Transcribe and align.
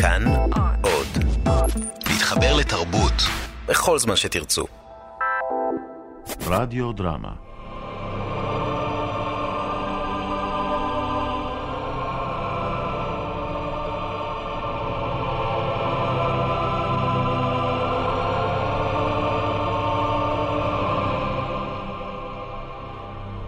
כאן 0.00 0.24
עוד. 0.82 1.06
להתחבר 2.06 2.56
לתרבות 2.56 3.22
בכל 3.66 3.98
זמן 3.98 4.16
שתרצו. 4.16 4.66
רדיו 6.46 6.92
דרמה 6.92 7.32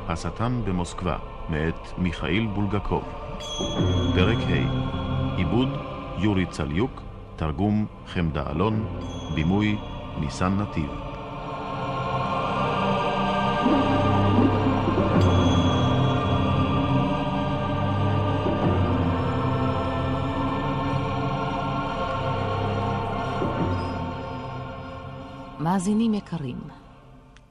השטן 0.08 0.60
במוסקבה, 0.64 1.16
מאת 1.48 1.98
מיכאיל 1.98 2.46
בולגקוב. 2.46 3.04
פרק 4.14 4.38
ה' 4.38 5.36
עיבוד 5.36 5.91
יורי 6.18 6.46
צליוק, 6.46 7.02
תרגום 7.36 7.86
חמדה 8.06 8.50
אלון, 8.50 8.98
בימוי 9.34 9.78
ניסן 10.20 10.56
נתיב. 10.56 10.90
מאזינים 25.60 26.14
יקרים, 26.14 26.58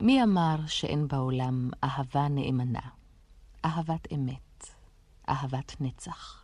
מי 0.01 0.23
אמר 0.23 0.55
שאין 0.67 1.07
בעולם 1.07 1.69
אהבה 1.83 2.27
נאמנה, 2.27 2.79
אהבת 3.65 4.07
אמת, 4.13 4.69
אהבת 5.29 5.75
נצח? 5.79 6.40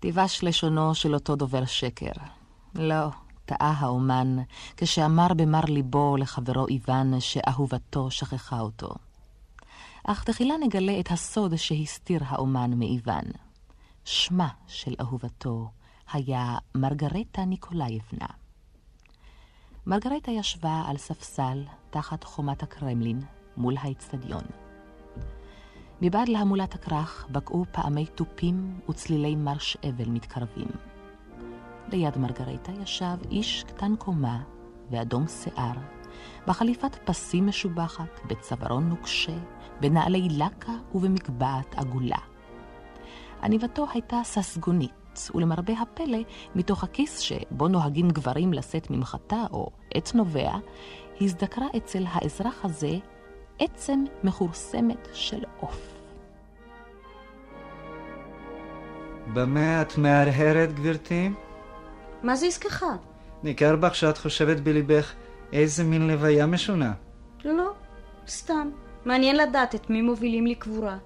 תיבש 0.00 0.44
לשונו 0.44 0.94
של 0.94 1.14
אותו 1.14 1.36
דובר 1.36 1.64
שקר. 1.64 2.12
לא, 2.74 3.08
טעה 3.44 3.74
האומן, 3.78 4.36
כשאמר 4.76 5.26
במר 5.36 5.64
ליבו 5.68 6.16
לחברו 6.16 6.66
איוון 6.68 7.20
שאהובתו 7.20 8.10
שכחה 8.10 8.60
אותו. 8.60 8.88
אך 10.04 10.24
תחילה 10.24 10.54
נגלה 10.60 11.00
את 11.00 11.10
הסוד 11.10 11.56
שהסתיר 11.56 12.20
האומן 12.26 12.70
מאיוון. 12.74 13.24
שמה 14.04 14.48
של 14.66 14.94
אהובתו 15.00 15.70
היה 16.12 16.58
מרגרטה 16.74 17.44
ניקולאייבנה. 17.44 18.26
מרגרטה 19.86 20.30
ישבה 20.30 20.82
על 20.86 20.96
ספסל 20.96 21.64
תחת 21.90 22.24
חומת 22.24 22.62
הקרמלין 22.62 23.20
מול 23.56 23.74
האצטדיון. 23.80 24.44
מבעד 26.02 26.28
להמולת 26.28 26.74
הכרך 26.74 27.26
בקעו 27.30 27.64
פעמי 27.72 28.06
תופים 28.06 28.80
וצלילי 28.88 29.36
מרש 29.36 29.76
אבל 29.88 30.08
מתקרבים. 30.08 30.68
ליד 31.92 32.18
מרגרטה 32.18 32.72
ישב 32.82 33.16
איש 33.30 33.64
קטן 33.64 33.96
קומה 33.96 34.42
ואדום 34.90 35.28
שיער, 35.28 35.72
בחליפת 36.46 36.96
פסים 37.04 37.46
משובחת, 37.46 38.20
בצווארון 38.26 38.88
נוקשה, 38.88 39.36
בנעלי 39.80 40.28
לקה 40.30 40.72
ובמקבעת 40.94 41.74
עגולה. 41.74 42.18
עניבתו 43.42 43.86
הייתה 43.92 44.20
ססגונית, 44.24 45.30
ולמרבה 45.34 45.72
הפלא, 45.80 46.18
מתוך 46.54 46.84
הכיס 46.84 47.18
שבו 47.18 47.68
נוהגים 47.68 48.08
גברים 48.08 48.52
לשאת 48.52 48.90
ממחטה 48.90 49.44
או 49.52 49.70
עץ 49.94 50.14
נובע, 50.14 50.52
הזדקרה 51.20 51.66
אצל 51.76 52.04
האזרח 52.08 52.64
הזה 52.64 52.98
עצם 53.60 54.04
מכורסמת 54.24 55.08
של 55.12 55.44
עוף. 55.60 55.80
במה 59.34 59.82
את 59.82 59.98
מהרהרת, 59.98 60.74
גברתי? 60.74 61.30
מה 62.22 62.36
זה 62.36 62.46
עסקך? 62.46 62.84
ניכר 63.42 63.76
בך 63.76 63.94
שאת 63.94 64.18
חושבת 64.18 64.60
בליבך 64.60 65.12
איזה 65.52 65.84
מין 65.84 66.06
לוויה 66.06 66.46
משונה. 66.46 66.92
לא, 67.44 67.56
לא, 67.56 67.72
סתם. 68.28 68.70
מעניין 69.04 69.36
לדעת 69.36 69.74
את 69.74 69.90
מי 69.90 70.02
מובילים 70.02 70.46
לקבורה. 70.46 70.96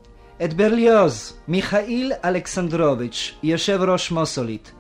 את 0.45 0.55
ברליוז, 0.55 1.39
מיכאיל 1.49 2.13
אלכסנדרוביץ', 2.25 3.35
יושב 3.43 3.81
ראש 3.83 4.11
מוסולית. 4.11 4.73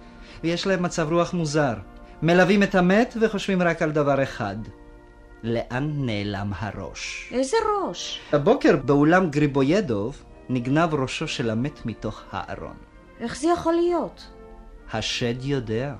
ויש 0.44 0.66
להם 0.66 0.82
מצב 0.82 1.12
רוח 1.12 1.34
מוזר. 1.34 1.74
מלווים 2.22 2.62
את 2.62 2.74
המת 2.74 3.16
וחושבים 3.20 3.62
רק 3.62 3.82
על 3.82 3.90
דבר 3.90 4.22
אחד. 4.22 4.56
לאן 5.44 5.90
נעלם 5.96 6.52
הראש? 6.58 7.28
איזה 7.32 7.56
ראש? 7.78 8.20
הבוקר 8.32 8.76
באולם 8.76 9.30
גריבוידוב 9.30 10.22
נגנב 10.48 10.94
ראשו 10.94 11.28
של 11.28 11.50
המת 11.50 11.86
מתוך 11.86 12.22
הארון. 12.30 12.76
איך 13.20 13.36
זה 13.36 13.48
יכול 13.48 13.74
להיות? 13.74 14.26
השד 14.92 15.44
יודע. 15.44 15.94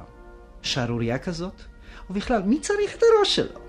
שערורייה 0.62 1.19
כזאת? 1.19 1.62
ובכלל, 2.10 2.43
מי 2.43 2.60
צריך 2.60 2.97
את 2.97 3.03
הראש 3.03 3.37
שלו? 3.37 3.60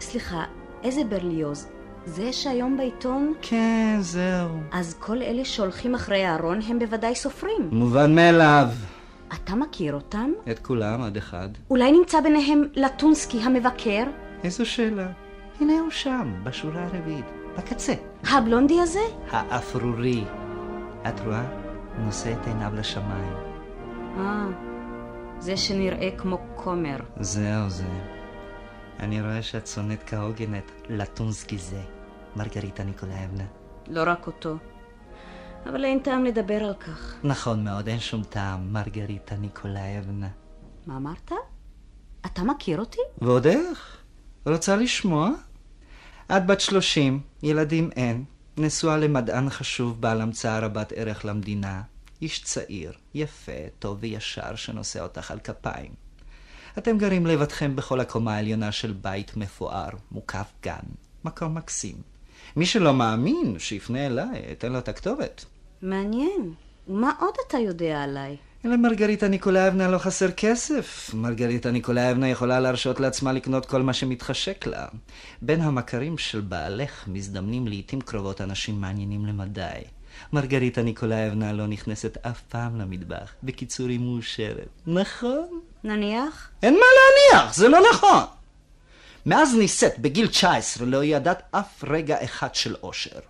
סליחה, 0.00 0.44
איזה 0.82 1.04
ברליוז? 1.04 1.68
זה 2.06 2.32
שהיום 2.32 2.76
בעיתון? 2.76 3.34
כן, 3.42 3.96
זהו. 4.00 4.48
אז 4.72 4.96
כל 4.98 5.22
אלה 5.22 5.44
שהולכים 5.44 5.94
אחרי 5.94 6.24
הארון 6.24 6.60
הם 6.68 6.78
בוודאי 6.78 7.14
סופרים. 7.14 7.68
מובן 7.72 8.14
מאליו. 8.14 8.68
אתה 9.34 9.54
מכיר 9.54 9.94
אותם? 9.94 10.30
את 10.50 10.58
כולם 10.58 11.02
עד 11.02 11.16
אחד. 11.16 11.48
אולי 11.70 11.92
נמצא 11.92 12.20
ביניהם 12.20 12.62
לטונסקי 12.74 13.38
המבקר? 13.38 14.04
איזו 14.44 14.66
שאלה. 14.66 15.06
הנה 15.60 15.72
הוא 15.72 15.90
שם, 15.90 16.34
בשורה 16.44 16.84
הרביעית, 16.84 17.24
בקצה. 17.58 17.94
הבלונדי 18.30 18.80
הזה? 18.80 19.00
האפרורי. 19.30 20.24
את 21.08 21.20
רואה? 21.20 21.44
נושא 21.98 22.32
את 22.32 22.46
עיניו 22.46 22.72
לשמיים. 22.74 23.32
אה, 24.18 24.46
זה 25.38 25.56
שנראה 25.56 26.10
כמו 26.18 26.38
כומר. 26.54 26.96
זהו 27.20 27.70
זה. 27.70 27.84
אני 28.98 29.20
רואה 29.22 29.42
שאת 29.42 29.66
שונאת 29.66 30.02
כהוגן 30.06 30.54
את 30.54 30.70
לטונסקי 30.88 31.58
זה, 31.58 31.80
מרגריטה 32.36 32.84
ניקולאבנה. 32.84 33.44
לא 33.88 34.02
רק 34.06 34.26
אותו. 34.26 34.56
אבל 35.66 35.84
אין 35.84 35.98
טעם 35.98 36.24
לדבר 36.24 36.64
על 36.64 36.74
כך. 36.74 37.14
נכון 37.24 37.64
מאוד, 37.64 37.88
אין 37.88 37.98
שום 37.98 38.22
טעם, 38.22 38.72
מרגריטה 38.72 39.36
ניקולאבנה. 39.36 40.28
מה 40.86 40.96
אמרת? 40.96 41.32
אתה 42.26 42.42
מכיר 42.42 42.80
אותי? 42.80 43.00
ועוד 43.18 43.46
איך? 43.46 43.95
רוצה 44.46 44.76
לשמוע? 44.76 45.30
את 46.36 46.46
בת 46.46 46.60
שלושים, 46.60 47.20
ילדים 47.42 47.90
אין, 47.96 48.24
נשואה 48.56 48.96
למדען 48.96 49.50
חשוב 49.50 50.00
בעל 50.00 50.20
המצאה 50.20 50.58
רבת 50.58 50.92
ערך 50.96 51.24
למדינה, 51.24 51.82
איש 52.22 52.42
צעיר, 52.42 52.92
יפה, 53.14 53.52
טוב 53.78 53.98
וישר 54.00 54.54
שנושא 54.54 55.02
אותך 55.02 55.30
על 55.30 55.38
כפיים. 55.38 55.90
אתם 56.78 56.98
גרים 56.98 57.26
לבדכם 57.26 57.76
בכל 57.76 58.00
הקומה 58.00 58.34
העליונה 58.34 58.72
של 58.72 58.92
בית 58.92 59.36
מפואר, 59.36 59.88
מוקף 60.10 60.52
גן, 60.62 60.86
מקום 61.24 61.54
מקסים. 61.54 61.96
מי 62.56 62.66
שלא 62.66 62.94
מאמין, 62.94 63.58
שיפנה 63.58 64.06
אליי, 64.06 64.52
אתן 64.52 64.72
לו 64.72 64.78
את 64.78 64.88
הכתובת. 64.88 65.44
מעניין. 65.82 66.52
ומה 66.88 67.12
עוד 67.20 67.34
אתה 67.48 67.58
יודע 67.58 68.02
עליי? 68.02 68.36
למרגריטה 68.64 69.28
ניקולאבנה 69.28 69.88
לא 69.88 69.98
חסר 69.98 70.30
כסף. 70.30 71.10
מרגריטה 71.14 71.70
ניקולאבנה 71.70 72.28
יכולה 72.28 72.60
להרשות 72.60 73.00
לעצמה 73.00 73.32
לקנות 73.32 73.66
כל 73.66 73.82
מה 73.82 73.92
שמתחשק 73.92 74.66
לה. 74.66 74.86
בין 75.42 75.60
המכרים 75.60 76.18
של 76.18 76.40
בעלך 76.40 77.04
מזדמנים 77.08 77.68
לעיתים 77.68 78.00
קרובות 78.00 78.40
אנשים 78.40 78.80
מעניינים 78.80 79.26
למדי. 79.26 79.80
מרגריטה 80.32 80.82
ניקולאבנה 80.82 81.52
לא 81.52 81.66
נכנסת 81.66 82.18
אף 82.26 82.40
פעם 82.48 82.80
למטבח. 82.80 83.32
בקיצור, 83.42 83.88
היא 83.88 84.00
מאושרת. 84.00 84.68
נכון? 84.86 85.60
נניח? 85.84 86.50
אין 86.62 86.74
מה 86.74 86.86
להניח, 86.96 87.54
זה 87.54 87.68
לא 87.68 87.78
נכון. 87.92 88.22
מאז 89.26 89.54
נישאת 89.54 89.98
בגיל 89.98 90.26
19 90.26 90.86
לא 90.86 91.04
ידעת 91.04 91.42
אף 91.50 91.84
רגע 91.84 92.24
אחד 92.24 92.54
של 92.54 92.74
אושר. 92.82 93.20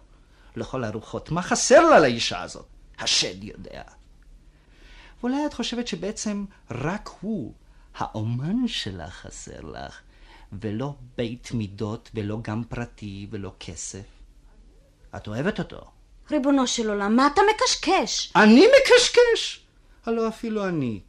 לכל 0.56 0.84
הרוחות, 0.84 1.30
מה 1.30 1.42
חסר 1.42 1.90
לה 1.90 2.00
לאישה 2.00 2.42
הזאת? 2.42 2.66
השד 2.98 3.44
יודע. 3.44 3.82
ואולי 5.20 5.46
את 5.46 5.54
חושבת 5.54 5.88
שבעצם 5.88 6.44
רק 6.70 7.10
הוא, 7.20 7.52
האומן 7.96 8.68
שלה, 8.68 9.10
חסר 9.10 9.60
לך, 9.60 10.00
ולא 10.52 10.94
בית 11.16 11.52
מידות, 11.52 12.10
ולא 12.14 12.38
גם 12.42 12.62
פרטי, 12.68 13.26
ולא 13.30 13.52
כסף. 13.60 14.04
את 15.16 15.28
אוהבת 15.28 15.58
אותו. 15.58 15.80
ריבונו 16.30 16.66
של 16.66 16.90
עולם, 16.90 17.16
מה 17.16 17.26
אתה 17.26 17.40
מקשקש? 17.54 18.32
אני 18.36 18.66
מקשקש! 18.66 19.60
הלא 20.06 20.28
אפילו 20.28 20.68
אני, 20.68 21.00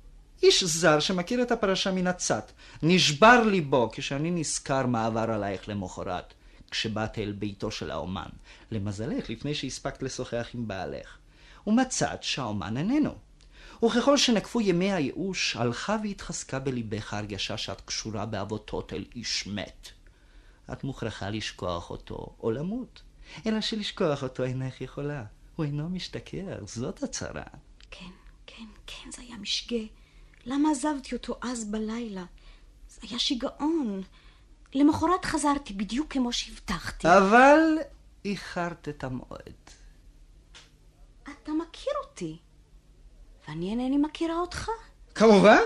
איש 0.43 0.63
זר 0.63 0.99
שמכיר 0.99 1.41
את 1.41 1.51
הפרשה 1.51 1.91
מן 1.91 2.07
הצד, 2.07 2.41
נשבר 2.83 3.43
ליבו 3.43 3.89
כשאני 3.93 4.31
נזכר 4.31 4.85
מה 4.85 5.05
עבר 5.05 5.31
עלייך 5.31 5.69
למחרת, 5.69 6.33
כשבאת 6.71 7.17
אל 7.17 7.31
ביתו 7.31 7.71
של 7.71 7.91
האומן. 7.91 8.29
למזלך, 8.71 9.29
לפני 9.29 9.55
שהספקת 9.55 10.03
לשוחח 10.03 10.47
עם 10.53 10.67
בעלך. 10.67 11.17
ומצאת 11.67 12.23
שהאומן 12.23 12.77
איננו. 12.77 13.15
וככל 13.85 14.17
שנקפו 14.17 14.61
ימי 14.61 14.93
הייאוש, 14.93 15.55
הלכה 15.55 15.97
והתחזקה 16.03 16.59
בליבך 16.59 17.13
הרגשה 17.13 17.57
שאת 17.57 17.81
קשורה 17.81 18.25
בעבותות 18.25 18.93
אל 18.93 19.05
איש 19.15 19.47
מת. 19.47 19.89
את 20.73 20.83
מוכרחה 20.83 21.29
לשכוח 21.29 21.89
אותו, 21.89 22.35
או 22.39 22.51
למות. 22.51 23.01
אלא 23.45 23.61
שלשכוח 23.61 24.23
אותו 24.23 24.43
אינך 24.43 24.81
יכולה. 24.81 25.23
הוא 25.55 25.65
אינו 25.65 25.89
משתכר, 25.89 26.65
זאת 26.65 27.03
הצרה. 27.03 27.43
כן, 27.91 28.05
כן, 28.47 28.65
כן, 28.87 29.11
זה 29.11 29.21
היה 29.21 29.37
משגה. 29.37 29.85
למה 30.45 30.71
עזבתי 30.71 31.15
אותו 31.15 31.37
אז 31.41 31.65
בלילה? 31.65 32.25
זה 32.89 33.01
היה 33.09 33.19
שיגעון. 33.19 34.01
למחרת 34.75 35.25
חזרתי 35.25 35.73
בדיוק 35.73 36.13
כמו 36.13 36.33
שהבטחתי. 36.33 37.07
אבל 37.07 37.59
איחרת 38.25 38.89
את 38.89 39.03
המועד. 39.03 39.69
אתה 41.23 41.51
מכיר 41.51 41.93
אותי, 42.03 42.37
ואני 43.47 43.69
אינני 43.69 43.97
מכירה 43.97 44.39
אותך. 44.39 44.69
כמובן. 45.15 45.61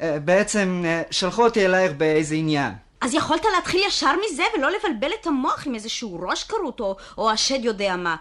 בעצם 0.00 0.84
שלחו 1.10 1.44
אותי 1.44 1.66
אלייך 1.66 1.92
באיזה 1.92 2.34
עניין. 2.34 2.72
אז 3.00 3.14
יכולת 3.14 3.42
להתחיל 3.56 3.82
ישר 3.86 4.12
מזה 4.26 4.42
ולא 4.56 4.70
לבלבל 4.70 5.10
את 5.20 5.26
המוח 5.26 5.66
עם 5.66 5.74
איזשהו 5.74 6.18
ראש 6.20 6.44
כרות 6.44 6.80
או, 6.80 6.96
או 7.18 7.30
השד 7.30 7.64
יודע 7.64 7.96
מה. 7.96 8.16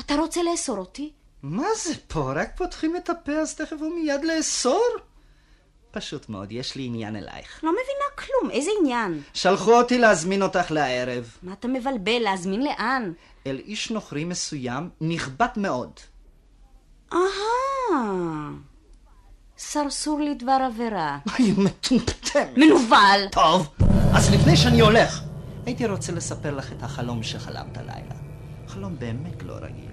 אתה 0.00 0.14
רוצה 0.14 0.42
לאסור 0.42 0.78
אותי? 0.78 1.12
מה 1.42 1.66
זה 1.76 1.94
פה? 2.08 2.32
רק 2.36 2.48
פותחים 2.56 2.96
את 2.96 3.10
הפה 3.10 3.32
אז 3.32 3.54
תכף 3.54 3.76
ומיד 3.82 4.24
לאסור? 4.24 4.84
פשוט 5.90 6.28
מאוד, 6.28 6.52
יש 6.52 6.76
לי 6.76 6.84
עניין 6.84 7.16
אלייך. 7.16 7.60
לא 7.62 7.70
מבינה 7.70 8.26
כלום, 8.26 8.50
איזה 8.50 8.70
עניין? 8.80 9.22
שלחו 9.34 9.72
אותי 9.72 9.98
להזמין 9.98 10.42
אותך 10.42 10.70
לערב. 10.70 11.36
מה 11.42 11.52
אתה 11.52 11.68
מבלבל? 11.68 12.18
להזמין 12.18 12.62
לאן? 12.64 13.12
אל 13.46 13.58
איש 13.64 13.90
נוכרי 13.90 14.24
מסוים, 14.24 14.90
נכבד 15.00 15.48
מאוד. 15.56 16.00
אהה, 17.14 18.50
סרסור 19.58 20.20
לדבר 20.20 20.58
עבירה. 20.66 21.18
היי, 21.34 21.52
מטומטם. 21.52 22.46
מנוול! 22.56 23.28
טוב, 23.32 23.68
אז 24.14 24.34
לפני 24.34 24.56
שאני 24.56 24.80
הולך, 24.80 25.20
הייתי 25.66 25.86
רוצה 25.86 26.12
לספר 26.12 26.54
לך 26.54 26.72
את 26.72 26.82
החלום 26.82 27.22
שחלמת 27.22 27.76
הלילה. 27.76 28.14
חלום 28.68 28.96
באמת 28.98 29.42
לא 29.42 29.54
רגיל. 29.54 29.90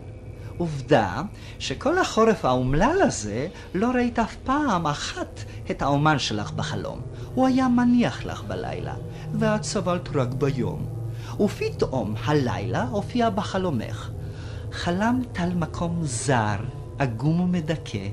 עובדה 0.58 1.22
שכל 1.60 1.98
החורף 1.98 2.46
האומלל 2.46 2.98
הזה 3.02 3.48
לא 3.74 3.92
ראית 3.92 4.20
אף 4.20 4.36
פעם 4.36 4.88
אחת 4.88 5.40
את 5.72 5.82
האומן 5.82 6.20
שלך 6.20 6.52
בחלום. 6.52 7.02
הוא 7.34 7.48
היה 7.48 7.68
מניח 7.68 8.26
לך 8.26 8.44
בלילה, 8.44 8.96
ואת 9.34 9.64
סבלת 9.64 10.10
רק 10.16 10.28
ביום. 10.28 10.86
ופתאום 11.40 12.16
הלילה 12.26 12.84
הופיע 12.84 13.30
בחלומך. 13.30 14.10
חלמת 14.72 15.40
על 15.40 15.54
מקום 15.54 16.00
זר, 16.04 16.58
עגום 17.02 17.40
ומדכא, 17.40 18.08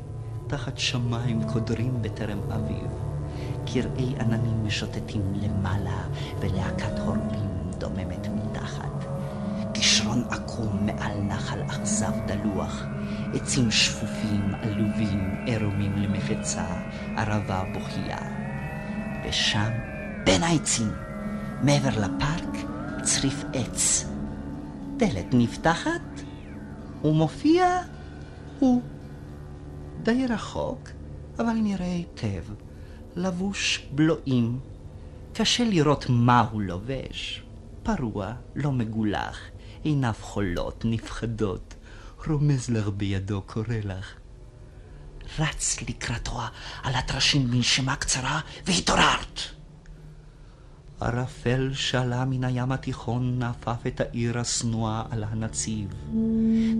תחת 0.47 0.79
שמיים 0.79 1.43
קודרים 1.53 2.03
בטרם 2.03 2.39
אביב. 2.53 2.91
קרעי 3.67 4.15
עננים 4.21 4.67
משוטטים 4.67 5.33
למעלה, 5.35 6.03
ולהקת 6.41 6.99
הורבים 6.99 7.71
דוממת 7.79 8.29
מתחת. 8.35 9.05
גישרון 9.73 10.25
עקום 10.31 10.87
מעל 10.87 11.21
נחל 11.21 11.63
אכזב 11.67 12.13
דלוח, 12.27 12.85
עצים 13.35 13.71
שפופים, 13.71 14.55
עלובים, 14.63 15.35
עירומים 15.47 15.97
למחצה, 15.97 16.67
ערבה 17.17 17.65
בוכייה. 17.75 18.19
ושם, 19.25 19.71
בין 20.25 20.43
העצים, 20.43 20.93
מעבר 21.63 22.01
לפארק, 22.01 22.57
צריף 23.03 23.45
עץ. 23.53 24.05
דלת 24.97 25.27
נפתחת, 25.33 26.23
ומופיע 27.05 27.67
הוא. 28.59 28.83
די 30.03 30.27
רחוק, 30.27 30.89
אבל 31.39 31.53
נראה 31.53 31.87
היטב, 31.87 32.45
לבוש 33.17 33.89
בלועים. 33.93 34.61
קשה 35.33 35.65
לראות 35.65 36.07
מה 36.09 36.41
הוא 36.41 36.63
לובש. 36.63 37.43
פרוע, 37.83 38.33
לא 38.55 38.73
מגולח, 38.73 39.39
עיניו 39.83 40.15
חולות, 40.21 40.85
נפחדות, 40.85 41.75
רומז 42.27 42.71
לך 42.71 42.89
בידו, 42.89 43.43
קורא 43.43 43.77
לך. 43.85 44.15
רץ 45.39 45.83
לקראתו 45.89 46.41
על 46.83 46.95
הטרשים 46.95 47.51
בנשימה 47.51 47.97
קצרה, 47.97 48.41
והתעוררת. 48.67 49.41
ערפל 51.01 51.71
שעלה 51.75 52.25
מן 52.25 52.45
הים 52.45 52.73
התיכון 52.73 53.43
נפף 53.43 53.87
את 53.87 54.01
העיר 54.01 54.39
השנואה 54.39 55.03
על 55.11 55.25
הנציב. 55.25 55.89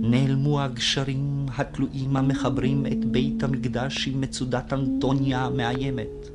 נעלמו 0.01 0.61
הגשרים 0.61 1.45
התלויים 1.57 2.17
המחברים 2.17 2.85
את 2.85 3.05
בית 3.05 3.43
המקדש 3.43 4.07
עם 4.07 4.21
מצודת 4.21 4.73
אנטוניה 4.73 5.39
המאיימת. 5.39 6.29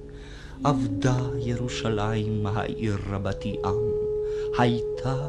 אבדה 0.65 1.17
ירושלים 1.39 2.47
העיר 2.47 2.99
רבתי 3.11 3.57
עם, 3.65 3.75
הייתה 4.59 5.29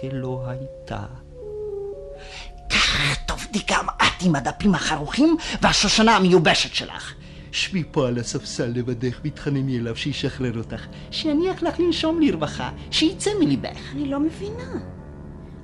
כלא 0.00 0.44
הייתה. 0.46 1.04
כך 2.70 3.16
תעבדי 3.26 3.62
גם 3.70 3.86
את 3.88 4.22
עם 4.22 4.36
הדפים 4.36 4.74
החרוכים 4.74 5.36
והשושנה 5.62 6.16
המיובשת 6.16 6.74
שלך. 6.74 7.14
שבי 7.54 7.84
פה 7.90 8.08
על 8.08 8.18
הספסל 8.18 8.66
לבדך 8.66 9.20
והתחנני 9.24 9.78
אליו 9.78 9.96
שישחרר 9.96 10.58
אותך, 10.58 10.86
שיניח 11.10 11.62
לך 11.62 11.80
לנשום 11.80 12.20
לרווחה, 12.20 12.70
שיצא 12.90 13.30
מליבך. 13.40 13.78
אני 13.92 14.08
לא 14.08 14.20
מבינה. 14.20 14.80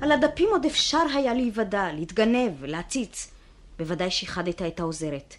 על 0.01 0.13
הדפים 0.13 0.49
עוד 0.51 0.65
אפשר 0.65 1.03
היה 1.15 1.35
להיוודע, 1.35 1.93
להתגנב, 1.93 2.65
להציץ. 2.65 3.31
בוודאי 3.79 4.11
שיחדת 4.11 4.63
את 4.63 4.81
העוזרת. 4.81 5.35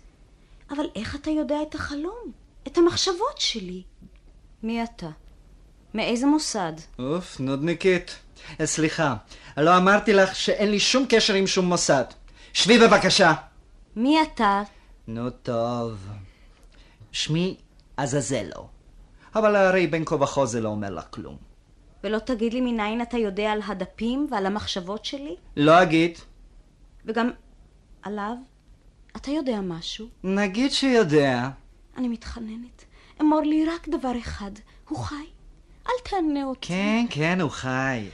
אבל 0.70 0.86
איך 0.96 1.16
אתה 1.16 1.30
יודע 1.30 1.56
את 1.70 1.76
החלום? 1.76 2.32
את 2.68 2.78
המחשבות 2.78 3.38
שלי? 3.38 3.82
מי 4.64 4.84
אתה? 4.84 5.10
מאיזה 5.94 6.26
מוסד? 6.26 6.74
אוף, 7.00 7.40
נודניקית. 7.40 8.16
סליחה, 8.64 9.16
לא 9.58 9.78
אמרתי 9.78 10.14
לך 10.14 10.36
שאין 10.36 10.72
לי 10.72 10.80
שום 10.80 11.06
קשר 11.10 11.34
עם 11.34 11.48
שום 11.48 11.66
מוסד. 11.66 12.06
שבי 12.54 12.80
בבקשה. 12.80 13.34
מי 13.96 14.22
אתה? 14.22 14.64
נו 15.08 15.30
טוב. 15.30 16.08
שמי 17.12 17.58
עזאזלו. 17.98 18.68
אבל 19.36 19.56
הרי 19.56 19.88
בין 19.88 20.06
כה 20.06 20.16
וכה 20.16 20.46
זה 20.46 20.62
לא 20.62 20.70
אומר 20.70 20.90
לך 20.90 21.06
כלום. 21.10 21.38
ולא 22.04 22.20
תגיד 22.20 22.54
לי 22.54 22.62
מניין 22.62 23.02
אתה 23.02 23.18
יודע 23.18 23.52
על 23.52 23.62
הדפים 23.66 24.28
ועל 24.32 24.46
המחשבות 24.46 25.06
שלי? 25.06 25.36
לא 25.58 25.82
אגיד. 25.84 26.18
וגם 27.06 27.30
עליו? 28.02 28.36
אתה 29.16 29.32
יודע 29.32 29.62
משהו? 29.62 30.08
נגיד 30.24 30.72
שיודע. 30.72 31.50
אני 31.98 32.08
מתחננת. 32.08 32.86
אמור 33.22 33.42
לי 33.42 33.66
רק 33.66 33.90
דבר 33.90 34.12
אחד, 34.20 34.52
הוא 34.90 34.98
חי. 34.98 35.16
אל 35.88 35.92
תענה 36.10 36.44
אותי. 36.44 36.68
כן, 36.68 37.06
כן, 37.10 37.42
הוא 37.42 37.50
חי. 37.52 38.08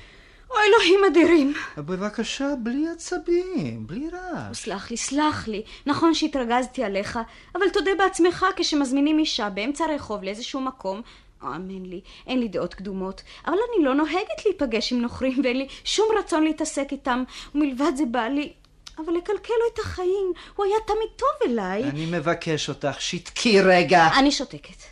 אוי, 0.52 0.60
אלוהים 0.68 1.00
אדירים. 1.12 1.54
בבקשה, 1.78 2.48
בלי 2.64 2.88
עצבים, 2.88 3.88
בלי 3.88 4.10
רעש. 4.10 4.58
סלח 4.58 4.92
לי, 4.92 4.98
סלח 4.98 5.48
לי. 5.48 5.64
נכון 5.86 6.14
שהתרגזתי 6.14 6.84
עליך, 6.84 7.20
אבל 7.56 7.70
תודה 7.74 7.92
בעצמך 7.98 8.46
כשמזמינים 8.56 9.20
אישה 9.20 9.50
באמצע 9.50 9.86
הרחוב 9.86 10.24
לאיזשהו 10.24 10.62
מקום. 10.62 11.02
האמן 11.42 11.86
לי, 11.86 12.02
אין 12.28 12.40
לי 12.40 12.48
דעות 12.48 12.74
קדומות, 12.74 13.22
אבל 13.46 13.54
אני 13.56 13.86
לא 13.86 13.96
נוהגת 13.96 14.46
להיפגש 14.46 14.94
עם 14.94 15.02
נוכרים 15.02 15.42
ואין 15.44 15.58
לי 15.58 15.68
שום 15.84 16.08
רצון 16.20 16.44
להתעסק 16.44 16.88
איתם, 16.92 17.24
ומלבד 17.56 17.92
זה 17.96 18.04
בא 18.06 18.28
לי... 18.28 18.54
אבל 18.98 19.14
לקלקל 19.14 19.54
לו 19.60 19.74
את 19.74 19.80
החיים, 19.80 20.34
הוא 20.56 20.66
היה 20.66 20.76
תמיד 20.88 21.10
טוב 21.16 21.30
אליי. 21.52 21.84
אני 21.84 22.06
מבקש 22.06 22.70
אותך, 22.70 23.02
שתקי 23.02 23.62
רגע. 23.62 24.08
אני 24.20 24.32
שותקת. 24.32 24.84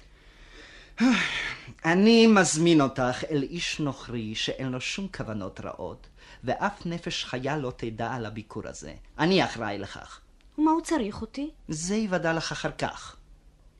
אני 1.85 2.27
מזמין 2.27 2.81
אותך 2.81 3.23
אל 3.31 3.43
איש 3.43 3.79
נוכרי 3.79 4.35
שאין 4.35 4.71
לו 4.71 4.81
שום 4.81 5.07
כוונות 5.07 5.59
רעות, 5.59 6.07
ואף 6.43 6.85
נפש 6.85 7.25
חיה 7.25 7.57
לא 7.57 7.73
תדע 7.77 8.11
על 8.11 8.25
הביקור 8.25 8.67
הזה. 8.67 8.93
אני 9.19 9.45
אחראי 9.45 9.77
לכך. 9.77 10.19
ומה 10.57 10.71
הוא 10.71 10.81
צריך 10.81 11.21
אותי? 11.21 11.49
זה 11.67 11.95
יוודע 11.95 12.33
לך 12.33 12.51
אחר 12.51 12.71
כך. 12.71 13.15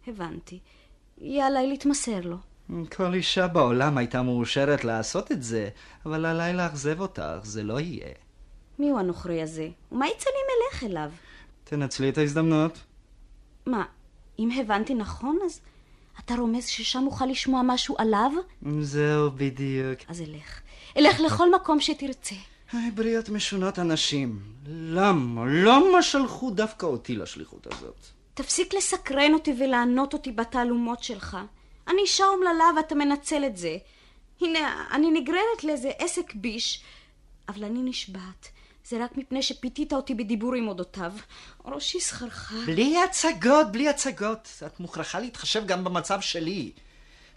הבנתי. 0.08 0.60
יהיה 1.18 1.48
עליי 1.48 1.68
להתמסר 1.68 2.20
לו. 2.24 2.38
כל 2.96 3.14
אישה 3.14 3.48
בעולם 3.48 3.98
הייתה 3.98 4.22
מאושרת 4.22 4.84
לעשות 4.84 5.32
את 5.32 5.44
זה, 5.44 5.70
אבל 6.06 6.26
עליי 6.26 6.54
לאכזב 6.54 7.00
אותך, 7.00 7.40
זה 7.44 7.64
לא 7.64 7.80
יהיה. 7.80 8.14
מי 8.80 8.90
הוא 8.90 9.00
הנוכרי 9.00 9.42
הזה? 9.42 9.70
ומה 9.92 10.08
יצא 10.08 10.30
לי 10.30 10.40
מלך 10.52 10.84
אליו? 10.84 11.12
תנצלי 11.64 12.10
את 12.10 12.18
ההזדמנות. 12.18 12.80
מה, 13.66 13.86
אם 14.40 14.50
הבנתי 14.62 14.94
נכון, 14.94 15.40
אז 15.46 15.62
אתה 16.20 16.36
רומז 16.36 16.66
ששם 16.66 17.04
אוכל 17.06 17.26
לשמוע 17.26 17.62
משהו 17.64 17.96
עליו? 17.98 18.32
זהו 18.82 19.32
בדיוק. 19.32 20.00
אז 20.08 20.22
אלך. 20.22 20.60
אלך 20.98 21.20
לכל 21.20 21.56
מקום 21.56 21.82
שתרצה. 21.82 22.36
היי, 22.72 22.92
בריות 22.92 23.30
משונות 23.30 23.80
אנשים. 23.80 24.40
למה? 24.68 25.46
למה 25.46 26.02
שלחו 26.02 26.52
דווקא 26.52 26.86
אותי 26.86 27.16
לשליחות 27.16 27.68
הזאת? 27.74 28.06
תפסיק 28.34 28.74
לסקרן 28.74 29.34
אותי 29.34 29.54
ולענות 29.60 30.14
אותי 30.14 30.32
בתעלומות 30.32 31.04
שלך. 31.04 31.38
אני 31.88 32.02
אישה 32.02 32.26
אומללה 32.26 32.66
ואתה 32.78 32.96
מנצל 32.96 33.46
את 33.46 33.58
זה. 33.58 33.78
הנה, 34.42 34.86
אני 34.92 35.12
נגררת 35.12 35.64
לאיזה 35.64 35.92
עסק 35.98 36.34
ביש, 36.36 36.84
אבל 37.50 37.64
אני 37.64 37.80
נשבעת. 37.84 38.48
זה 38.88 39.04
רק 39.04 39.18
מפני 39.18 39.42
שפיתית 39.42 39.94
אותי 39.94 40.16
בדיבורים 40.16 40.68
אודותיו. 40.68 41.14
ראשי 41.66 42.00
סחרחר. 42.00 42.66
בלי 42.66 43.04
הצגות, 43.04 43.72
בלי 43.72 43.90
הצגות. 43.90 44.64
את 44.66 44.80
מוכרחה 44.80 45.20
להתחשב 45.20 45.66
גם 45.66 45.84
במצב 45.84 46.22
שלי. 46.22 46.72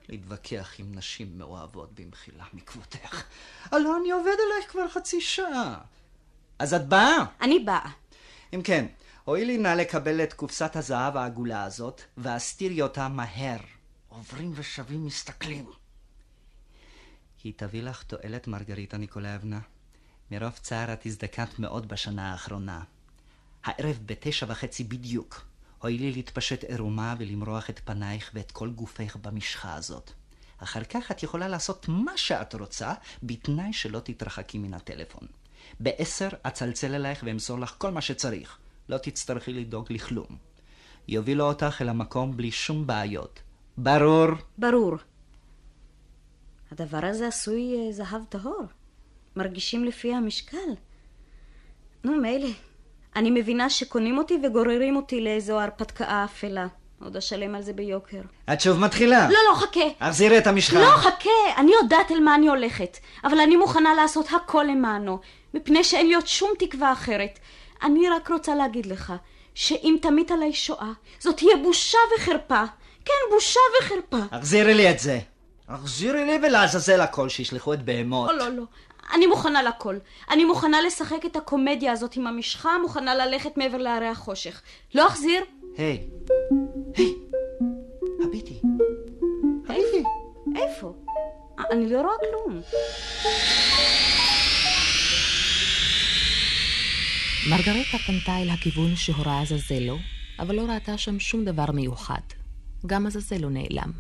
להתווכח 0.09 0.75
עם 0.79 0.95
נשים 0.95 1.39
מאוהבות 1.39 2.01
במחילה 2.01 2.45
מכבודך. 2.53 3.25
הלא 3.65 3.97
אני 4.01 4.11
עובד 4.11 4.37
עלייך 4.47 4.71
כבר 4.71 4.89
חצי 4.89 5.21
שעה. 5.21 5.79
אז 6.59 6.75
את 6.75 6.89
באה? 6.89 7.25
אני 7.41 7.59
באה. 7.59 7.91
אם 8.55 8.63
כן, 8.63 8.87
הואילי 9.25 9.59
נא 9.59 9.69
לקבל 9.69 10.23
את 10.23 10.33
קופסת 10.33 10.77
הזהב 10.77 11.17
העגולה 11.17 11.65
הזאת, 11.65 12.03
והסתירי 12.17 12.83
אותה 12.83 13.09
מהר. 13.09 13.61
עוברים 14.09 14.53
ושבים 14.55 15.07
מסתכלים. 15.07 15.67
היא 17.45 17.53
תביא 17.57 17.83
לך 17.83 18.03
תועלת, 18.03 18.47
מרגריטה 18.47 18.97
ניקולאבנה. 18.97 19.59
מרוב 20.31 20.53
צער 20.53 20.93
את 20.93 21.07
הזדקנת 21.07 21.59
מאוד 21.59 21.89
בשנה 21.89 22.33
האחרונה. 22.33 22.83
הערב 23.65 23.99
בתשע 24.07 24.47
וחצי 24.49 24.85
בדיוק, 24.85 25.45
הואילי 25.79 26.13
להתפשט 26.13 26.65
עירומה 26.65 27.15
ולמרוח 27.19 27.71
את 27.71 27.81
פנייך 27.85 28.31
ואת 28.35 28.51
כל 28.51 28.71
גופך 28.71 29.17
במשחה 29.17 29.75
הזאת. 29.75 30.11
אחר 30.59 30.85
כך 30.85 31.11
את 31.11 31.23
יכולה 31.23 31.49
לעשות 31.49 31.87
מה 31.89 32.17
שאת 32.17 32.55
רוצה, 32.55 32.95
בתנאי 33.23 33.73
שלא 33.73 34.01
תתרחקי 34.01 34.59
מן 34.59 34.75
הטלפון. 34.75 35.27
בעשר 35.81 36.29
אצלצל 36.43 36.95
אלייך 36.95 37.23
ואמסור 37.27 37.59
לך 37.59 37.75
כל 37.79 37.91
מה 37.91 38.01
שצריך. 38.01 38.59
לא 38.89 38.99
תצטרכי 38.99 39.53
לדאוג 39.53 39.87
לכלום. 39.91 40.37
יובילו 41.09 41.45
אותך 41.45 41.83
אל 41.83 41.89
המקום 41.89 42.37
בלי 42.37 42.51
שום 42.51 42.87
בעיות. 42.87 43.41
ברור? 43.79 44.29
ברור. 44.59 44.97
הדבר 46.73 47.05
הזה 47.05 47.29
עשוי 47.29 47.75
אה, 47.77 47.93
זהב 47.93 48.25
טהור. 48.29 48.67
מרגישים 49.39 49.85
לפי 49.85 50.15
המשקל. 50.15 50.71
נו, 52.05 52.13
מילא. 52.17 52.49
אני 53.17 53.31
מבינה 53.31 53.71
שקונים 53.71 54.19
אותי 54.19 54.39
וגוררים 54.45 54.97
אותי 54.97 55.21
לאיזו 55.21 55.61
הרפתקה 55.61 56.25
אפלה. 56.25 56.67
עוד 57.05 57.17
אשלם 57.17 57.55
על 57.55 57.63
זה 57.63 57.73
ביוקר. 57.73 58.21
את 58.53 58.61
שוב 58.61 58.79
מתחילה? 58.79 59.29
לא, 59.29 59.39
לא, 59.51 59.55
חכה. 59.55 59.81
החזירי 60.01 60.39
את 60.39 60.47
המשחה. 60.47 60.81
לא, 60.81 60.97
חכה. 60.97 61.31
אני 61.57 61.73
יודעת 61.83 62.11
אל 62.11 62.21
מה 62.21 62.35
אני 62.35 62.49
הולכת. 62.49 62.99
אבל 63.25 63.41
אני 63.41 63.57
מוכנה 63.57 63.95
לעשות 63.95 64.27
הכל 64.33 64.65
למענו. 64.69 65.19
מפני 65.55 65.85
שאין 65.85 66.09
לי 66.09 66.15
עוד 66.15 66.27
שום 66.27 66.51
תקווה 66.59 66.93
אחרת. 66.93 67.39
אני 67.83 68.09
רק 68.09 68.31
רוצה 68.31 68.55
להגיד 68.55 68.87
לך, 68.87 69.13
שאם 69.55 69.97
תמית 70.03 70.31
עלי 70.31 70.53
שואה, 70.53 70.93
זאת 71.19 71.37
תהיה 71.37 71.57
בושה 71.63 71.99
וחרפה. 72.17 72.65
כן, 73.05 73.13
בושה 73.31 73.61
וחרפה. 73.81 74.37
החזירי 74.37 74.75
לי 74.75 74.91
את 74.91 74.99
זה. 74.99 75.19
החזירי 75.69 76.25
לי 76.25 76.39
ולעזאזל 76.43 77.01
הכל, 77.01 77.29
שישלחו 77.29 77.73
את 77.73 77.85
בהמות. 77.85 78.31
לא, 78.31 78.39
לא, 78.39 78.49
לא. 78.49 78.63
אני 79.15 79.27
מוכנה 79.27 79.63
לכל. 79.63 79.97
אני 80.31 80.45
מוכנה 80.45 80.81
לשחק 80.81 81.27
את 81.27 81.37
הקומדיה 81.37 81.93
הזאת 81.93 82.17
עם 82.17 82.27
המשחה, 82.27 82.79
מוכנה 82.83 83.15
ללכת 83.15 83.57
מעבר 83.57 83.79
להרי 83.79 84.07
החושך. 84.07 84.63
לא 84.95 85.07
אחזיר? 85.07 85.45
היי. 85.77 86.09
היי. 86.97 87.15
הביטי. 88.25 88.61
הביטי. 89.69 90.05
איפה? 90.57 90.95
אני 91.71 91.93
לא 91.93 92.01
רואה 92.01 92.15
כלום. 92.19 92.61
מרגרטה 97.51 97.99
פנתה 98.07 98.39
אל 98.39 98.51
הכיוון 98.51 98.97
שהורה 98.97 99.43
עזזלו, 99.43 99.99
אבל 100.39 100.55
לא 100.55 100.63
ראתה 100.63 100.99
שם 100.99 101.21
שום 101.21 101.45
דבר 101.45 101.73
מיוחד. 101.73 102.21
גם 102.87 103.07
עזזלו 103.07 103.51
נעלם. 103.51 103.93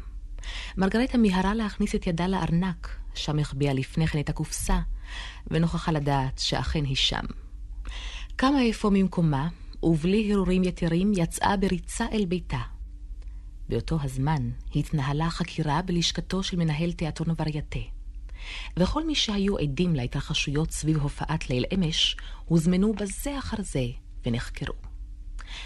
מרגרטה 0.77 1.19
מיהרה 1.19 1.55
להכניס 1.55 1.95
את 1.95 2.07
ידה 2.07 2.27
לארנק, 2.27 2.97
שם 3.15 3.39
החביאה 3.39 3.73
לפני 3.73 4.07
כן 4.07 4.21
את 4.21 4.29
הקופסה, 4.29 4.79
ונוכחה 5.47 5.93
לדעת 5.93 6.39
שאכן 6.39 6.85
היא 6.85 6.97
שם. 6.97 7.25
קמה 8.37 8.59
אפוא 8.71 8.91
ממקומה, 8.91 9.49
ובלי 9.83 10.33
הרהורים 10.33 10.65
יתרים 10.65 11.13
יצאה 11.17 11.57
בריצה 11.57 12.07
אל 12.13 12.25
ביתה. 12.25 12.61
באותו 13.69 13.99
הזמן 14.03 14.51
התנהלה 14.75 15.31
חקירה 15.31 15.83
בלשכתו 15.83 16.43
של 16.43 16.57
מנהל 16.57 16.93
תיאטרון 16.93 17.35
ורייטה. 17.39 17.79
וכל 18.77 19.07
מי 19.07 19.15
שהיו 19.15 19.59
עדים 19.59 19.95
להתרחשויות 19.95 20.71
סביב 20.71 20.97
הופעת 20.97 21.51
ליל 21.51 21.65
אמש, 21.75 22.17
הוזמנו 22.45 22.93
בזה 22.93 23.39
אחר 23.39 23.57
זה 23.63 23.87
ונחקרו. 24.27 24.75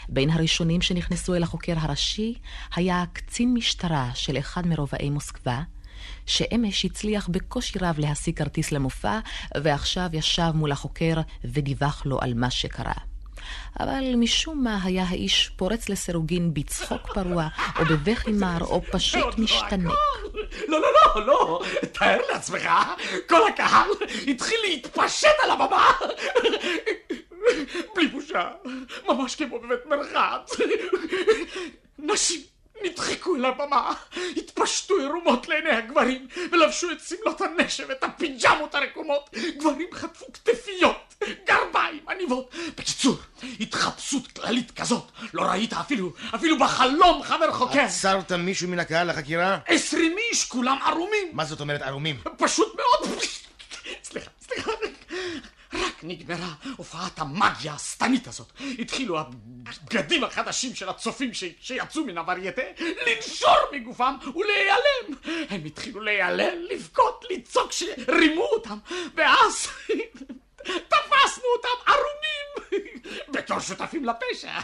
בין 0.09 0.31
הראשונים 0.31 0.83
שנכנסו 0.83 1.35
אל 1.35 1.43
החוקר 1.43 1.75
הראשי 1.77 2.35
היה 2.75 3.05
קצין 3.13 3.55
משטרה 3.55 4.11
של 4.15 4.39
אחד 4.39 4.67
מרובעי 4.67 5.11
מוסקבה, 5.11 5.63
שאמש 6.27 6.85
הצליח 6.85 7.29
בקושי 7.29 7.79
רב 7.79 7.99
להשיג 7.99 8.39
כרטיס 8.39 8.73
למופע, 8.73 9.19
ועכשיו 9.63 10.07
ישב 10.13 10.51
מול 10.55 10.73
החוקר 10.73 11.15
ודיווח 11.45 12.07
לו 12.07 12.19
על 12.21 12.35
מה 12.35 12.51
שקרה. 12.51 12.93
אבל 13.81 14.17
משום 14.17 14.65
מה 14.65 14.79
היה 14.85 15.05
האיש 15.09 15.51
פורץ 15.57 15.89
לסירוגין 15.89 16.55
בצחוק 16.55 17.13
פרוע, 17.15 17.49
או 17.79 17.85
בבכי 17.85 18.33
מר, 18.33 18.59
או 18.61 18.83
פשוט 18.93 19.39
משתנה. 19.39 19.91
לא, 20.69 20.81
לא, 20.81 20.89
לא, 21.17 21.27
לא, 21.27 21.63
תאר 21.93 22.19
לעצמך, 22.33 22.71
כל 23.29 23.49
הקהל 23.49 23.91
התחיל 24.27 24.59
להתפשט 24.65 25.29
על 25.43 25.51
הבמה. 25.51 25.91
בלי 27.95 28.09
בושה, 28.09 28.51
ממש 29.09 29.35
כמו 29.35 29.59
בבית 29.59 29.87
מרחץ. 29.87 30.57
נשים 31.99 32.41
נדחקו 32.85 33.37
אל 33.37 33.45
הבמה, 33.45 33.95
התפשטו 34.37 34.97
עירומות 34.99 35.49
לעיני 35.49 35.71
הגברים, 35.71 36.29
ולבשו 36.53 36.91
את 36.91 37.01
שמלות 37.01 37.41
הנשב, 37.41 37.91
את 37.91 38.05
הפיג'מות 38.05 38.75
הרקומות. 38.75 39.31
גברים 39.59 39.89
חטפו 39.93 40.27
כתפיות, 40.33 41.15
גרביים, 41.47 42.01
עניבות. 42.09 42.55
בקיצור, 42.77 43.17
התחפשות 43.61 44.27
כללית 44.29 44.71
כזאת, 44.71 45.05
לא 45.35 45.43
ראית 45.43 45.73
אפילו, 45.73 46.13
אפילו 46.35 46.59
בחלום 46.59 47.23
חבר 47.23 47.53
חוקר. 47.53 47.81
עצרת 47.81 48.33
מישהו 48.33 48.69
מן 48.69 48.79
הקהל 48.79 49.11
לחקירה? 49.11 49.59
עשרים 49.67 50.17
איש, 50.19 50.45
כולם 50.45 50.79
ערומים. 50.85 51.29
מה 51.33 51.45
זאת 51.45 51.61
אומרת 51.61 51.83
ערומים? 51.83 52.21
פשוט 52.39 52.75
מאוד. 52.77 53.19
סליחה, 54.03 54.31
סליחה. 54.41 54.71
רק 55.75 56.01
נגמרה 56.03 56.55
הופעת 56.77 57.19
המאגיה 57.19 57.75
השטנית 57.75 58.27
הזאת. 58.29 58.53
התחילו 58.79 59.19
הבגדים 59.19 60.25
החדשים 60.25 60.75
של 60.75 60.89
הצופים 60.89 61.35
ש... 61.35 61.45
שיצאו 61.61 62.05
מן 62.05 62.19
הוורייטה 62.19 62.63
לנשור 63.07 63.57
מגופם 63.73 64.15
ולהיעלם. 64.35 65.47
הם 65.51 65.65
התחילו 65.65 66.01
להיעלם, 66.01 66.63
לבכות, 66.71 67.25
לצעוק 67.31 67.73
שרימו 67.73 68.43
אותם, 68.43 68.79
ואז 69.15 69.67
תפסנו 70.89 71.45
אותם 71.57 71.69
ערומים 71.87 72.83
בתור 73.35 73.61
שותפים 73.61 74.05
לפשע. 74.05 74.59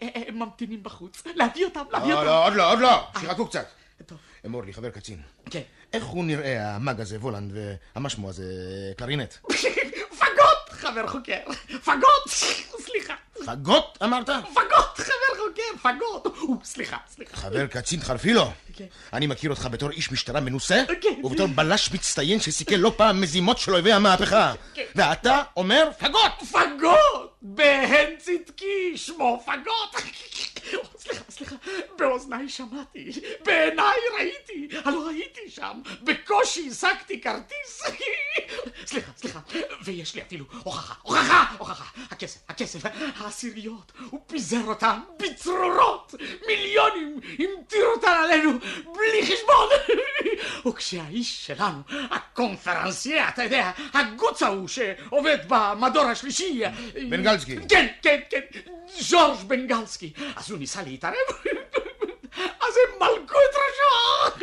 הם 0.00 0.38
ממתינים 0.38 0.82
בחוץ, 0.82 1.22
להביא 1.34 1.64
אותם, 1.64 1.84
להביא 1.90 2.08
לא, 2.08 2.18
אותם. 2.18 2.26
לא, 2.26 2.46
עוד 2.46 2.54
לא, 2.54 2.72
עוד 2.72 2.78
לא, 2.78 3.06
שיחכו 3.20 3.46
קצת. 3.46 3.66
אמור 4.46 4.64
לי, 4.64 4.72
חבר 4.72 4.90
קצין. 4.90 5.20
כן. 5.50 5.62
איך 5.92 6.04
הוא 6.04 6.24
נראה, 6.24 6.74
המאג 6.74 7.00
הזה, 7.00 7.16
וולנד, 7.16 7.52
והמשמו 7.94 8.28
הזה, 8.28 8.44
קלרינט? 8.96 9.34
פגות, 10.18 10.68
חבר 10.70 11.06
חוקר. 11.06 11.38
פגות, 11.84 12.28
סליחה. 12.80 13.14
פגות, 13.46 13.98
אמרת? 14.04 14.28
פגות, 14.54 14.96
חבר 14.96 15.44
חוקר, 15.46 15.88
פגות. 15.88 16.26
או, 16.26 16.54
סליחה, 16.64 16.96
סליחה. 17.10 17.36
חבר 17.36 17.66
קצין 17.66 18.00
חרפילו. 18.00 18.44
כן. 18.74 18.84
אני 19.12 19.26
מכיר 19.26 19.50
אותך 19.50 19.68
בתור 19.70 19.90
איש 19.90 20.12
משטרה 20.12 20.40
מנוסה, 20.40 20.82
כן. 21.00 21.20
ובתור 21.24 21.46
בלש 21.46 21.92
מצטיין 21.92 22.40
שסיכל 22.40 22.76
לא 22.76 22.92
פעם 22.96 23.20
מזימות 23.20 23.58
של 23.58 23.72
אויבי 23.72 23.92
המהפכה. 23.92 24.52
כן. 24.74 24.84
ואתה 24.94 25.42
אומר 25.56 25.88
פגות! 25.98 26.32
פגות! 26.52 27.36
בהן 27.42 28.16
צדקי, 28.18 28.96
שמו 28.96 29.44
פגות! 29.46 30.02
סליחה, 31.08 31.24
סליחה, 31.30 31.56
באוזניי 31.98 32.48
שמעתי, 32.48 33.10
בעיניי 33.44 33.98
ראיתי, 34.18 34.68
הלא 34.84 35.08
הייתי 35.08 35.50
שם, 35.50 35.80
בקושי 36.02 36.68
השגתי 36.70 37.20
כרטיס. 37.20 37.82
סליחה, 38.86 39.12
סליחה, 39.16 39.40
ויש 39.84 40.14
לי 40.14 40.22
אפילו 40.22 40.44
הוכחה, 40.62 40.94
הוכחה, 41.02 41.44
הוכחה, 41.58 41.84
הכסף, 42.10 42.40
הכסף, 42.48 42.80
העשיריות, 43.16 43.92
הוא 44.10 44.20
פיזר 44.26 44.64
אותן 44.66 44.98
בצרורות, 45.18 46.14
מיליונים, 46.46 47.20
המטיר 47.38 47.84
אותן 47.96 48.16
עלינו, 48.24 48.52
בלי 48.84 49.22
חשבון. 49.22 49.68
וכשהאיש 50.66 51.46
שלנו, 51.46 51.82
הקונפרנסייה, 52.10 53.28
אתה 53.28 53.44
יודע, 53.44 53.70
הגוץ 53.94 54.42
ההוא 54.42 54.68
שעובד 54.68 55.38
במדור 55.48 56.04
השלישי, 56.04 56.62
בנגלסקי. 57.10 57.56
כן, 57.68 57.86
כן, 58.02 58.20
כן, 58.30 58.40
ז'ורג' 59.00 59.38
בנגלסקי. 59.46 60.12
אז 60.36 60.50
הוא 60.50 60.58
ניסה 60.58 60.82
להתערב, 60.98 61.38
אז 62.64 62.74
הם 62.76 62.98
מלקו 62.98 63.38
את 63.50 63.56
ראשו. 63.58 64.38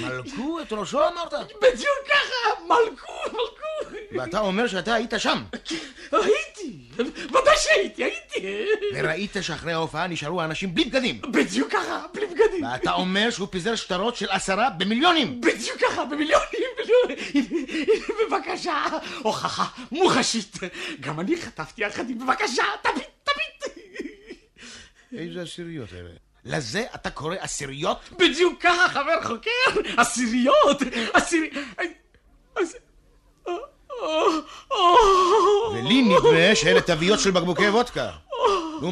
מלקו 0.00 0.60
את 0.60 0.72
ראשו 0.72 1.08
אמרת? 1.08 1.32
בדיוק 1.62 1.98
ככה, 2.08 2.62
מלקו, 2.64 3.12
מלקו. 3.24 3.96
ואתה 4.12 4.40
אומר 4.40 4.66
שאתה 4.66 4.94
היית 4.94 5.12
שם. 5.18 5.42
הייתי, 6.12 6.78
ודאי 7.28 7.56
שהייתי, 7.56 8.04
הייתי. 8.04 8.66
וראית 8.94 9.36
שאחרי 9.40 9.72
ההופעה 9.72 10.06
נשארו 10.06 10.40
האנשים 10.42 10.74
בלי 10.74 10.84
בגדים. 10.84 11.20
בדיוק 11.30 11.72
ככה, 11.72 12.02
בלי 12.14 12.26
בגדים. 12.26 12.64
ואתה 12.64 12.92
אומר 12.92 13.30
שהוא 13.30 13.48
פיזר 13.50 13.74
שטרות 13.74 14.16
של 14.16 14.26
עשרה 14.30 14.70
במיליונים. 14.70 15.40
בדיוק 15.40 15.78
ככה, 15.80 16.04
במיליונים, 16.04 16.68
מיליונים. 16.78 17.48
בבקשה, 18.30 18.84
הוכחה 19.22 19.64
מוחשית. 19.92 20.56
גם 21.00 21.20
אני 21.20 21.36
חטפתי 21.36 21.84
יחד 21.84 22.10
עם 22.10 22.18
בבקשה, 22.18 22.64
תביט, 22.82 23.08
תביט. 23.24 23.73
איזה 25.18 25.42
עשיריות 25.42 25.92
אלה? 25.92 26.10
לזה 26.44 26.84
אתה 26.94 27.10
קורא 27.10 27.36
עשיריות? 27.40 27.98
בדיוק 28.18 28.62
ככה, 28.62 28.88
חבר 28.88 29.22
חוקר. 29.22 29.90
עשיריות, 29.96 30.82
עשיריות. 31.12 31.64
ולי 35.72 36.02
נדמה 36.02 36.54
שאלה 36.54 36.80
תוויות 36.80 37.20
של 37.20 37.30
בקבוקי 37.30 37.68
וודקה. 37.68 38.10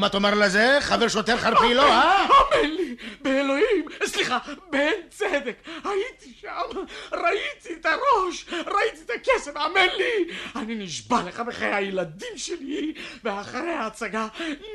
מה 0.03 0.09
תאמר 0.09 0.35
לזה? 0.35 0.79
חבר 0.81 1.09
שוטר 1.09 1.37
חרפילו, 1.37 1.83
אה? 1.83 2.27
אמן 2.27 2.71
לי, 2.71 2.97
באלוהים, 3.21 3.85
סליחה, 4.05 4.39
בהן 4.71 4.95
צדק, 5.11 5.57
הייתי 5.85 6.33
שם, 6.41 6.79
ראיתי 7.13 7.75
את 7.81 7.87
הראש, 7.87 8.47
ראיתי 8.51 8.99
את 9.07 9.11
הכסף, 9.11 9.57
אמן 9.57 9.89
לי, 9.97 10.35
אני 10.57 10.75
נשבע 10.75 11.23
לך 11.27 11.43
בחיי 11.47 11.75
הילדים 11.75 12.37
שלי, 12.37 12.95
ואחרי 13.25 13.71
ההצגה 13.71 14.27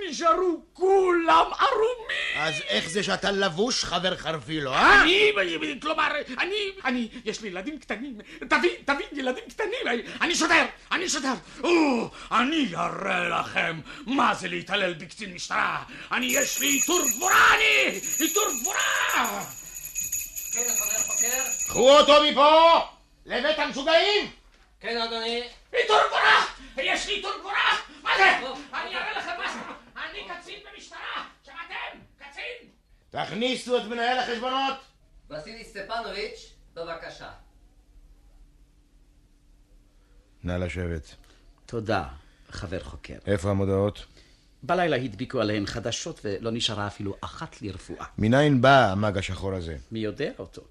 נשארו 0.09 0.61
כולם 0.73 1.45
ערומים. 1.59 2.37
אז 2.37 2.53
איך 2.67 2.89
זה 2.89 3.03
שאתה 3.03 3.31
לבוש 3.31 3.83
חבר 3.83 4.15
חרפילו, 4.15 4.73
אה? 4.73 5.01
אני, 5.01 5.31
כלומר, 5.81 6.07
אני, 6.39 6.71
אני, 6.85 7.07
יש 7.25 7.41
לי 7.41 7.47
ילדים 7.47 7.77
קטנים, 7.79 8.17
תבין, 8.39 8.71
תבין, 8.85 9.07
ילדים 9.11 9.43
קטנים, 9.49 10.01
אני 10.21 10.35
שוטר, 10.35 10.65
אני 10.91 11.09
שוטר, 11.09 11.33
אני 12.31 12.75
אראה 12.75 13.29
לכם 13.29 13.79
מה 14.05 14.33
זה 14.33 14.47
להתעלל 14.67 14.93
בקצין 14.93 15.33
משטרה, 15.33 15.83
אני, 16.11 16.25
יש 16.25 16.59
לי 16.59 16.67
עיטור 16.67 17.01
גבורה, 17.15 17.55
אני, 17.55 17.99
עיטור 18.19 18.43
גבורה! 18.61 19.45
כן, 20.53 20.63
חבר 20.79 21.03
חוקר? 21.03 21.43
קחו 21.67 21.91
אותו 21.91 22.13
מפה! 22.31 22.79
לבית 23.25 23.59
המשוגעים! 23.59 24.31
כן, 24.79 25.01
אדוני. 25.01 25.43
עיטור 25.71 25.97
גבורה! 26.07 26.45
יש 26.77 27.07
לי 27.07 27.13
עיטור 27.13 27.31
גבורה! 27.39 27.77
מה 28.03 28.09
זה? 28.17 28.23
אני 28.73 28.95
אראה 28.95 29.17
לכם 29.17 29.31
מה 29.37 29.53
זה! 29.53 29.59
אני 29.95 30.27
קצין 30.29 30.59
במשטרה! 30.73 31.27
שמעתם? 31.45 31.99
קצין! 32.17 32.69
תכניסו 33.09 33.77
את 33.77 33.83
מנהל 33.83 34.19
החשבונות! 34.19 34.75
וסילי 35.29 35.63
סטפנוביץ', 35.63 36.53
בבקשה. 36.73 37.29
נא 40.43 40.51
לשבת. 40.51 41.15
תודה, 41.65 42.03
חבר 42.49 42.83
חוקר. 42.83 43.17
איפה 43.27 43.49
המודעות? 43.49 44.05
בלילה 44.63 44.95
הדביקו 44.95 45.41
עליהן 45.41 45.65
חדשות 45.65 46.19
ולא 46.23 46.51
נשארה 46.51 46.87
אפילו 46.87 47.15
אחת 47.21 47.61
לרפואה. 47.61 48.05
מניין 48.17 48.61
בא 48.61 48.91
המאג 48.91 49.17
השחור 49.17 49.53
הזה? 49.53 49.77
מי 49.91 49.99
יודע 49.99 50.31
אותו? 50.39 50.61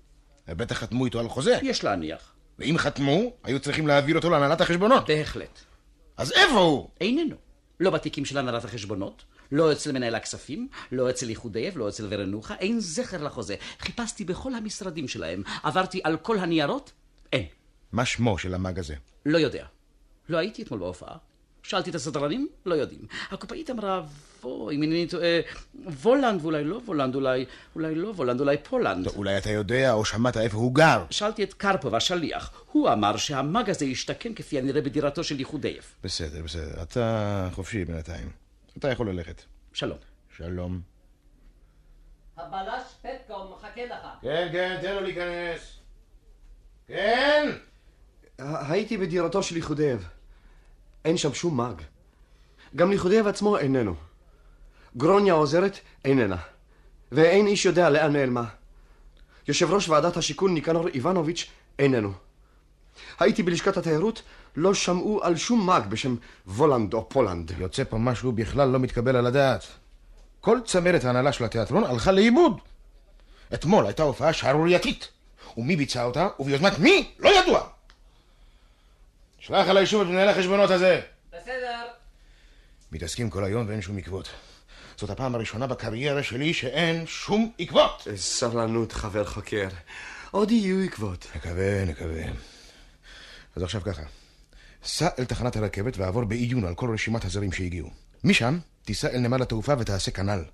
בטח 0.49 0.78
חתמו 0.78 1.05
איתו 1.05 1.21
על 1.21 1.28
חוזה. 1.28 1.59
יש 1.62 1.85
להניח. 1.85 2.33
ואם 2.59 2.78
חתמו, 2.78 3.21
היו 3.45 3.61
צריכים 3.61 3.87
להעביר 3.87 4.16
אותו 4.16 4.31
להנהלת 4.31 4.61
החשבונות. 4.61 5.07
בהחלט. 5.09 5.61
אז 6.16 6.33
איפה 6.33 6.59
הוא? 6.59 6.88
איננו. 7.00 7.37
לא 7.81 7.90
בתיקים 7.90 8.25
של 8.25 8.38
הנהלת 8.38 8.64
החשבונות, 8.64 9.25
לא 9.52 9.73
אצל 9.73 9.93
מנהל 9.93 10.14
הכספים, 10.14 10.69
לא 10.93 11.11
אצל 11.11 11.28
איחודייב, 11.28 11.78
לא 11.78 11.88
אצל 11.88 12.07
ורנוחה, 12.11 12.55
אין 12.55 12.81
זכר 12.81 13.25
לחוזה. 13.25 13.57
חיפשתי 13.81 14.25
בכל 14.25 14.55
המשרדים 14.55 15.09
שלהם, 15.09 15.43
עברתי 15.62 16.00
על 16.05 16.16
כל 16.16 16.38
הניירות, 16.38 16.93
אין. 17.33 17.47
מה 17.93 18.05
שמו 18.05 18.38
של 18.38 18.55
המאג 18.55 18.78
הזה? 18.78 18.95
לא 19.26 19.38
יודע. 19.38 19.66
לא 20.28 20.38
הייתי 20.38 20.62
אתמול 20.62 20.81
בהופעה. 20.81 21.16
שאלתי 21.66 21.90
את 21.90 21.94
הסדרנים, 21.94 22.49
לא 22.66 22.75
יודעים. 22.75 23.00
הקופאית 23.30 23.70
אמרה, 23.70 24.02
בוא, 24.42 24.73
אם 24.73 24.82
אינני 24.82 25.06
טועה, 25.06 25.40
וולנד, 25.87 26.42
ואולי 26.42 26.64
לא 26.64 26.80
וולנד, 26.87 27.14
אולי, 27.14 27.44
אולי 27.75 27.94
לא 27.94 28.08
וולנד, 28.08 28.40
אולי 28.40 28.56
פולנד. 28.62 29.04
טוב, 29.04 29.16
אולי 29.16 29.38
אתה 29.38 29.50
יודע 29.50 29.92
או 29.92 30.04
שמעת 30.04 30.37
איפה 30.37 30.56
הוא 30.56 30.75
גר. 30.75 31.04
שאלתי 31.11 31.42
את 31.42 31.54
קרפוב, 31.54 31.94
השליח. 31.94 32.64
הוא 32.73 32.92
אמר 32.92 33.16
שהמאג 33.16 33.70
הזה 33.70 33.85
ישתכן 33.85 34.35
כפי 34.35 34.58
הנראה 34.58 34.80
בדירתו 34.80 35.25
של 35.25 35.38
ליחודייב. 35.38 35.94
בסדר, 36.04 36.42
בסדר. 36.42 36.82
אתה 36.82 37.49
חופשי 37.52 37.85
בינתיים. 37.85 38.30
אתה 38.78 38.90
יכול 38.90 39.11
ללכת. 39.11 39.42
שלום. 39.73 39.99
שלום. 40.37 40.80
הבלש 42.37 42.82
פטקום 43.02 43.52
מחכה 43.52 43.85
לך. 43.87 44.06
כן, 44.23 44.49
כן, 44.52 44.78
תן 44.82 44.94
לו 44.94 45.00
להיכנס. 45.00 45.78
כן? 46.87 47.52
הייתי 48.38 48.99
בדירתו 48.99 49.42
של 49.42 49.56
ליחודייב. 49.56 50.08
אין 51.06 51.16
שם 51.16 51.34
שום 51.34 51.56
מאג. 51.56 51.82
גם 52.76 52.90
ליחודייב 52.90 53.26
עצמו 53.26 53.58
איננו. 53.58 53.94
גרוניה 54.96 55.32
העוזרת 55.32 55.78
איננה. 56.04 56.36
ואין 57.12 57.46
איש 57.46 57.66
יודע 57.66 57.90
לאן 57.90 58.12
נעלמה. 58.12 58.44
יושב 59.48 59.70
ראש 59.70 59.88
ועדת 59.88 60.16
השיכון 60.16 60.54
ניקנור 60.54 60.88
איבנוביץ' 60.88 61.46
איננו. 61.78 62.12
הייתי 63.20 63.42
בלשכת 63.42 63.76
התיירות, 63.76 64.22
לא 64.57 64.74
שמעו 64.74 65.22
על 65.22 65.37
שום 65.37 65.66
מאג 65.66 65.87
בשם 65.87 66.16
וולנד 66.46 66.94
או 66.94 67.09
פולנד. 67.09 67.52
יוצא 67.59 67.85
פה 67.85 67.98
משהו 67.98 68.33
בכלל 68.33 68.68
לא 68.68 68.78
מתקבל 68.78 69.16
על 69.16 69.26
הדעת. 69.26 69.66
כל 70.40 70.59
צמרת 70.64 71.04
ההנהלה 71.04 71.33
של 71.33 71.44
התיאטרון 71.44 71.85
הלכה 71.85 72.12
לאיבוד. 72.12 72.59
אתמול 73.54 73.87
הייתה 73.87 74.02
הופעה 74.02 74.33
שערורייתית. 74.33 75.09
ומי 75.57 75.76
ביצע 75.76 76.04
אותה, 76.04 76.28
וביוזמת 76.40 76.78
מי, 76.78 77.11
לא 77.18 77.31
ידוע. 77.40 77.75
שלח 79.46 79.68
עליי 79.68 79.87
שוב 79.87 80.02
את 80.02 80.06
מנהל 80.06 80.28
החשבונות 80.28 80.70
הזה. 80.70 81.00
בסדר. 81.28 81.85
מתעסקים 82.92 83.30
כל 83.30 83.44
היום 83.44 83.68
ואין 83.68 83.82
שום 83.82 83.98
עקבות. 83.98 84.28
זאת 84.96 85.11
הפעם 85.11 85.35
הראשונה 85.35 85.66
בקריירה 85.66 86.22
שלי 86.22 86.54
שאין 86.54 87.06
שום 87.06 87.52
עקבות. 87.59 88.09
סבלנות, 88.16 88.92
חבר 88.92 89.24
חוקר. 89.24 89.68
עוד 90.30 90.50
יהיו 90.50 90.85
עקבות. 90.85 91.26
נקווה, 91.37 91.85
נקווה. 91.85 92.22
אז 93.56 93.62
עכשיו 93.62 93.80
ככה. 93.85 94.02
סע 94.85 95.09
אל 95.18 95.24
תחנת 95.24 95.56
הרכבת 95.56 95.98
ועבור 95.98 96.24
בעיון 96.24 96.64
על 96.64 96.74
כל 96.74 96.90
רשימת 96.94 97.24
הזרים 97.24 97.52
שהגיעו. 97.52 97.90
משם 98.24 98.59
תיסע 98.85 99.09
אל 99.09 99.18
נמל 99.18 99.42
התעופה 99.42 99.74
ותעשה 99.78 100.11
כנ"ל. 100.11 100.44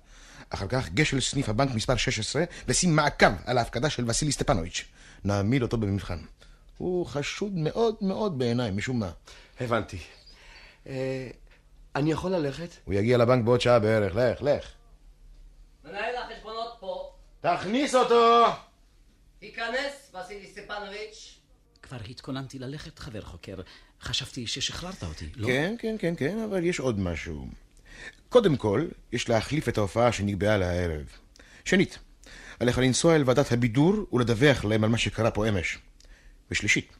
אחר 0.49 0.67
כך 0.67 0.89
גש 0.89 1.13
אל 1.13 1.19
סניף 1.19 1.49
הבנק 1.49 1.75
מספר 1.75 1.95
16 1.95 2.43
ושים 2.67 2.95
מעקב 2.95 3.33
על 3.45 3.57
ההפקדה 3.57 3.89
של 3.89 4.09
וסילי 4.09 4.31
סטפנוביץ'. 4.31 4.85
נעמיד 5.23 5.61
אותו 5.61 5.77
במבחן. 5.77 6.17
הוא 6.77 7.05
חשוד 7.05 7.51
מאוד 7.53 7.95
מאוד 8.01 8.39
בעיניי, 8.39 8.71
משום 8.71 8.99
מה. 8.99 9.11
הבנתי. 9.59 9.97
אה, 10.87 11.29
אני 11.95 12.11
יכול 12.11 12.31
ללכת? 12.31 12.69
הוא 12.85 12.93
יגיע 12.93 13.17
לבנק 13.17 13.45
בעוד 13.45 13.61
שעה 13.61 13.79
בערך, 13.79 14.15
לך, 14.15 14.41
לך. 14.41 14.71
מנהל 15.83 16.15
החשבונות 16.15 16.73
פה. 16.79 17.11
תכניס 17.41 17.95
אותו! 17.95 18.45
היכנס, 19.41 20.15
וסילי 20.15 20.47
סטפנוביץ'. 20.47 21.39
כבר 21.81 21.97
התכוננתי 22.09 22.59
ללכת, 22.59 22.99
חבר 22.99 23.21
חוקר. 23.21 23.55
חשבתי 24.01 24.47
ששחררת 24.47 25.03
אותי, 25.03 25.29
לא? 25.35 25.47
כן, 25.47 25.75
כן, 25.79 25.95
כן, 25.99 26.13
כן, 26.17 26.39
אבל 26.39 26.63
יש 26.63 26.79
עוד 26.79 26.99
משהו. 26.99 27.47
קודם 28.29 28.57
כל, 28.57 28.87
יש 29.11 29.29
להחליף 29.29 29.69
את 29.69 29.77
ההופעה 29.77 30.11
שנקבעה 30.11 30.57
לערב. 30.57 31.05
שנית, 31.65 31.99
עליך 32.59 32.77
לנסוע 32.77 33.15
אל 33.15 33.23
ועדת 33.25 33.51
הבידור 33.51 33.93
ולדווח 34.13 34.65
להם 34.65 34.83
על 34.83 34.89
מה 34.89 34.97
שקרה 34.97 35.31
פה 35.31 35.49
אמש. 35.49 35.77
ושלישית, 36.51 36.97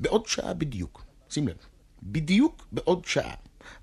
בעוד 0.00 0.26
שעה 0.26 0.54
בדיוק, 0.54 1.04
שים 1.30 1.48
לב, 1.48 1.56
בדיוק 2.02 2.66
בעוד 2.72 3.04
שעה, 3.04 3.34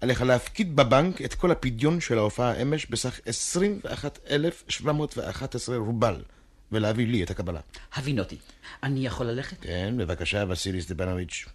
עליך 0.02 0.22
להפקיד 0.22 0.76
בבנק 0.76 1.22
את 1.22 1.34
כל 1.34 1.52
הפדיון 1.52 2.02
של 2.02 2.18
ההופעה 2.18 2.62
אמש 2.62 2.86
בסך 2.86 3.20
21,711 3.26 5.78
רובל, 5.78 6.24
ולהביא 6.72 7.08
לי 7.08 7.24
את 7.24 7.30
הקבלה. 7.30 7.60
הבין 7.94 8.20
אותי. 8.20 8.38
אני 8.84 9.06
יכול 9.06 9.26
ללכת? 9.26 9.58
כן, 9.62 9.96
בבקשה, 9.98 10.44
וסילי 10.50 10.82
סטפנוביץ'. 10.82 11.46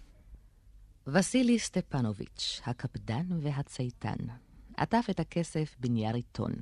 וסילי 1.07 1.59
סטפנוביץ', 1.59 2.61
הקפדן 2.65 3.25
והצייתן, 3.41 4.17
עטף 4.77 5.05
את 5.09 5.19
הכסף 5.19 5.75
בנייר 5.79 6.15
עיתון, 6.15 6.53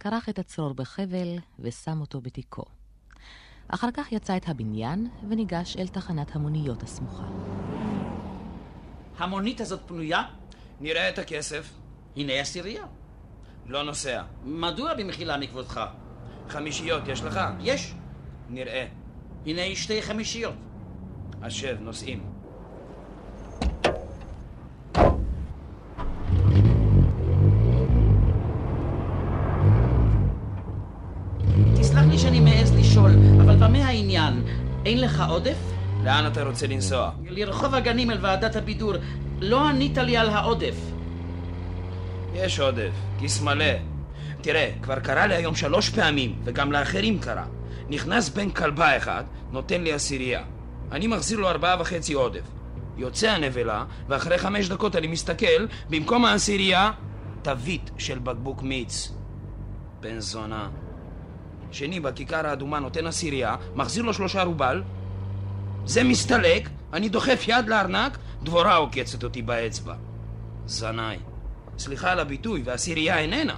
כרך 0.00 0.28
את 0.28 0.38
הצרור 0.38 0.72
בחבל 0.72 1.38
ושם 1.58 2.00
אותו 2.00 2.20
בתיקו. 2.20 2.64
אחר 3.68 3.88
כך 3.94 4.12
יצא 4.12 4.36
את 4.36 4.48
הבניין 4.48 5.08
וניגש 5.28 5.76
אל 5.76 5.86
תחנת 5.86 6.36
המוניות 6.36 6.82
הסמוכה. 6.82 7.24
המונית 9.18 9.60
הזאת 9.60 9.80
פנויה? 9.86 10.22
נראה 10.80 11.08
את 11.08 11.18
הכסף. 11.18 11.72
הנה 12.16 12.32
עשירייה. 12.32 12.84
לא 13.66 13.82
נוסע. 13.82 14.22
מדוע 14.44 14.94
במחילה 14.94 15.36
מכבודך? 15.36 15.80
חמישיות 16.48 17.08
יש 17.08 17.22
לך? 17.22 17.40
יש. 17.60 17.94
נראה. 18.50 18.86
הנה 19.46 19.62
שתי 19.74 20.02
חמישיות. 20.02 20.54
השב, 21.42 21.76
נוסעים. 21.80 22.36
תסלח 31.80 32.04
לי 32.10 32.18
שאני 32.18 32.40
מעז 32.40 32.74
לשאול, 32.74 33.10
אבל 33.76 33.84
במה 33.84 33.88
העניין? 33.88 34.42
אין 34.86 35.00
לך 35.00 35.22
עודף? 35.28 35.56
לאן 36.04 36.26
אתה 36.26 36.42
רוצה 36.42 36.66
לנסוע? 36.66 37.10
לרחוב 37.28 37.74
הגנים 37.74 38.10
אל 38.10 38.18
ועדת 38.20 38.56
הבידור. 38.56 38.92
לא 39.40 39.68
ענית 39.68 39.98
לי 39.98 40.16
על 40.16 40.30
העודף. 40.30 40.74
יש 42.34 42.60
עודף, 42.60 42.92
כיס 43.18 43.42
מלא. 43.42 43.74
תראה, 44.40 44.70
כבר 44.82 44.98
קרה 44.98 45.26
לי 45.26 45.34
היום 45.34 45.54
שלוש 45.54 45.90
פעמים, 45.90 46.34
וגם 46.44 46.72
לאחרים 46.72 47.18
קרה. 47.18 47.44
נכנס 47.88 48.28
בן 48.28 48.50
כלבה 48.50 48.96
אחד, 48.96 49.24
נותן 49.50 49.82
לי 49.82 49.92
עשירייה. 49.92 50.42
אני 50.92 51.06
מחזיר 51.06 51.38
לו 51.38 51.48
ארבעה 51.48 51.80
וחצי 51.80 52.12
עודף. 52.12 52.46
יוצא 52.96 53.30
הנבלה, 53.30 53.84
ואחרי 54.08 54.38
חמש 54.38 54.68
דקות 54.68 54.96
אני 54.96 55.06
מסתכל, 55.06 55.66
במקום 55.90 56.24
העשירייה, 56.24 56.90
תווית 57.42 57.90
של 57.98 58.18
בקבוק 58.18 58.62
מיץ. 58.62 59.12
בן 60.00 60.20
זונה. 60.20 60.68
שני 61.76 62.00
בכיכר 62.00 62.46
האדומה 62.46 62.78
נותן 62.78 63.06
עשירייה, 63.06 63.56
מחזיר 63.74 64.02
לו 64.02 64.14
שלושה 64.14 64.42
רובל, 64.42 64.82
זה 65.84 66.04
מסתלק, 66.04 66.68
אני 66.92 67.08
דוחף 67.08 67.44
יד 67.48 67.68
לארנק, 67.68 68.18
דבורה 68.42 68.76
עוקצת 68.76 69.24
אותי 69.24 69.42
באצבע. 69.42 69.94
זנאי. 70.66 71.16
סליחה 71.78 72.12
על 72.12 72.20
הביטוי, 72.20 72.62
והעשירייה 72.64 73.18
איננה. 73.18 73.56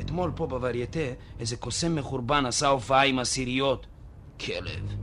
אתמול 0.00 0.30
פה 0.34 0.46
בוורייטה 0.46 1.00
איזה 1.40 1.56
קוסם 1.56 1.94
מחורבן 1.94 2.46
עשה 2.46 2.68
הופעה 2.68 3.04
עם 3.04 3.18
עשיריות. 3.18 3.86
כלב. 4.40 4.94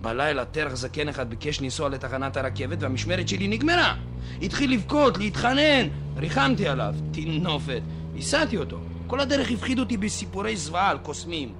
בלילה 0.00 0.44
טרח 0.44 0.74
זקן 0.74 1.08
אחד 1.08 1.30
ביקש 1.30 1.60
לנסוע 1.60 1.88
לתחנת 1.88 2.36
הרכבת 2.36 2.82
והמשמרת 2.82 3.28
שלי 3.28 3.48
נגמרה. 3.48 3.96
התחיל 4.42 4.72
לבכות, 4.72 5.18
להתחנן, 5.18 5.88
ריחמתי 6.16 6.68
עליו, 6.68 6.94
טינופת. 7.12 7.82
הסעתי 8.18 8.56
אותו. 8.56 8.78
כל 9.10 9.20
הדרך 9.20 9.50
הפחיד 9.50 9.78
אותי 9.78 9.96
בסיפורי 9.96 10.56
זוועה 10.56 10.90
על 10.90 10.98
קוסמים. 10.98 11.54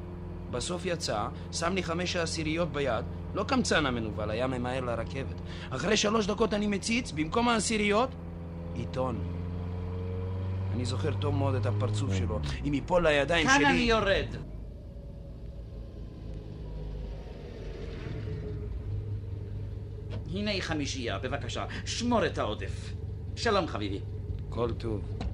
בסוף 0.51 0.87
יצא, 0.87 1.29
שם 1.53 1.75
לי 1.75 1.83
חמש 1.83 2.17
העשיריות 2.17 2.73
ביד, 2.73 3.05
לא 3.35 3.45
קמצן 3.45 3.87
המנוול, 3.87 4.31
היה 4.31 4.47
ממהר 4.47 4.81
לרכבת. 4.81 5.41
אחרי 5.71 5.97
שלוש 5.97 6.27
דקות 6.27 6.55
אני 6.55 6.67
מציץ, 6.67 7.13
במקום 7.13 7.49
העשיריות, 7.49 8.15
עיתון. 8.75 9.19
אני 10.75 10.85
זוכר 10.85 11.15
טוב 11.21 11.35
מאוד 11.35 11.55
את 11.55 11.67
הפרצוף 11.67 12.15
שלו. 12.15 12.41
אם 12.65 12.75
ייפול 12.75 13.07
לידיים 13.07 13.47
כאן 13.47 13.57
שלי... 13.57 13.67
אני 13.67 13.79
יורד. 13.79 14.37
הנה 20.33 20.51
היא 20.51 20.63
חמישייה, 20.63 21.19
בבקשה, 21.19 21.65
שמור 21.85 22.27
את 22.27 22.39
העודף. 22.39 22.93
שלום 23.37 23.67
חביבי. 23.67 24.01
כל 24.49 24.73
טוב. 24.73 25.30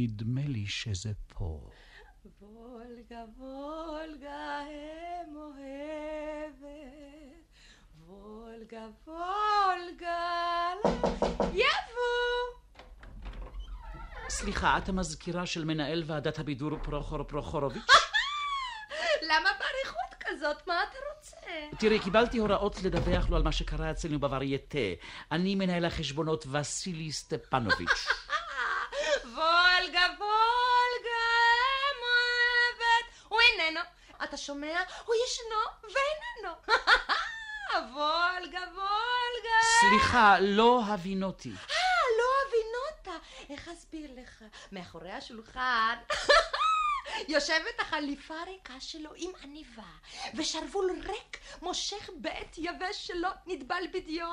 נדמה 0.00 0.40
לי 0.46 0.66
שזה 0.66 1.12
פה. 1.28 1.70
וולגה, 2.40 3.24
וולגה, 3.38 4.60
אם 4.70 5.36
אוהבת. 5.36 6.68
וולגה, 8.06 8.86
וולגה, 9.06 10.72
יבוא. 11.52 12.38
סליחה, 14.28 14.78
את 14.78 14.88
המזכירה 14.88 15.46
של 15.46 15.64
מנהל 15.64 16.02
ועדת 16.06 16.38
הבידור 16.38 16.78
פרוחור 16.82 17.22
פרוחורוביץ'? 17.22 17.82
למה 19.30 19.48
באריכות 19.58 20.14
כזאת? 20.20 20.66
מה 20.66 20.74
אתה 20.82 20.98
רוצה? 21.16 21.76
תראי, 21.78 21.98
קיבלתי 21.98 22.38
הוראות 22.38 22.82
לדווח 22.82 23.30
לו 23.30 23.36
על 23.36 23.42
מה 23.42 23.52
שקרה 23.52 23.90
אצלנו 23.90 24.20
בוורייטה. 24.20 24.78
אני 25.32 25.54
מנהל 25.54 25.84
החשבונות 25.84 26.46
וסילי 26.50 27.12
סטפנוביץ'. 27.12 28.06
וולגה, 29.88 30.06
וולגה, 30.18 31.24
אוהבת. 32.02 33.28
הוא 33.28 33.40
איננו. 33.40 33.80
אתה 34.24 34.36
שומע? 34.36 34.82
הוא 35.04 35.14
ישנו 35.24 35.56
ואיננו. 35.82 36.54
וולגה, 37.94 38.60
וולגה. 38.60 39.58
סליחה, 39.80 40.36
לא 40.40 40.80
הבינותי. 40.86 41.50
אה, 41.50 42.04
לא 42.18 42.24
הבינותה. 42.48 43.26
איך 43.50 43.68
אסביר 43.68 44.10
לך? 44.16 44.44
מאחורי 44.72 45.12
השולחן. 45.12 45.94
יושבת 47.28 47.80
החליפה 47.80 48.34
הריקה 48.40 48.80
שלו 48.80 49.10
עם 49.16 49.30
עניבה, 49.42 49.82
ושרוול 50.34 50.90
ריק 51.06 51.38
מושך 51.62 52.10
בעת 52.16 52.58
יבש 52.58 53.06
שלו 53.06 53.28
נדבל 53.46 53.82
בדיו. 53.92 54.28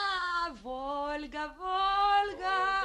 וולגה, 0.62 1.46
וולגה. 1.58 2.84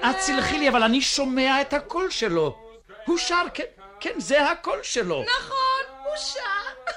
את 0.00 0.20
סלחי 0.20 0.58
לי, 0.58 0.68
אבל 0.68 0.82
אני 0.82 1.00
שומע 1.00 1.60
את 1.60 1.72
הקול 1.72 2.10
שלו. 2.10 2.58
הוא 3.06 3.18
שר, 3.18 3.42
כן, 3.54 3.64
כן, 4.00 4.20
זה 4.20 4.50
הקול 4.50 4.78
שלו. 4.82 5.22
נכון, 5.22 5.96
הוא 6.04 6.16
שר. 6.16 6.92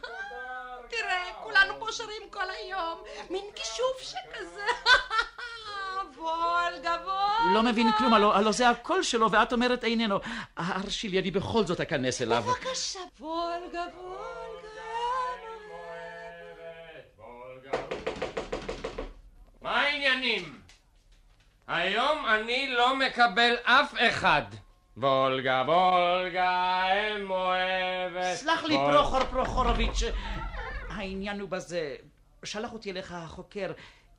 תראה, 0.90 1.24
כולנו 1.42 1.74
פה 1.78 1.92
שרים 1.92 2.22
כל 2.30 2.50
היום, 2.50 3.02
מין 3.30 3.44
כישוף 3.54 4.00
שכזה. 4.00 4.66
וולגה, 6.16 6.96
וולגה. 7.04 7.54
לא 7.54 7.62
מבין 7.62 7.92
כלום, 7.98 8.14
הלו, 8.14 8.34
הלו 8.34 8.52
זה 8.52 8.68
הקול 8.70 9.02
שלו, 9.02 9.30
ואת 9.30 9.52
אומרת 9.52 9.84
איננו. 9.84 10.18
הרשי 10.56 11.08
לי, 11.08 11.18
אני 11.18 11.30
בכל 11.30 11.66
זאת 11.66 11.80
אכנס 11.80 12.22
אליו. 12.22 12.42
בבקשה, 12.42 13.00
וולגה, 13.20 13.84
מה 19.62 19.80
העניינים? 19.80 20.63
היום 21.68 22.26
אני 22.26 22.68
לא 22.68 22.96
מקבל 22.96 23.54
אף 23.64 23.94
אחד. 23.98 24.42
וולגה, 24.96 25.62
וולגה, 25.66 26.82
אם 27.16 27.30
אוהבת. 27.30 28.34
סלח 28.34 28.64
לי, 28.64 28.76
פרוחור 28.90 29.24
פרוחורוביץ', 29.24 30.02
העניין 30.88 31.40
הוא 31.40 31.48
בזה. 31.48 31.94
שלח 32.44 32.72
אותי 32.72 32.90
אליך 32.90 33.12
החוקר. 33.12 33.72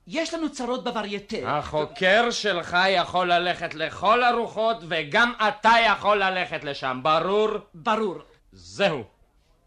יש 0.07 0.33
לנו 0.33 0.51
צרות 0.51 0.83
בוורייטה. 0.83 1.57
החוקר 1.57 2.31
שלך 2.31 2.77
יכול 2.89 3.33
ללכת 3.33 3.73
לכל 3.73 4.23
הרוחות, 4.23 4.77
וגם 4.89 5.33
אתה 5.47 5.73
יכול 5.87 6.23
ללכת 6.23 6.63
לשם, 6.63 6.99
ברור? 7.03 7.49
ברור. 7.73 8.15
זהו. 8.51 9.03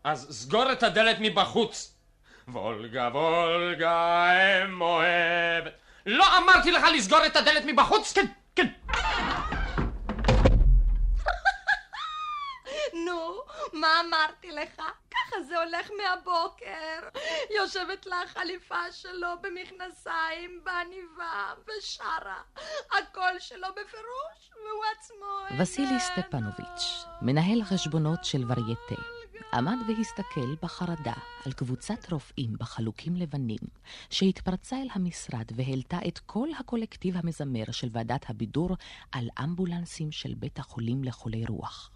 אז 0.04 0.26
סגור 0.30 0.72
את 0.72 0.82
הדלת 0.82 1.16
מבחוץ. 1.20 1.94
וולגה, 2.48 3.08
וולגה, 3.12 4.30
אם 4.64 4.80
אוהבת. 4.80 5.72
לא 6.10 6.38
אמרתי 6.38 6.70
לך 6.70 6.82
לסגור 6.94 7.26
את 7.26 7.36
הדלת 7.36 7.64
מבחוץ? 7.66 8.12
כן, 8.12 8.26
כן. 8.56 8.66
נו, 13.06 13.40
מה 13.72 14.00
אמרתי 14.00 14.52
לך? 14.52 14.82
ככה 15.10 15.42
זה 15.42 15.58
הולך 15.58 15.90
מהבוקר. 15.98 17.20
יושבת 17.56 18.06
לה 18.06 18.22
החליפה 18.22 18.92
שלו 18.92 19.28
במכנסיים, 19.40 20.60
בעניבה, 20.64 21.54
ושרה. 21.66 22.42
הקול 22.92 23.38
שלו 23.38 23.68
בפירוש, 23.70 24.50
והוא 24.64 24.84
עצמו... 24.98 25.60
וסילי 25.62 26.00
סטפנוביץ', 26.00 27.04
מנהל 27.22 27.60
החשבונות 27.60 28.24
של 28.24 28.44
ורייטה, 28.48 29.17
עמד 29.52 29.76
והסתכל 29.88 30.54
בחרדה 30.62 31.12
על 31.46 31.52
קבוצת 31.52 32.12
רופאים 32.12 32.52
בחלוקים 32.58 33.16
לבנים, 33.16 33.58
שהתפרצה 34.10 34.76
אל 34.76 34.88
המשרד 34.92 35.44
והעלתה 35.56 35.98
את 36.08 36.18
כל 36.18 36.48
הקולקטיב 36.58 37.16
המזמר 37.16 37.64
של 37.70 37.88
ועדת 37.92 38.30
הבידור 38.30 38.70
על 39.12 39.28
אמבולנסים 39.44 40.12
של 40.12 40.34
בית 40.34 40.58
החולים 40.58 41.04
לחולי 41.04 41.44
רוח. 41.48 41.90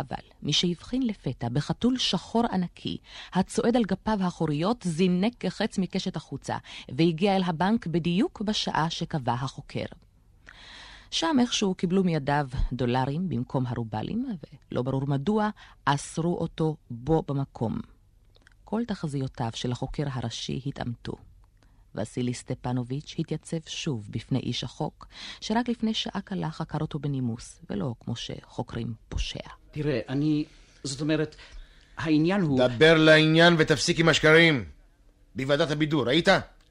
אבל 0.00 0.24
מי 0.42 0.52
שהבחין 0.52 1.02
לפתע 1.02 1.48
בחתול 1.48 1.98
שחור 1.98 2.44
ענקי, 2.52 2.96
הצועד 3.32 3.76
על 3.76 3.84
גפיו 3.84 4.18
האחוריות, 4.20 4.82
זינק 4.82 5.34
כחץ 5.40 5.78
מקשת 5.78 6.16
החוצה, 6.16 6.56
והגיע 6.88 7.36
אל 7.36 7.42
הבנק 7.42 7.86
בדיוק 7.86 8.42
בשעה 8.42 8.90
שקבע 8.90 9.32
החוקר. 9.32 9.86
שם 11.10 11.36
איכשהו 11.40 11.74
קיבלו 11.74 12.04
מידיו 12.04 12.48
דולרים 12.72 13.28
במקום 13.28 13.66
הרובלים, 13.66 14.26
ולא 14.72 14.82
ברור 14.82 15.06
מדוע, 15.06 15.50
אסרו 15.84 16.38
אותו 16.38 16.76
בו 16.90 17.22
במקום. 17.28 17.80
כל 18.64 18.82
תחזיותיו 18.86 19.50
של 19.54 19.72
החוקר 19.72 20.04
הראשי 20.12 20.60
התעמתו. 20.66 21.12
וסילי 21.94 22.34
סטפנוביץ' 22.34 23.14
התייצב 23.18 23.56
שוב 23.66 24.06
בפני 24.10 24.38
איש 24.38 24.64
החוק, 24.64 25.06
שרק 25.40 25.68
לפני 25.68 25.94
שעה 25.94 26.20
קלה 26.20 26.50
חקר 26.50 26.78
אותו 26.80 26.98
בנימוס, 26.98 27.60
ולא 27.70 27.94
כמו 28.00 28.16
שחוקרים 28.16 28.94
פושע. 29.08 29.48
תראה, 29.70 30.00
אני... 30.08 30.44
זאת 30.84 31.00
אומרת, 31.00 31.36
העניין 31.96 32.40
הוא... 32.40 32.60
דבר 32.68 32.94
לעניין 32.94 33.54
ותפסיק 33.58 34.00
עם 34.00 34.08
השקרים. 34.08 34.64
בוועדת 35.34 35.70
הבידור, 35.70 36.08
היית? 36.08 36.28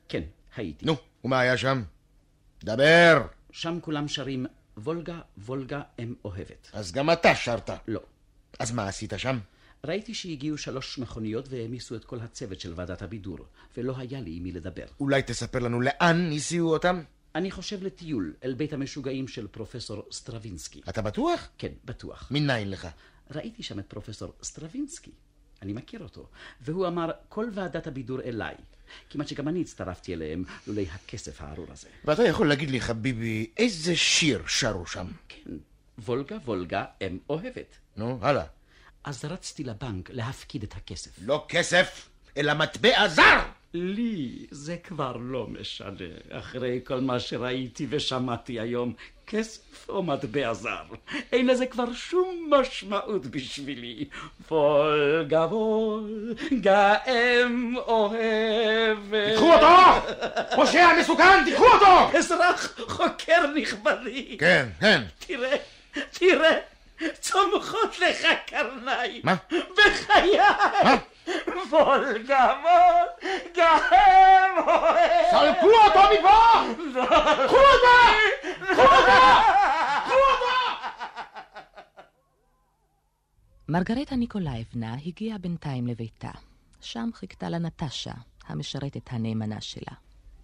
כן, 0.10 0.23
הייתי. 0.56 0.86
נו, 0.86 0.95
ומה 1.23 1.39
היה 1.39 1.58
שם? 1.58 1.84
דבר. 2.63 3.37
שם 3.52 3.80
כולם 3.82 4.08
שרים 4.08 4.46
וולגה, 4.78 5.20
וולגה, 5.38 5.82
אם 6.00 6.14
אוהבת. 6.26 6.70
אז 6.74 6.92
גם 6.92 7.12
אתה 7.12 7.36
שרת. 7.36 7.70
לא. 7.88 8.00
אז 8.60 8.72
מה 8.72 8.88
עשית 8.88 9.14
שם? 9.18 9.40
ראיתי 9.86 10.14
שהגיעו 10.14 10.58
שלוש 10.58 11.00
מכוניות 11.00 11.46
והעמיסו 11.50 11.96
את 11.96 12.06
כל 12.06 12.20
הצוות 12.20 12.60
של 12.60 12.74
ועדת 12.76 13.02
הבידור, 13.02 13.38
ולא 13.78 13.94
היה 13.98 14.22
לי 14.22 14.36
עם 14.38 14.44
מי 14.44 14.52
לדבר. 14.52 14.86
אולי 15.00 15.22
תספר 15.22 15.60
לנו 15.60 15.82
לאן 15.82 16.32
הסיעו 16.36 16.74
אותם? 16.74 17.02
אני 17.36 17.52
חושב 17.52 17.84
לטיול 17.84 18.34
אל 18.44 18.54
בית 18.54 18.74
המשוגעים 18.74 19.28
של 19.28 19.48
פרופסור 19.48 20.04
סטרווינסקי. 20.12 20.82
אתה 20.90 21.02
בטוח? 21.02 21.50
כן, 21.58 21.72
בטוח. 21.86 22.28
מניין 22.32 22.70
לך? 22.70 22.88
ראיתי 23.32 23.64
שם 23.64 23.80
את 23.80 23.86
פרופסור 23.86 24.34
סטרווינסקי. 24.44 25.12
אני 25.62 25.74
מכיר 25.74 26.04
אותו. 26.04 26.30
והוא 26.62 26.88
אמר, 26.88 27.12
כל 27.30 27.50
ועדת 27.54 27.88
הבידור 27.88 28.22
אליי. 28.22 28.56
כמעט 29.10 29.28
שגם 29.28 29.47
אני 29.47 29.62
הצטרפתי 29.62 30.13
אליהם, 30.13 30.43
לולי 30.67 30.86
הכסף 30.91 31.41
הארור 31.41 31.65
הזה. 31.71 31.88
ואתה 32.06 32.23
יכול 32.23 32.50
להגיד 32.50 32.69
לי, 32.69 32.82
חביבי, 32.82 33.52
איזה 33.58 33.95
שיר 33.95 34.43
שרו 34.47 34.86
שם? 34.86 35.08
כן, 35.30 35.52
וולגה, 36.00 36.38
וולגה, 36.45 36.86
אם 37.02 37.17
אוהבת. 37.30 37.78
נו, 37.97 38.19
הלאה. 38.21 38.45
אז 39.04 39.26
רצתי 39.26 39.63
לבנק 39.63 40.10
להפקיד 40.10 40.63
את 40.63 40.73
הכסף. 40.76 41.12
לא 41.21 41.45
כסף, 41.50 42.10
אלא 42.38 42.54
מטבע 42.54 43.08
זר! 43.08 43.39
לי 43.74 44.46
זה 44.52 44.78
כבר 44.78 45.18
לא 45.20 45.48
משנה, 45.48 46.08
אחרי 46.32 46.80
כל 46.84 47.00
מה 47.00 47.20
שראיתי 47.20 47.88
ושמעתי 47.90 48.60
היום, 48.60 48.94
כסף 49.28 49.90
או 49.90 50.04
מטבע 50.04 50.54
זר. 50.54 50.84
אין 51.32 51.48
לזה 51.48 51.66
כבר 51.66 51.94
שום 51.94 52.50
משמעות 52.50 53.26
בשבילי. 53.26 54.06
וולגה 54.52 55.46
וולגה 55.46 56.96
אם 57.08 57.76
אוהבת. 57.78 59.30
תיקחו 59.30 59.54
אותו! 59.54 59.76
פושע 60.56 60.88
מסוכן, 61.00 61.46
תיקחו 61.46 61.66
אותו! 61.66 62.18
אזרח 62.18 62.80
חוקר 62.88 63.48
נכבדי. 63.56 64.38
כן, 64.40 64.70
כן. 64.80 65.02
תראה, 65.20 65.56
תראה, 66.12 66.58
צומחות 67.20 68.00
לך 68.00 68.28
קרניים. 68.46 69.22
מה? 69.24 69.36
בחיי! 69.78 70.38
מה? 70.84 70.96
וולגה 71.70 72.54
וולגה 72.64 73.78
אם 73.78 74.68
אוהבת. 74.68 75.32
סלקו 75.32 75.68
אותו 75.68 76.00
מפה! 76.20 76.38
קחו 77.46 77.56
אותו! 77.56 78.14
קחו 78.68 78.82
אותו! 78.82 79.14
קחו 80.06 80.14
אותו! 80.14 80.58
מרגרטה 83.70 84.16
ניקולאבנה 84.16 84.96
הגיעה 85.06 85.38
בינתיים 85.38 85.88
לביתה. 85.88 86.32
שם 86.82 87.10
חיכתה 87.14 87.50
לה 87.50 87.58
נטשה, 87.58 88.12
המשרתת 88.48 89.14
הנאמנה 89.14 89.62
שלה. 89.62 89.94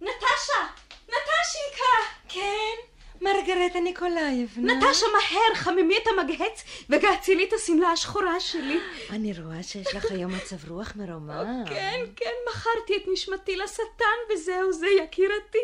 נטשה! 0.00 0.60
נטשינקה! 1.08 1.94
כן, 2.28 2.76
מרגרטה 3.24 3.80
ניקולאייבנה. 3.80 4.74
נטשה, 4.74 5.06
מהר, 5.12 5.54
חממי 5.54 5.96
את 5.96 6.08
המגהץ 6.08 6.64
וגעצי 6.90 7.34
לי 7.34 7.44
את 7.44 7.52
השמלה 7.52 7.88
השחורה 7.88 8.40
שלי. 8.40 8.78
אני 9.10 9.32
רואה 9.44 9.62
שיש 9.62 9.94
לך 9.94 10.10
היום 10.10 10.32
מצב 10.36 10.70
רוח 10.70 10.92
מרומם. 10.96 11.64
כן, 11.66 12.04
כן, 12.16 12.30
מכרתי 12.50 12.96
את 12.96 13.02
נשמתי 13.12 13.56
לשטן 13.56 14.34
וזהו 14.34 14.72
זה, 14.72 14.86
יקירתי. 15.02 15.58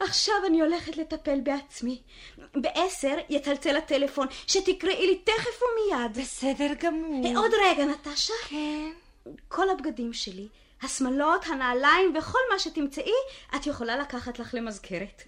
עכשיו 0.00 0.34
אני 0.46 0.60
הולכת 0.60 0.96
לטפל 0.96 1.40
בעצמי. 1.40 2.02
בעשר 2.54 3.16
יצלצל 3.28 3.76
הטלפון, 3.76 4.26
שתקראי 4.46 5.06
לי 5.06 5.18
תכף 5.18 5.62
ומיד. 5.62 6.18
בסדר 6.18 6.74
גמור. 6.80 7.36
עוד 7.36 7.50
רגע, 7.64 7.84
נטשה. 7.84 8.32
כן. 8.48 8.90
כל 9.48 9.70
הבגדים 9.70 10.12
שלי, 10.12 10.48
השמלות, 10.82 11.46
הנעליים 11.46 12.16
וכל 12.16 12.38
מה 12.52 12.58
שתמצאי, 12.58 13.12
את 13.56 13.66
יכולה 13.66 13.96
לקחת 13.96 14.38
לך 14.38 14.54
למזכרת. 14.54 15.22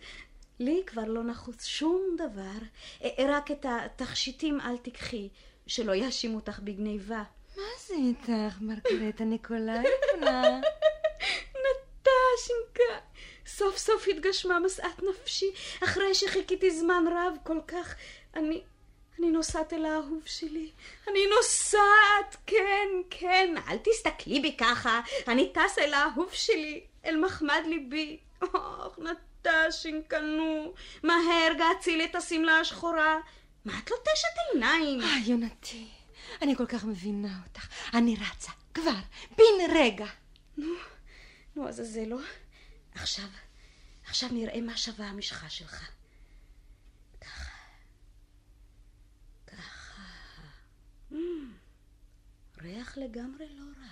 לי 0.61 0.83
כבר 0.87 1.05
לא 1.07 1.25
נחוץ 1.25 1.65
שום 1.65 2.17
דבר. 2.19 2.67
אה, 3.05 3.11
רק 3.29 3.51
את 3.51 3.67
התכשיטים 3.69 4.61
אל 4.61 4.77
תיקחי, 4.77 5.29
שלא 5.67 5.93
יאשימו 5.93 6.37
אותך 6.37 6.59
בגניבה. 6.59 7.23
מה 7.57 7.63
זה 7.87 7.95
איתך, 7.95 8.57
מרגרטה 8.61 9.25
ניקולאייבנה? 9.25 10.61
נטשינקה, 11.63 13.07
סוף 13.47 13.79
סוף 13.79 14.09
התגשמה 14.09 14.59
משאת 14.59 15.03
נפשי, 15.03 15.51
אחרי 15.85 16.15
שחיכיתי 16.15 16.71
זמן 16.71 17.05
רב 17.13 17.35
כל 17.45 17.59
כך. 17.67 17.95
אני... 18.35 18.63
אני 19.19 19.31
נוסעת 19.31 19.73
אל 19.73 19.85
האהוב 19.85 20.23
שלי. 20.27 20.71
אני 21.09 21.19
נוסעת, 21.37 22.37
כן, 22.47 22.89
כן. 23.11 23.55
אל 23.69 23.77
תסתכלי 23.85 24.41
בי 24.41 24.57
ככה. 24.57 25.01
אני 25.29 25.53
טסה 25.53 25.81
אל 25.81 25.95
האהוב 25.95 26.33
שלי, 26.33 26.85
אל 27.05 27.21
מחמד 27.21 27.63
ליבי. 27.67 28.19
אוח, 28.43 28.99
נטשינקה, 28.99 29.30
נו. 30.23 30.75
מהר, 31.03 31.53
געצי 31.59 31.97
לי 31.97 32.05
את 32.05 32.15
השמלה 32.15 32.61
השחורה. 32.61 33.17
מה 33.65 33.79
את 33.79 33.91
לוטשת 33.91 34.29
עיניים? 34.53 35.01
אה, 35.01 35.07
יונתי, 35.27 35.89
אני 36.43 36.57
כל 36.57 36.67
כך 36.67 36.85
מבינה 36.85 37.41
אותך. 37.47 37.69
אני 37.95 38.17
רצה, 38.17 38.53
כבר, 38.75 39.01
בן 39.37 39.75
רגע. 39.75 40.07
נו, 40.57 40.75
נו, 41.57 41.69
עזאזלו. 41.69 42.19
עכשיו, 42.95 43.25
עכשיו 44.07 44.29
נראה 44.33 44.61
מה 44.61 44.77
שווה 44.77 45.07
המשחה 45.07 45.49
שלך. 45.51 45.89
ככה. 47.21 47.51
ככה. 49.47 50.03
Mm, 51.13 51.15
ריח 52.63 52.99
לגמרי 52.99 53.47
לא 53.49 53.65
רע. 53.81 53.89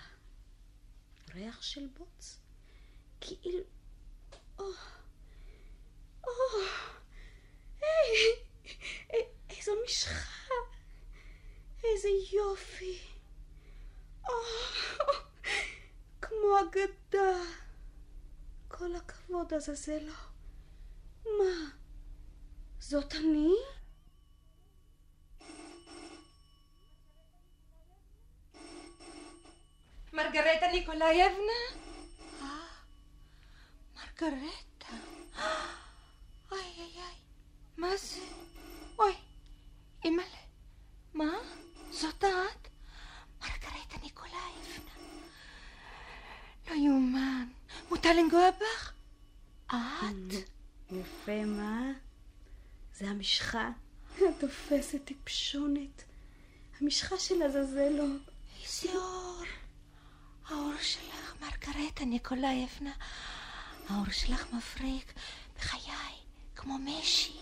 ריח 1.35 1.63
של 1.63 1.87
בוץ. 1.99 2.39
כאילו... 3.21 3.59
או, 4.59 4.65
או, 6.25 6.31
היי, 7.81 8.33
א- 9.11 9.53
איזו 9.57 9.73
משחה. 9.87 10.53
איזה 12.09 12.37
יופי. 12.37 12.99
או, 14.29 14.35
כמו 16.23 16.61
אגדה. 16.61 17.39
כל 18.69 18.97
הכבוד 18.97 19.55
עזאזלו. 19.55 20.13
מה? 21.25 21.71
זאת 22.79 23.15
אני? 23.15 23.55
מרגרטה 30.13 30.67
ניקולאייבנה? 30.73 31.61
אה, 32.43 32.67
מרגרטה. 33.95 34.95
אוי 36.53 36.61
אוי 36.79 36.95
אוי, 36.97 37.15
מה 37.77 37.97
זה? 37.97 38.21
אוי, 38.99 39.15
אימא'לה? 40.05 40.38
זאת 42.01 42.25
את? 42.25 42.69
מרגרטה 43.41 43.97
ניקולאייבנה. 44.03 44.91
לא 46.71 46.75
יאומן, 46.75 47.49
מותר 47.89 48.13
לנגוע 48.13 48.51
בך? 48.51 48.93
את? 49.67 50.35
יפה, 50.91 51.45
מה? 51.45 51.93
זה 52.95 53.11
המשחה. 53.11 53.71
התופסת 54.29 55.05
טיפשונת. 55.05 56.03
המשחה 56.81 57.19
של 57.19 57.43
עזאזלו. 57.43 58.05
איזה 58.63 58.99
אור. 58.99 59.43
האור 60.49 60.73
שלך, 60.83 61.35
מרגרטה 61.41 62.05
ניקולאייבנה. 62.05 62.93
האור 63.89 64.11
שלך 64.11 64.47
מבריק, 64.53 65.13
בחיי, 65.57 66.15
כמו 66.57 66.79
משי. 66.79 67.41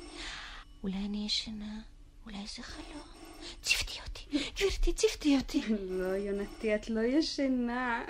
אולי 0.83 0.97
אני 0.97 1.27
ישנה, 1.27 1.81
אולי 2.27 2.47
זה 2.47 2.63
חלום. 2.63 3.16
צפתי 3.63 3.99
אותי, 4.07 4.51
גברתי, 4.57 4.93
צפתי 4.93 5.37
אותי. 5.37 5.63
לא, 5.69 6.17
יונתי, 6.17 6.75
את 6.75 6.91
לא 6.91 7.01
ישנה. 7.01 8.05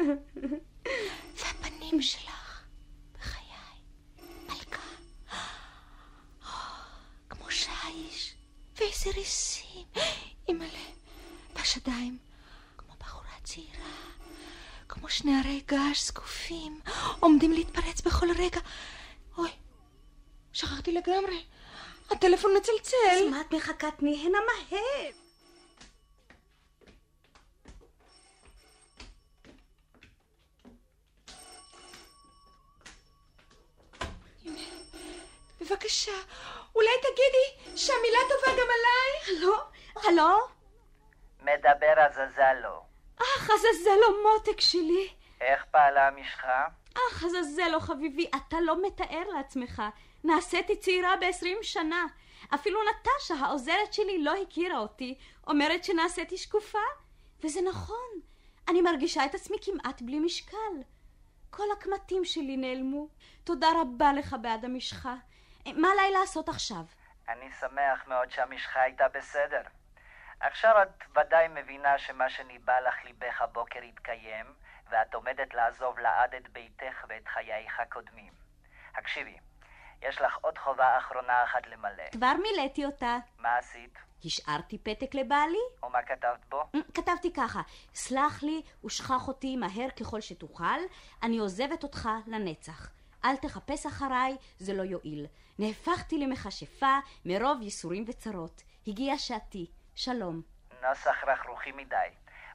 והפנים 1.36 2.02
שלך, 2.02 2.64
בחיי, 3.18 3.42
מלכה. 4.46 4.82
או, 6.42 6.48
כמו 7.28 7.50
שיש, 7.50 8.34
ואיזה 8.76 9.10
ריסים. 9.14 9.86
אימא'לה, 10.48 10.84
בשדיים, 11.54 12.18
כמו 12.76 12.94
בחורה 13.00 13.34
צעירה. 13.44 13.90
כמו 14.88 15.08
שני 15.08 15.38
הרי 15.40 15.62
געש 15.66 16.06
זקופים, 16.06 16.80
עומדים 17.20 17.52
להתפרץ 17.52 18.00
בכל 18.00 18.26
רגע. 18.38 18.60
אוי, 19.38 19.50
שכחתי 20.52 20.92
לגמרי. 20.92 21.44
הטלפון 22.10 22.50
מצלצל. 22.56 22.96
אז 23.10 23.30
מה 23.30 23.40
את 23.40 23.54
מחכה? 23.54 23.90
תני 23.90 24.20
הנה 24.26 24.38
מהר. 24.46 25.25
בבקשה, 35.70 36.12
אולי 36.74 36.90
תגידי 37.02 37.76
שהמילה 37.76 38.18
טובה 38.28 38.52
גם 38.52 38.66
עליי? 38.76 39.38
הלו? 39.38 39.54
הלו? 39.96 40.38
מדבר 41.42 42.00
עזאזלו. 42.00 42.82
אך, 43.16 43.50
עזאזלו 43.50 44.22
מותק 44.22 44.60
שלי. 44.60 45.08
איך 45.40 45.64
פעלה 45.70 46.08
המשחה? 46.08 46.66
אך, 46.94 47.24
עזאזלו 47.24 47.80
חביבי, 47.80 48.30
אתה 48.36 48.56
לא 48.60 48.86
מתאר 48.86 49.28
לעצמך. 49.36 49.82
נעשיתי 50.24 50.76
צעירה 50.76 51.16
בעשרים 51.16 51.58
שנה. 51.62 52.06
אפילו 52.54 52.80
נטשה, 52.82 53.34
העוזרת 53.34 53.92
שלי, 53.92 54.22
לא 54.22 54.34
הכירה 54.42 54.78
אותי. 54.78 55.18
אומרת 55.46 55.84
שנעשיתי 55.84 56.36
שקופה. 56.36 56.78
וזה 57.44 57.60
נכון. 57.60 58.20
אני 58.68 58.82
מרגישה 58.82 59.24
את 59.24 59.34
עצמי 59.34 59.56
כמעט 59.62 60.02
בלי 60.02 60.18
משקל. 60.18 60.76
כל 61.50 61.66
הקמטים 61.72 62.24
שלי 62.24 62.56
נעלמו. 62.56 63.08
תודה 63.44 63.68
רבה 63.80 64.12
לך 64.12 64.36
בעד 64.42 64.64
המשחה. 64.64 65.14
מה 65.74 65.88
עליי 65.92 66.10
לעשות 66.20 66.48
עכשיו? 66.48 66.84
אני 67.28 67.50
שמח 67.60 68.06
מאוד 68.06 68.30
שהמשחה 68.30 68.80
הייתה 68.80 69.08
בסדר. 69.14 69.62
עכשיו 70.40 70.82
את 70.82 71.04
ודאי 71.16 71.48
מבינה 71.48 71.98
שמה 71.98 72.30
שניבא 72.30 72.80
לך 72.80 73.04
ליבך 73.04 73.42
הבוקר 73.42 73.82
יתקיים, 73.82 74.46
ואת 74.90 75.14
עומדת 75.14 75.54
לעזוב 75.54 75.98
לעד 75.98 76.34
את 76.34 76.48
ביתך 76.48 77.04
ואת 77.08 77.28
חייך 77.28 77.80
הקודמים. 77.80 78.32
הקשיבי, 78.94 79.36
יש 80.02 80.20
לך 80.20 80.36
עוד 80.40 80.58
חובה 80.58 80.98
אחרונה 80.98 81.44
אחת 81.44 81.66
למלא. 81.66 82.10
כבר 82.12 82.32
מילאתי 82.42 82.84
אותה. 82.84 83.16
מה 83.38 83.56
עשית? 83.56 83.98
השארתי 84.24 84.78
פתק 84.78 85.14
לבעלי. 85.14 85.58
ומה 85.82 86.02
כתבת 86.02 86.44
בו? 86.48 86.64
כתבתי 86.94 87.32
ככה, 87.32 87.60
סלח 87.94 88.42
לי 88.42 88.62
ושכח 88.84 89.28
אותי 89.28 89.56
מהר 89.56 89.90
ככל 90.00 90.20
שתוכל, 90.20 90.80
אני 91.22 91.38
עוזבת 91.38 91.82
אותך 91.82 92.08
לנצח. 92.26 92.90
אל 93.24 93.36
תחפש 93.36 93.86
אחריי, 93.86 94.36
זה 94.58 94.74
לא 94.74 94.82
יועיל. 94.82 95.26
נהפכתי 95.58 96.18
למכשפה 96.18 96.98
מרוב 97.24 97.62
ייסורים 97.62 98.04
וצרות. 98.08 98.62
הגיע 98.86 99.18
שעתי. 99.18 99.70
שלום. 99.94 100.42
נוסח 100.82 101.24
רכרוכי 101.26 101.72
מדי. 101.72 102.08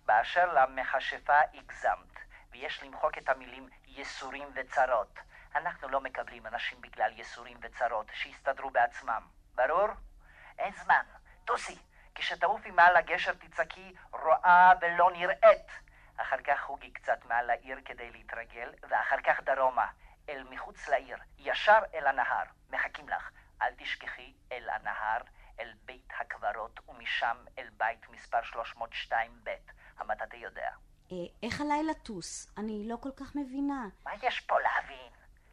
באשר 0.05 0.53
למכשפה 0.53 1.39
הגזמת, 1.53 2.19
ויש 2.51 2.83
למחוק 2.83 3.17
את 3.17 3.29
המילים 3.29 3.69
ייסורים 3.87 4.47
וצרות. 4.55 5.19
אנחנו 5.55 5.87
לא 5.89 6.01
מקבלים 6.01 6.47
אנשים 6.47 6.81
בגלל 6.81 7.11
ייסורים 7.17 7.57
וצרות, 7.61 8.05
שיסתדרו 8.13 8.69
בעצמם. 8.69 9.21
ברור? 9.55 9.87
אין 10.59 10.73
זמן. 10.83 11.03
טוסי, 11.45 11.77
כשתעופי 12.15 12.71
מעל 12.71 12.95
הגשר 12.95 13.33
תצעקי 13.33 13.93
רואה 14.11 14.71
ולא 14.81 15.11
נראית. 15.11 15.67
אחר 16.17 16.41
כך 16.43 16.59
חוגי 16.61 16.91
קצת 16.91 17.25
מעל 17.25 17.49
העיר 17.49 17.77
כדי 17.85 18.11
להתרגל, 18.11 18.73
ואחר 18.89 19.21
כך 19.23 19.39
דרומה, 19.43 19.87
אל 20.29 20.43
מחוץ 20.49 20.87
לעיר, 20.87 21.17
ישר 21.37 21.79
אל 21.93 22.07
הנהר. 22.07 22.43
מחכים 22.69 23.09
לך. 23.09 23.31
אל 23.61 23.73
תשכחי 23.77 24.33
אל 24.51 24.69
הנהר, 24.69 25.21
אל 25.59 25.73
בית 25.85 26.13
הקברות, 26.19 26.79
ומשם 26.89 27.37
אל 27.57 27.69
בית 27.77 28.09
מספר 28.09 28.43
302 28.43 29.31
ב'. 29.43 29.49
המטאטא 29.97 30.35
יודע. 30.35 30.69
אה, 31.11 31.17
איך 31.43 31.61
עליי 31.61 31.83
לטוס? 31.83 32.47
אני 32.57 32.87
לא 32.87 32.95
כל 32.95 33.11
כך 33.15 33.35
מבינה. 33.35 33.87
מה 34.05 34.11
יש 34.23 34.39
פה 34.39 34.55
להבין? 34.59 35.11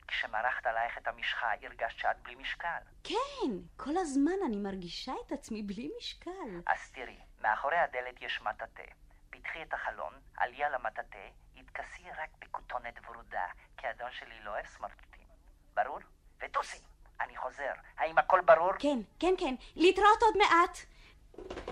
כשמרחת 0.08 0.66
עלייך 0.66 0.98
את 0.98 1.08
המשחה, 1.08 1.50
הרגשת 1.62 1.98
שאת 1.98 2.22
בלי 2.22 2.34
משקל. 2.34 2.78
כן, 3.04 3.50
כל 3.76 3.96
הזמן 3.96 4.32
אני 4.46 4.56
מרגישה 4.56 5.12
את 5.26 5.32
עצמי 5.32 5.62
בלי 5.62 5.90
משקל. 5.98 6.60
אז 6.66 6.90
תראי, 6.90 7.18
מאחורי 7.40 7.76
הדלת 7.76 8.22
יש 8.22 8.42
מטאטא. 8.42 8.82
פתחי 9.30 9.62
את 9.62 9.74
החלון, 9.74 10.12
עלי 10.36 10.64
על 10.64 10.74
המטאטא, 10.74 11.28
התכסי 11.56 12.02
רק 12.22 12.30
בכותונת 12.38 12.94
ורודה, 13.08 13.46
כי 13.76 13.86
האדון 13.86 14.10
שלי 14.12 14.40
לא 14.44 14.50
אוהב 14.50 14.66
סמרטוטים. 14.66 15.26
ברור? 15.74 15.98
וטוסי, 16.40 16.78
אני 17.20 17.36
חוזר. 17.36 17.72
האם 17.96 18.18
הכל 18.18 18.40
ברור? 18.40 18.72
כן, 18.78 18.98
כן, 19.20 19.34
כן. 19.38 19.54
להתראות 19.76 20.22
עוד 20.22 20.36
מעט. 20.36 20.78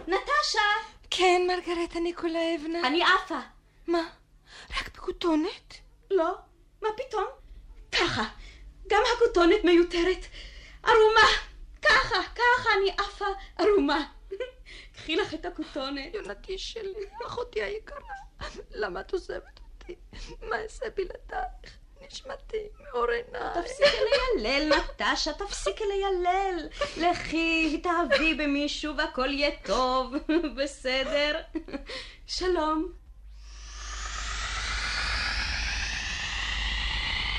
נטשה! 0.08 0.68
כן, 1.10 1.42
מרגרטה 1.48 2.00
ניקולאבנה. 2.00 2.86
אני 2.86 3.02
עפה. 3.02 3.38
מה? 3.86 4.02
רק 4.70 4.94
בכותונת? 4.94 5.74
לא. 6.10 6.34
מה 6.82 6.88
פתאום? 6.96 7.24
ככה. 7.92 8.22
גם 8.86 9.02
הכותונת 9.16 9.64
מיותרת. 9.64 10.26
ערומה. 10.82 11.28
ככה, 11.82 12.22
ככה 12.34 12.68
אני 12.78 12.90
עפה 12.98 13.24
ערומה. 13.58 14.15
קחי 15.06 15.16
לך 15.16 15.34
את 15.34 15.44
הכותונת. 15.44 16.14
יונתי 16.14 16.58
שלי, 16.58 17.04
אחותי 17.26 17.62
היקרה, 17.62 17.98
למה 18.70 19.00
את 19.00 19.12
עוזבת 19.12 19.60
אותי? 19.80 19.94
מה 20.42 20.62
אעשה 20.62 20.86
בלעדייך? 20.96 21.78
נשמתי 22.06 22.68
מאור 22.80 23.10
עיניי. 23.10 23.62
תפסיקי 23.62 23.96
לילל, 24.36 24.72
נטשה, 24.74 25.32
תפסיקי 25.32 25.84
לילל. 25.84 26.68
לכי, 26.96 27.72
התאהבי 27.74 28.34
במישהו 28.34 28.96
והכל 28.96 29.30
יהיה 29.30 29.50
טוב. 29.64 30.14
בסדר? 30.56 31.40
שלום. 32.26 32.92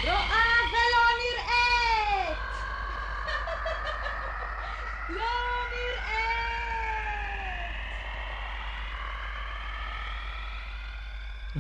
רואה 0.04 0.44
ולא 0.72 1.04
נראית! 1.20 2.38
לא 5.10 5.48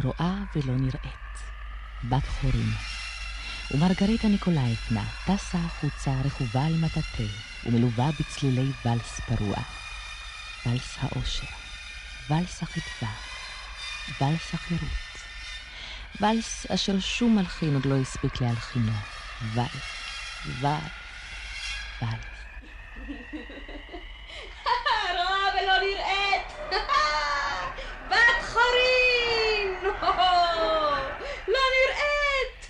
רואה 0.03 0.43
ולא 0.55 0.73
נראית. 0.77 1.51
בת 2.03 2.27
חורים. 2.27 2.69
ומרגריטה 3.71 4.27
ניקולאיבנה 4.27 5.03
טסה 5.25 5.57
החוצה 5.57 6.11
רכובה 6.25 6.65
על 6.65 6.73
מטאטא 6.77 7.23
ומלווה 7.65 8.09
בצלילי 8.19 8.71
ולס 8.85 9.19
פרוע. 9.19 9.57
ולס 10.65 10.97
האושר, 10.99 11.47
ולס 12.29 12.63
החדווה, 12.63 13.13
ולס 14.21 14.53
החירות. 14.53 15.07
ולס 16.21 16.65
אשר 16.71 16.99
שום 16.99 17.35
מלחין 17.35 17.73
עוד 17.73 17.85
לא 17.85 17.95
הספיק 17.97 18.41
להלחינו. 18.41 18.91
ולס, 19.53 19.67
ולס, 20.61 20.81
ולס. 22.01 22.37
רואה 25.17 25.49
ולא 25.53 25.77
נראית! 25.79 26.47
בת 28.09 28.41
חורין! 28.41 29.75
לא 31.47 31.59
נראית! 31.73 32.67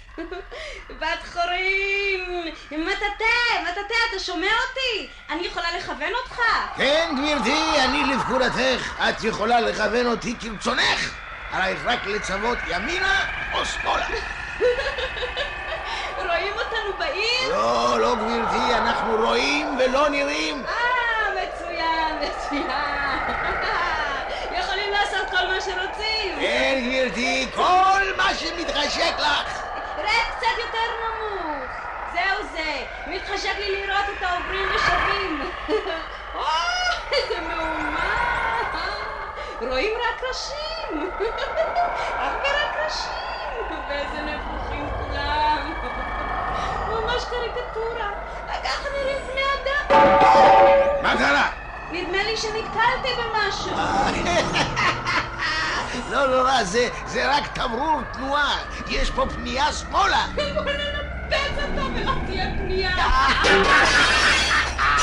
חורין! 1.57 2.53
מטאטא, 2.71 3.61
מטאטא, 3.63 3.93
אתה 4.09 4.19
שומע 4.19 4.47
אותי? 4.47 5.09
אני 5.29 5.47
יכולה 5.47 5.77
לכוון 5.77 6.13
אותך? 6.23 6.41
כן, 6.75 7.15
גברתי, 7.17 7.79
אני 7.79 8.03
לפקודתך. 8.03 9.01
את 9.09 9.23
יכולה 9.23 9.59
לכוון 9.59 10.05
אותי 10.07 10.35
כרצונך. 10.39 11.13
עלייך 11.51 11.79
רק 11.85 12.05
לצוות 12.05 12.57
ימינה 12.65 13.25
או 13.51 13.65
שמאלה. 13.65 14.19
רואים 16.27 16.53
אותנו 16.53 16.97
בעיר? 16.97 17.49
לא, 17.49 17.99
לא, 17.99 18.15
גברתי, 18.15 18.73
אנחנו 18.73 19.15
רואים 19.15 19.77
ולא 19.79 20.09
נראים. 20.09 20.65
אה, 20.65 20.73
מצוין, 21.43 22.19
מצוין. 22.21 23.19
יכולים 24.59 24.91
לעשות 24.91 25.29
כל 25.29 25.47
מה 25.47 25.61
שרוצים. 25.61 26.39
כן, 26.39 26.79
גברתי, 26.85 27.51
כל 27.55 28.01
מה 28.17 28.35
שמתחשק 28.35 29.19
לך. 29.19 29.66
קצת 30.47 30.57
יותר 30.59 30.87
נמוך. 31.03 31.87
זהו 32.11 32.47
זה, 32.51 32.85
מתחשק 33.05 33.57
לי 33.57 33.71
לראות 33.71 34.05
את 34.17 34.23
העוברים 34.23 34.69
ושבים. 34.75 35.41
או, 36.33 36.43
איזה 37.11 37.41
מהומה. 37.41 38.13
רואים 39.61 39.93
רק 39.97 40.21
ראשים. 40.29 41.11
הרבה 42.19 42.47
רק 42.47 42.77
ראשים. 42.85 43.83
ואיזה 43.87 44.21
נבוכים 44.21 44.89
כולם. 44.97 45.73
ממש 46.89 47.25
קריקטורה. 47.29 48.11
ככה 48.63 48.87
נראים 48.89 49.19
בני 49.27 49.41
אדם. 49.57 50.07
מה 51.01 51.17
קרה? 51.17 51.49
נדמה 51.89 52.23
לי 52.23 52.37
שנתקלתי 52.37 53.09
במשהו. 53.17 53.75
לא 56.07 56.27
נורא, 56.27 56.63
זה, 56.63 56.89
זה 57.05 57.35
רק 57.35 57.47
תמרור 57.47 58.01
תנועה. 58.11 58.63
יש 58.87 59.11
פה 59.11 59.25
פנייה 59.33 59.73
שמאלה. 59.73 60.25
בוא 60.37 60.71
ננפץ 60.71 61.59
אותו 61.69 61.81
ולא 61.95 62.11
תהיה 62.25 62.45
פנייה. 62.57 62.95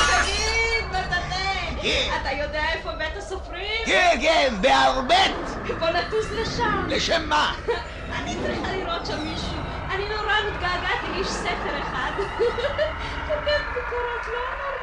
תגיד, 0.07 0.89
מטאטא, 0.89 1.81
כן. 1.81 2.17
אתה 2.21 2.29
יודע 2.31 2.63
איפה 2.73 2.91
בית 2.97 3.17
הסופרים? 3.17 3.85
כן, 3.85 4.17
כן, 4.21 4.53
בהרבט. 4.61 5.49
בוא 5.79 5.87
נטוס 5.89 6.25
לשם. 6.41 6.87
לשם 6.95 7.29
מה? 7.29 7.53
אני 8.11 8.37
צריכה 8.41 8.71
לראות 8.71 9.05
שם 9.05 9.19
מישהו. 9.23 9.59
אני 9.89 10.03
נורא 10.09 10.33
מתגעגעת 10.51 11.03
לאיש 11.03 11.33
ספר 11.33 11.81
אחד. 11.81 12.11
כותב 13.25 13.61
ביקורות 13.73 14.27
לא 14.27 14.33
נורמליות. 14.33 14.74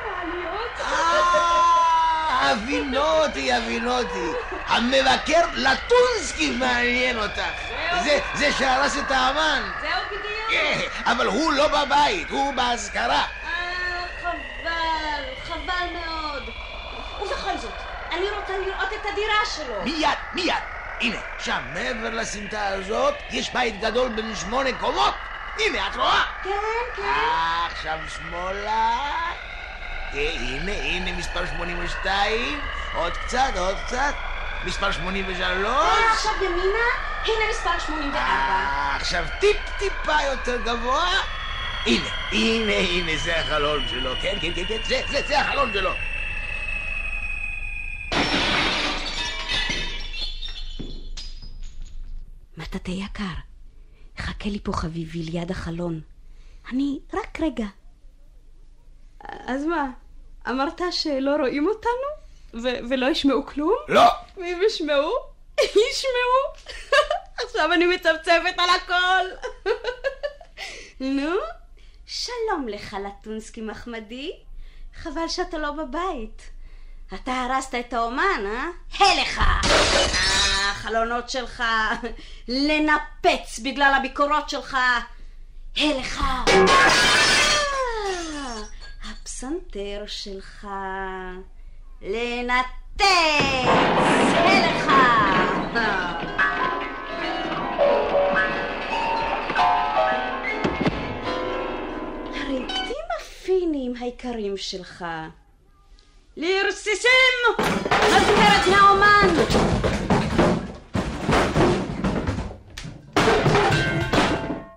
אה, 2.52 2.56
הבינותי, 2.56 3.52
הבינותי. 3.52 4.32
המבקר 4.66 5.40
לטונסקי 5.54 6.50
מעניין 6.50 7.18
אותך. 7.18 7.68
זה, 8.04 8.20
זה 8.34 8.52
שהרס 8.52 8.98
את 8.98 9.10
האמן. 9.10 9.70
זהו 9.80 9.90
בדיוק. 10.06 10.50
כן, 10.50 10.80
אבל 11.10 11.26
הוא 11.26 11.52
לא 11.52 11.68
בבית, 11.68 12.30
הוא 12.30 12.54
באזכרה. 12.54 13.26
אה, 13.44 14.04
חבל, 14.20 15.24
חבל 15.42 15.86
מאוד. 15.92 16.50
ובכל 17.20 17.58
זאת, 17.58 17.74
אני 18.12 18.30
רוצה 18.30 18.52
לראות 18.58 18.88
את 19.00 19.06
הדירה 19.12 19.40
שלו. 19.54 19.82
מיד, 19.84 20.08
מיד. 20.32 20.54
הנה, 21.00 21.16
שם, 21.36 21.62
מעבר 21.72 22.10
לסמטה 22.10 22.66
הזאת, 22.66 23.14
יש 23.30 23.52
בית 23.52 23.80
גדול 23.80 24.08
בן 24.08 24.34
שמונה 24.34 24.70
קומות. 24.78 25.14
הנה, 25.58 25.86
את 25.88 25.96
רואה? 25.96 26.22
כן, 26.42 26.50
כן. 26.94 27.02
אה, 27.02 27.66
עכשיו 27.66 27.98
שמאלה. 28.08 29.31
אה, 30.14 30.30
הנה, 30.30 30.72
הנה 30.72 31.12
מספר 31.12 31.46
82. 31.46 32.60
עוד 32.94 33.16
קצת, 33.16 33.52
עוד 33.56 33.76
קצת. 33.86 34.14
מספר 34.64 34.92
83. 34.92 35.66
אה, 35.66 36.12
עכשיו 36.12 36.32
ימינה, 36.44 36.88
הנה 37.24 37.50
מספר 37.50 37.78
84. 37.78 38.18
אה, 38.18 38.96
עכשיו 38.96 39.24
טיפ-טיפה 39.40 40.22
יותר 40.30 40.62
גבוה. 40.62 41.10
הנה, 41.86 42.08
הנה, 42.32 42.72
הנה, 42.72 43.16
זה 43.16 43.40
החלון 43.40 43.88
שלו. 43.88 44.14
כן, 44.22 44.36
כן, 44.40 44.52
כן, 44.54 44.64
כן, 44.68 44.78
זה, 44.88 45.00
זה, 45.08 45.22
זה 45.26 45.40
החלון 45.40 45.72
שלו. 45.72 45.90
מטאטא 52.56 52.90
יקר, 52.90 53.34
חכה 54.18 54.48
לי 54.48 54.58
פה 54.62 54.72
חביבי 54.72 55.22
ליד 55.22 55.50
החלון. 55.50 56.00
אני 56.72 56.98
רק 57.12 57.40
רגע. 57.40 57.66
אז 59.20 59.64
מה? 59.64 60.01
אמרת 60.48 60.80
שלא 60.90 61.36
רואים 61.36 61.68
אותנו? 61.68 62.08
ו- 62.54 62.78
ולא 62.90 63.06
ישמעו 63.06 63.46
כלום? 63.46 63.74
לא! 63.88 64.10
ואם 64.36 64.60
ישמעו? 64.66 65.12
ישמעו? 65.60 66.72
עכשיו 67.44 67.72
אני 67.72 67.86
מצפצפת 67.86 68.54
על 68.58 68.70
הכל. 68.70 69.50
נו, 71.00 71.34
שלום 72.06 72.68
לך, 72.68 72.96
לטונסקי 73.06 73.60
מחמדי. 73.60 74.32
חבל 75.02 75.28
שאתה 75.28 75.58
לא 75.58 75.70
בבית. 75.70 76.42
אתה 77.14 77.32
הרסת 77.32 77.74
את 77.74 77.92
האומן, 77.92 78.44
אה? 78.46 78.68
הלך! 78.98 79.40
החלונות 80.70 81.30
שלך 81.30 81.62
לנפץ 82.48 83.58
בגלל 83.62 83.94
הביקורות 83.96 84.50
שלך. 84.50 84.76
הלך! 85.76 86.22
הפסנתר 89.22 90.04
שלך 90.06 90.66
לנתץ! 92.02 93.02
הלך! 94.34 94.92
הרהיטים 102.34 103.06
הפינים 103.20 103.94
היקרים 104.00 104.56
שלך 104.56 105.04
לרסיסים! 106.36 107.10
מזכרת 107.90 108.66
מהאומן! 108.70 109.28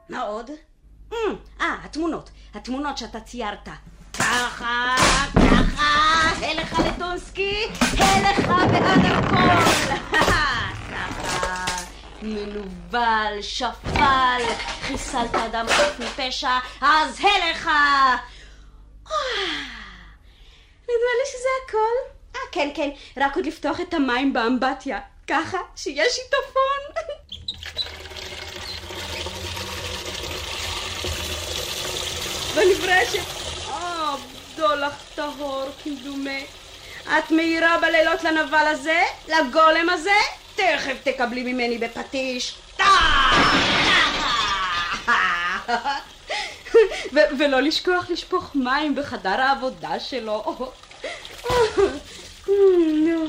מה 0.09 0.21
עוד? 0.21 0.51
אה, 1.61 1.75
התמונות. 1.83 2.29
התמונות 2.53 2.97
שאתה 2.97 3.19
ציירת. 3.19 3.69
מנוול, 12.21 13.41
שפל, 13.41 14.41
חיסלת 14.81 15.35
אדם 15.35 15.65
חף 15.67 15.99
מפשע, 15.99 16.59
אז 16.81 17.19
הלך! 17.19 17.69
נדמה 20.83 21.11
לי 21.19 21.25
שזה 21.31 21.49
הכל. 21.65 21.95
אה, 22.35 22.39
כן, 22.51 22.69
כן, 22.75 22.89
רק 23.17 23.35
עוד 23.35 23.45
לפתוח 23.45 23.79
את 23.79 23.93
המים 23.93 24.33
באמבטיה. 24.33 24.99
ככה, 25.27 25.57
שיש 25.75 26.13
שיטפון. 26.15 27.03
בנברשת. 32.55 33.34
או, 34.59 34.67
בדולח 34.67 35.03
טהור, 35.15 35.65
כמדומה. 35.83 36.39
את 37.03 37.31
מאירה 37.31 37.77
בלילות 37.81 38.23
לנבל 38.23 38.67
הזה? 38.67 39.01
לגולם 39.27 39.89
הזה? 39.89 40.19
תכף 40.55 40.97
תקבלי 41.03 41.53
ממני 41.53 41.77
בפטיש. 41.77 42.57
ולא 47.13 47.61
לשכוח 47.61 48.09
לשפוך 48.09 48.51
מים 48.55 48.95
בחדר 48.95 49.41
העבודה 49.41 49.99
שלו. 49.99 50.67
נו. 52.47 53.27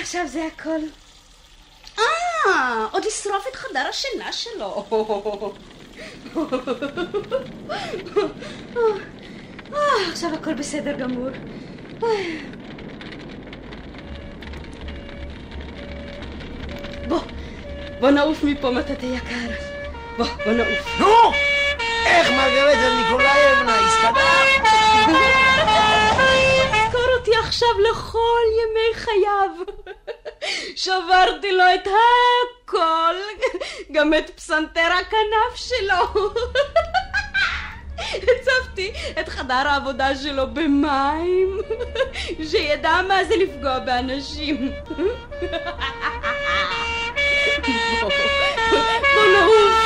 עכשיו 0.00 0.26
זה 0.26 0.46
הכל. 0.46 0.80
אה, 1.98 2.86
עוד 2.92 3.04
לשרוף 3.04 3.46
את 3.50 3.56
חדר 3.56 3.86
השינה 3.88 4.32
שלו. 4.32 4.86
אה, 9.74 10.10
עכשיו 10.10 10.34
הכל 10.34 10.54
בסדר 10.54 10.96
גמור. 10.96 11.28
בוא, 17.08 17.20
בוא 18.00 18.10
נעוף 18.10 18.44
מפה 18.44 18.70
מטאטא 18.70 19.06
יקר. 19.06 19.52
בוא, 20.16 20.26
בוא 20.44 20.52
נעוף. 20.52 21.00
נו! 21.00 21.32
איך 22.06 22.30
מרגרטה 22.30 22.96
ניקולאייבנה, 22.96 23.78
הסתדרת? 23.78 24.68
זכור 26.88 27.08
אותי 27.18 27.36
עכשיו 27.36 27.68
לכל 27.90 28.40
ימי 28.60 28.94
חייו. 28.94 29.50
שברתי 30.76 31.52
לו 31.52 31.64
את 31.74 31.88
הכל, 31.88 33.14
גם 33.92 34.14
את 34.14 34.30
פסנתר 34.30 34.88
הכנף 35.00 35.54
שלו. 35.54 36.24
הצבתי 38.14 38.92
את 39.20 39.28
חדר 39.28 39.54
העבודה 39.54 40.16
שלו 40.16 40.54
במים, 40.54 41.58
שידע 42.50 43.00
מה 43.08 43.24
זה 43.24 43.36
לפגוע 43.36 43.78
באנשים. 43.78 44.72
בוא, 48.00 48.80
בוא 49.14 49.26
נעוף. 49.32 49.78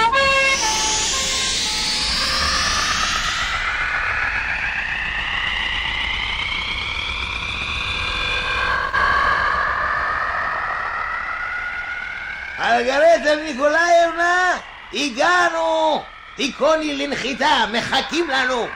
הגענו! 14.94 16.02
תיקוני 16.36 16.96
לנחיתה, 16.96 17.64
מחכים 17.72 18.30
לנו! 18.30 18.68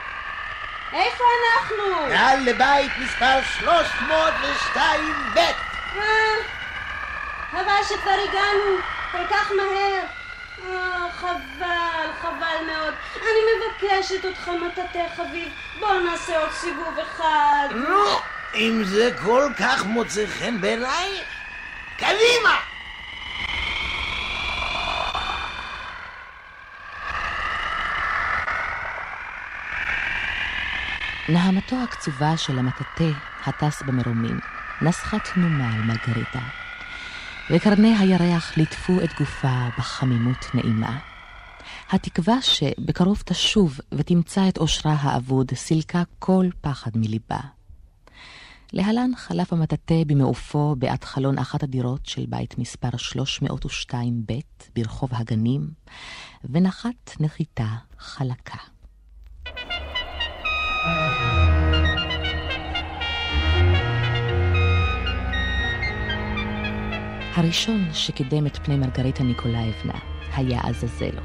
איפה 0.93 1.23
אנחנו? 1.43 2.07
מעל 2.09 2.39
לבית 2.39 2.91
מספר 2.97 3.39
302 3.59 5.13
ב' 5.33 5.37
אה, 5.37 6.03
חבל 7.51 7.83
שכבר 7.89 8.11
הגענו 8.29 8.77
כל 9.11 9.27
כך 9.29 9.51
מהר. 9.51 10.03
אה, 10.67 11.11
חבל, 11.11 12.09
חבל 12.21 12.65
מאוד. 12.65 12.93
אני 13.21 13.41
מבקשת 13.57 14.25
אותך, 14.25 14.47
מטאטא 14.47 15.05
חביב, 15.17 15.47
בוא 15.79 15.93
נעשה 15.93 16.39
עוד 16.39 16.51
סיבוב 16.51 16.99
אחד. 16.99 17.67
נו, 17.71 18.05
אם 18.55 18.81
זה 18.85 19.09
כל 19.23 19.51
כך 19.59 19.85
מוצא 19.85 20.25
חן 20.39 20.61
בעיניי, 20.61 21.21
קדימה! 21.97 22.57
נהמתו 31.29 31.75
הקצובה 31.83 32.37
של 32.37 32.59
המטאטא 32.59 33.11
הטס 33.45 33.81
במרומים 33.81 34.39
נסחה 34.81 35.19
תנומה 35.19 35.73
על 35.73 35.81
מרגריטה, 35.81 36.39
וקרני 37.51 37.95
הירח 37.97 38.57
ליטפו 38.57 39.01
את 39.03 39.13
גופה 39.19 39.67
בחמימות 39.77 40.45
נעימה. 40.53 40.99
התקווה 41.89 42.41
שבקרוב 42.41 43.21
תשוב 43.25 43.79
ותמצא 43.91 44.49
את 44.49 44.57
אושרה 44.57 44.93
האבוד 44.93 45.53
סילקה 45.53 46.03
כל 46.19 46.45
פחד 46.61 46.91
מליבה. 46.95 47.39
להלן 48.73 49.11
חלף 49.15 49.53
המטאטא 49.53 50.03
במעופו 50.07 50.75
בעד 50.79 51.03
חלון 51.03 51.37
אחת 51.37 51.63
הדירות 51.63 52.05
של 52.05 52.25
בית 52.29 52.57
מספר 52.57 52.97
302 52.97 54.23
ב' 54.27 54.33
ברחוב 54.75 55.09
הגנים, 55.13 55.69
ונחת 56.43 57.15
נחיתה 57.19 57.67
חלקה. 57.99 58.76
הראשון 67.37 67.87
שקידם 67.93 68.47
את 68.47 68.57
פני 68.57 68.77
מרגריטה 68.77 69.23
ניקולאייבנה 69.23 69.99
היה 70.35 70.61
עזזלו. 70.61 71.21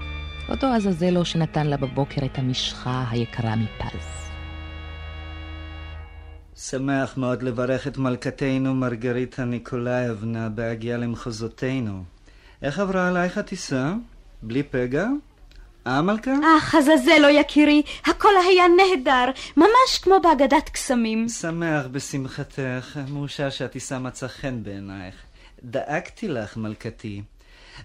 אותו 0.48 0.66
עזזלו 0.66 1.24
שנתן 1.24 1.66
לה 1.66 1.76
בבוקר 1.76 2.24
את 2.24 2.38
המשחה 2.38 3.04
היקרה 3.10 3.56
מפז. 3.56 4.22
שמח 6.56 7.16
מאוד 7.16 7.42
לברך 7.42 7.86
את 7.86 7.98
מלכתנו 7.98 8.74
מרגריטה 8.74 9.44
ניקולאייבנה 9.44 10.48
בהגיעה 10.48 10.98
למחוזותינו. 10.98 12.04
איך 12.62 12.78
עברה 12.78 13.08
עלייך 13.08 13.38
הטיסה? 13.38 13.94
בלי 14.42 14.62
פגע? 14.62 15.06
אה, 15.86 16.02
מלכה? 16.02 16.30
אך, 16.58 16.74
עזאזלו 16.74 17.28
יקירי, 17.28 17.82
הכל 18.06 18.32
היה 18.48 18.64
נהדר, 18.68 19.24
ממש 19.56 19.98
כמו 20.02 20.14
בהגדת 20.22 20.68
קסמים. 20.68 21.28
שמח 21.28 21.86
בשמחתך, 21.92 22.98
מאושר 23.08 23.50
שהטיסה 23.50 23.98
מצאה 23.98 24.28
חן 24.28 24.62
בעינייך. 24.62 25.14
דאגתי 25.64 26.28
לך, 26.28 26.56
מלכתי. 26.56 27.22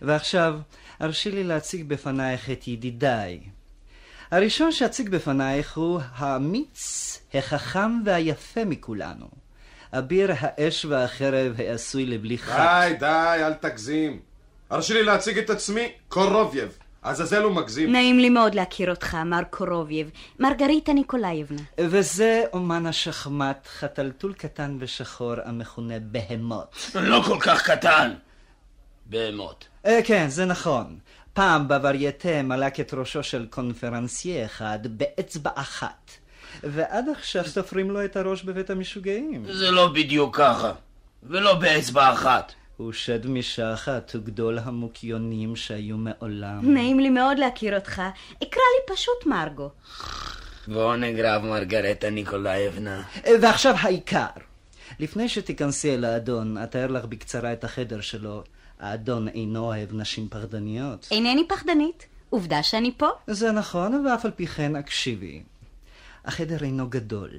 ועכשיו, 0.02 0.60
הרשי 1.00 1.32
לי 1.32 1.44
להציג 1.44 1.84
בפנייך 1.88 2.50
את 2.50 2.68
ידידיי. 2.68 3.40
הראשון 4.32 4.72
שאציג 4.72 5.10
בפנייך 5.10 5.78
הוא 5.78 6.00
האמיץ, 6.16 7.20
החכם 7.34 8.02
והיפה 8.06 8.66
מכולנו. 8.66 9.28
אביר 9.94 10.32
האש 10.40 10.86
והחרב 10.86 11.54
העשוי 11.58 12.06
לבלי 12.06 12.38
חת. 12.38 12.88
די, 12.90 12.94
די, 13.00 13.38
אל 13.46 13.54
תגזים. 13.54 14.20
הרשי 14.70 14.94
לי 14.94 15.04
להציג 15.04 15.38
את 15.38 15.50
עצמי, 15.50 15.92
קורובייב, 16.08 16.78
עזאזל 17.10 17.44
הוא 17.44 17.56
מגזים. 17.56 17.92
נעים 17.92 18.20
לי 18.20 18.30
מאוד 18.30 18.56
להכיר 18.56 18.90
אותך, 18.90 19.16
מר 19.26 19.44
קורובייב. 19.50 20.10
מרגריטה 20.40 20.94
ניקולאייבנה. 20.94 21.62
וזה 21.78 22.44
אומן 22.54 22.86
השחמט, 22.86 23.68
חתלתול 23.80 24.34
קטן 24.34 24.78
ושחור 24.80 25.34
המכונה 25.46 25.96
בהמות. 26.00 26.76
לא 26.96 27.22
כל 27.26 27.38
כך 27.40 27.70
קטן. 27.70 28.14
בהמות. 29.06 29.68
אה, 29.86 30.00
כן, 30.04 30.26
זה 30.30 30.46
נכון. 30.46 30.98
פעם 31.34 31.68
בוורייטה 31.68 32.42
מלק 32.44 32.80
את 32.80 32.94
ראשו 32.94 33.24
של 33.24 33.46
קונפרנסייה 33.50 34.46
אחד 34.46 34.80
באצבע 34.84 35.52
אחת. 35.56 36.12
ועד 36.64 37.06
עכשיו 37.16 37.48
סופרים 37.48 37.92
לו 37.92 38.06
את 38.06 38.16
הראש 38.18 38.44
בבית 38.44 38.70
המשוגעים. 38.70 39.46
זה 39.52 39.72
לא 39.72 39.88
בדיוק 39.88 40.38
ככה, 40.38 40.72
ולא 41.24 41.54
באצבע 41.54 42.14
אחת. 42.14 42.54
הוא 42.78 42.94
שד 42.94 43.28
משחת 43.28 44.12
וגדול 44.16 44.60
המוקיונים 44.60 45.56
שהיו 45.56 45.98
מעולם. 45.98 46.74
נעים 46.74 47.00
לי 47.00 47.10
מאוד 47.10 47.40
להכיר 47.40 47.76
אותך. 47.76 48.02
אקרא 48.44 48.62
לי 48.62 48.96
פשוט 48.96 49.26
מרגו. 49.26 49.70
ועונג 50.68 51.20
רב 51.20 51.46
מרגרטה 51.46 52.10
ניקולאייבנה. 52.10 53.04
ועכשיו 53.42 53.76
העיקר. 53.80 54.26
לפני 55.00 55.30
שתיכנסי 55.30 55.94
אל 55.94 56.06
האדון, 56.06 56.58
אתאר 56.64 56.88
לך 56.88 57.06
בקצרה 57.06 57.54
את 57.54 57.64
החדר 57.64 58.02
שלו. 58.02 58.44
האדון 58.80 59.28
אינו 59.28 59.66
אוהב 59.66 59.94
נשים 59.94 60.28
פחדניות. 60.30 61.08
אינני 61.12 61.48
פחדנית. 61.48 62.06
עובדה 62.30 62.64
שאני 62.64 62.92
פה. 62.98 63.08
זה 63.28 63.52
נכון, 63.52 64.06
ואף 64.06 64.26
על 64.26 64.32
פי 64.32 64.48
כן 64.48 64.76
הקשיבי. 64.76 65.44
החדר 66.26 66.64
אינו 66.64 66.90
גדול, 66.90 67.30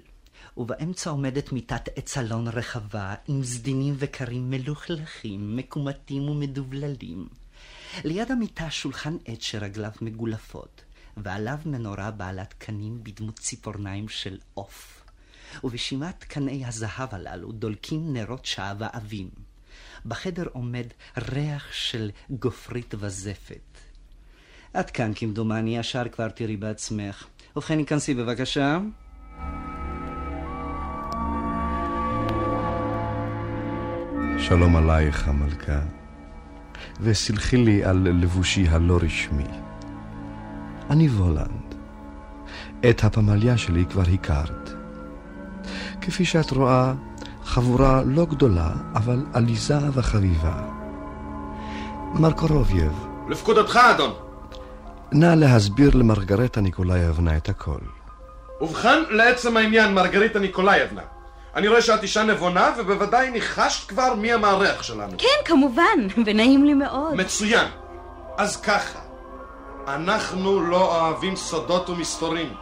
ובאמצע 0.56 1.10
עומדת 1.10 1.52
מיטת 1.52 1.88
עץ 1.96 2.18
אלון 2.18 2.48
רחבה 2.48 3.14
עם 3.28 3.44
סדינים 3.44 3.94
וקרים 3.98 4.50
מלוכלכים, 4.50 5.56
מקומטים 5.56 6.28
ומדובללים. 6.28 7.28
ליד 8.04 8.30
המיטה 8.30 8.70
שולחן 8.70 9.16
עץ 9.24 9.42
שרגליו 9.42 9.90
מגולפות, 10.00 10.82
ועליו 11.16 11.58
מנורה 11.64 12.10
בעלת 12.10 12.52
קנים 12.52 13.04
בדמות 13.04 13.38
ציפורניים 13.38 14.08
של 14.08 14.38
עוף. 14.54 15.04
ובשימת 15.64 16.24
קני 16.24 16.64
הזהב 16.66 17.14
הללו 17.14 17.52
דולקים 17.52 18.12
נרות 18.12 18.46
שעווה 18.46 18.88
עבים. 18.92 19.28
בחדר 20.06 20.46
עומד 20.52 20.86
ריח 21.18 21.72
של 21.72 22.10
גופרית 22.30 22.94
וזפת. 22.98 23.78
עד 24.74 24.90
כאן 24.90 25.12
כמדומני, 25.14 25.78
השאר 25.78 26.08
כבר 26.08 26.28
תראי 26.28 26.56
בעצמך. 26.56 27.26
ובכן, 27.56 27.78
היכנסי 27.78 28.14
בבקשה. 28.14 28.78
שלום 34.40 34.76
עלייך, 34.76 35.28
המלכה, 35.28 35.80
וסלחי 37.00 37.56
לי 37.56 37.84
על 37.84 38.08
לבושי 38.22 38.68
הלא 38.68 38.98
רשמי. 39.02 39.44
אני 40.90 41.08
וולנד. 41.08 41.74
את 42.90 43.04
הפמליה 43.04 43.58
שלי 43.58 43.84
כבר 43.86 44.02
הכרת. 44.14 44.70
כפי 46.00 46.24
שאת 46.24 46.50
רואה, 46.50 46.94
חבורה 47.44 48.02
לא 48.06 48.26
גדולה, 48.26 48.70
אבל 48.94 49.26
עליזה 49.32 49.78
וחביבה. 49.92 50.62
מר 52.14 52.31
קורובייב. 52.31 53.06
לפקודתך, 53.28 53.76
אדון. 53.76 54.12
נא 55.12 55.34
להסביר 55.34 55.96
למרגריטה 55.96 56.60
ניקולאייבנה 56.60 57.36
את 57.36 57.48
הכל. 57.48 57.80
ובכן, 58.60 59.02
לעצם 59.10 59.56
העניין, 59.56 59.94
מרגריטה 59.94 60.38
ניקולאייבנה. 60.38 61.17
אני 61.58 61.68
רואה 61.68 61.82
שאת 61.82 62.02
אישה 62.02 62.22
נבונה, 62.22 62.72
ובוודאי 62.78 63.30
ניחשת 63.30 63.88
כבר 63.88 64.14
מי 64.14 64.32
המארח 64.32 64.82
שלנו. 64.82 65.12
כן, 65.18 65.44
כמובן, 65.44 66.06
ונעים 66.26 66.64
לי 66.64 66.74
מאוד. 66.74 67.14
מצוין. 67.14 67.66
אז 68.36 68.60
ככה, 68.60 68.98
אנחנו 69.88 70.60
לא 70.60 70.96
אוהבים 70.96 71.36
סודות 71.36 71.90
ומסתורים. 71.90 72.52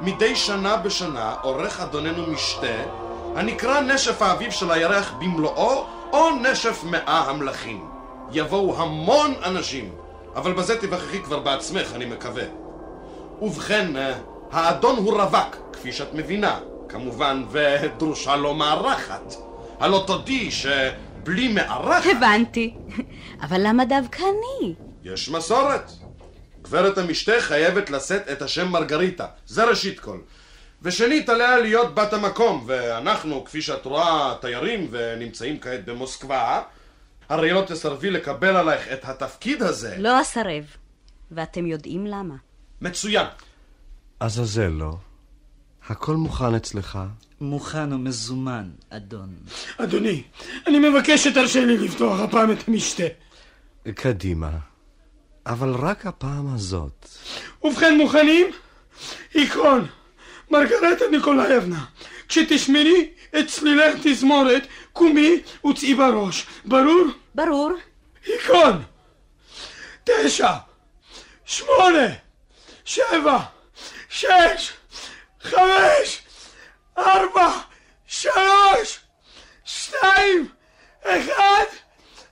מדי 0.00 0.36
שנה 0.36 0.76
בשנה 0.76 1.34
עורך 1.42 1.80
אדוננו 1.80 2.26
משתה, 2.26 2.76
הנקרא 3.36 3.80
נשף 3.80 4.22
האביב 4.22 4.50
של 4.50 4.70
הירח 4.70 5.12
במלואו, 5.18 5.86
או 6.12 6.30
נשף 6.30 6.84
מאה 6.84 7.30
המלכים. 7.30 7.88
יבואו 8.32 8.82
המון 8.82 9.34
אנשים. 9.44 9.92
אבל 10.36 10.52
בזה 10.52 10.80
תיווכחי 10.80 11.22
כבר 11.22 11.38
בעצמך, 11.38 11.92
אני 11.94 12.04
מקווה. 12.04 12.44
ובכן, 13.42 13.96
אה, 13.96 14.12
האדון 14.52 14.96
הוא 14.96 15.22
רווק, 15.22 15.56
כפי 15.72 15.92
שאת 15.92 16.14
מבינה, 16.14 16.58
כמובן, 16.96 17.44
ודרושה 17.50 18.36
לו 18.36 18.54
מארחת. 18.54 19.34
הלא 19.80 20.04
תודי 20.06 20.50
שבלי 20.50 21.48
מארחת... 21.48 22.10
הבנתי. 22.16 22.74
אבל 23.42 23.60
למה 23.64 23.84
דווקא 23.84 24.22
אני? 24.22 24.74
יש 25.04 25.28
מסורת. 25.28 25.90
גברת 26.62 26.98
המשתה 26.98 27.32
חייבת 27.40 27.90
לשאת 27.90 28.28
את 28.32 28.42
השם 28.42 28.68
מרגריטה, 28.68 29.26
זה 29.46 29.64
ראשית 29.64 30.00
כל. 30.00 30.18
ושנית 30.82 31.28
עליה 31.28 31.58
להיות 31.58 31.94
בת 31.94 32.12
המקום, 32.12 32.64
ואנחנו, 32.66 33.44
כפי 33.44 33.62
שאת 33.62 33.84
רואה, 33.84 34.34
תיירים 34.40 34.88
ונמצאים 34.90 35.58
כעת 35.60 35.84
במוסקבה, 35.84 36.62
הרי 37.28 37.52
לא 37.52 37.62
תסרבי 37.66 38.10
לקבל 38.10 38.56
עלייך 38.56 38.92
את 38.92 39.04
התפקיד 39.04 39.62
הזה. 39.62 39.96
לא 39.98 40.20
אסרב, 40.20 40.64
ואתם 41.30 41.66
יודעים 41.66 42.06
למה. 42.06 42.34
מצוין. 42.80 43.26
עזאזל 44.20 44.68
לא. 44.68 44.96
הכל 45.88 46.16
מוכן 46.16 46.54
אצלך? 46.54 46.98
מוכן 47.40 47.92
ומזומן, 47.92 48.70
אדון. 48.90 49.34
אדוני, 49.78 50.22
אני 50.66 50.78
מבקש 50.78 51.24
שתרשה 51.24 51.64
לי 51.64 51.78
לפתוח 51.78 52.20
הפעם 52.20 52.52
את 52.52 52.68
המשתה. 52.68 53.04
קדימה. 53.94 54.50
אבל 55.46 55.74
רק 55.74 56.06
הפעם 56.06 56.54
הזאת. 56.54 57.08
ובכן, 57.62 57.96
מוכנים? 57.96 58.46
עיקרון, 59.34 59.86
מרגרטה 60.50 61.04
ניקולאייבנה, 61.10 61.84
כשתשמרי 62.28 63.10
את 63.38 63.48
צלילך 63.48 63.94
תזמורת, 64.02 64.66
קומי 64.92 65.42
וצאי 65.66 65.94
בראש. 65.94 66.46
ברור? 66.64 67.04
ברור. 67.34 67.70
היכון! 68.26 68.82
תשע, 70.04 70.52
שמונה, 71.44 72.06
שבע, 72.84 73.38
שש, 74.08 74.72
חמש, 75.46 76.22
ארבע, 76.98 77.50
שלוש, 78.06 79.00
שתיים, 79.64 80.48
אחד, 81.02 81.64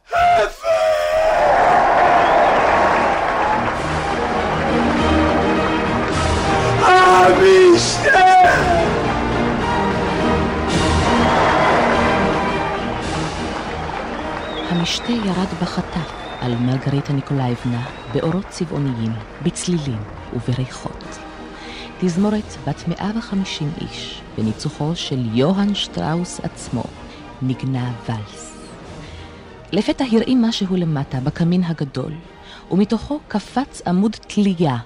אפס! 0.04 0.62
המשתה! 6.82 8.24
המשתה 14.70 15.12
ירד 15.12 15.48
בחטף 15.62 16.12
על 16.40 16.54
מרגריטה 16.54 17.12
ניקולאייבנה 17.12 17.84
באורות 18.12 18.48
צבעוניים, 18.48 19.12
בצלילים 19.42 20.02
ובריחות. 20.32 21.23
תזמורת 22.00 22.56
בת 22.66 22.88
150 22.88 23.70
איש, 23.80 24.22
בניצוחו 24.38 24.96
של 24.96 25.36
יוהאן 25.36 25.74
שטראוס 25.74 26.40
עצמו, 26.40 26.82
נגנה 27.42 27.92
ולס. 28.08 28.68
לפתע 29.72 30.04
הראים 30.12 30.42
משהו 30.42 30.76
למטה 30.76 31.20
בקמין 31.20 31.64
הגדול, 31.64 32.12
ומתוכו 32.70 33.20
קפץ 33.28 33.82
עמוד 33.86 34.12
תלייה, 34.12 34.76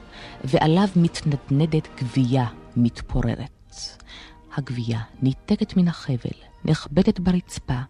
ועליו 0.44 0.88
מתנדנדת 0.96 1.88
גבייה 2.02 2.46
מתפוררת. 2.76 3.76
הגבייה 4.56 5.00
ניתקת 5.22 5.76
מן 5.76 5.88
החבל, 5.88 6.38
נחבטת 6.64 7.20
ברצפה, 7.20 7.80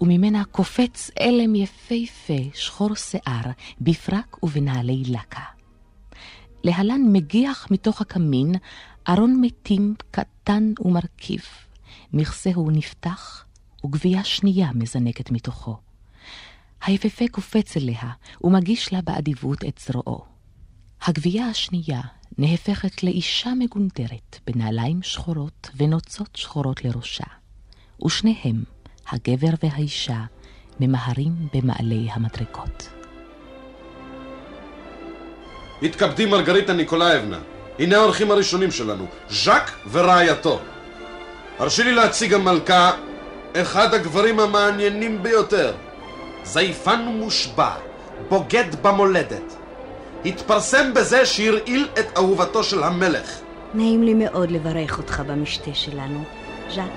וממנה 0.00 0.44
קופץ 0.44 1.10
אלם 1.20 1.54
יפהפה, 1.54 2.42
שחור 2.54 2.94
שיער, 2.94 3.50
בפרק 3.80 4.44
ובנעלי 4.44 5.02
לקה. 5.06 5.61
להלן 6.64 7.00
מגיח 7.12 7.68
מתוך 7.70 8.00
הקמין 8.00 8.54
ארון 9.08 9.38
מתים 9.40 9.94
קטן 10.10 10.72
ומרכיב. 10.80 11.42
מכסהו 12.12 12.70
נפתח, 12.70 13.44
וגבייה 13.84 14.24
שנייה 14.24 14.70
מזנקת 14.74 15.30
מתוכו. 15.30 15.76
היפהפה 16.84 17.24
קופץ 17.30 17.76
אליה, 17.76 18.10
ומגיש 18.44 18.92
לה 18.92 19.00
באדיבות 19.02 19.64
את 19.64 19.80
זרועו. 19.86 20.24
הגבייה 21.02 21.46
השנייה 21.46 22.00
נהפכת 22.38 23.02
לאישה 23.02 23.52
מגונדרת, 23.58 24.38
בנעליים 24.46 25.02
שחורות 25.02 25.70
ונוצות 25.76 26.36
שחורות 26.36 26.84
לראשה. 26.84 27.24
ושניהם, 28.04 28.64
הגבר 29.08 29.50
והאישה, 29.62 30.24
ממהרים 30.80 31.48
במעלי 31.54 32.08
המדרגות. 32.10 33.01
התכבדי 35.82 36.26
מרגריטה 36.26 36.72
ניקולאייבנה. 36.72 37.38
הנה 37.78 37.96
האורחים 37.96 38.30
הראשונים 38.30 38.70
שלנו, 38.70 39.06
ז'אק 39.30 39.70
ורעייתו. 39.90 40.60
הרשי 41.58 41.82
לי 41.82 41.94
להציג 41.94 42.34
המלכה 42.34 42.90
אחד 43.56 43.94
הגברים 43.94 44.40
המעניינים 44.40 45.22
ביותר. 45.22 45.72
זייפן 46.44 47.00
מושבע, 47.00 47.70
בוגד 48.28 48.74
במולדת. 48.82 49.56
התפרסם 50.24 50.94
בזה 50.94 51.26
שהרעיל 51.26 51.88
את 51.98 52.06
אהובתו 52.16 52.64
של 52.64 52.82
המלך. 52.82 53.40
נעים 53.74 54.02
לי 54.02 54.14
מאוד 54.14 54.50
לברך 54.50 54.98
אותך 54.98 55.22
במשתה 55.26 55.74
שלנו, 55.74 56.24
ז'אק. 56.74 56.90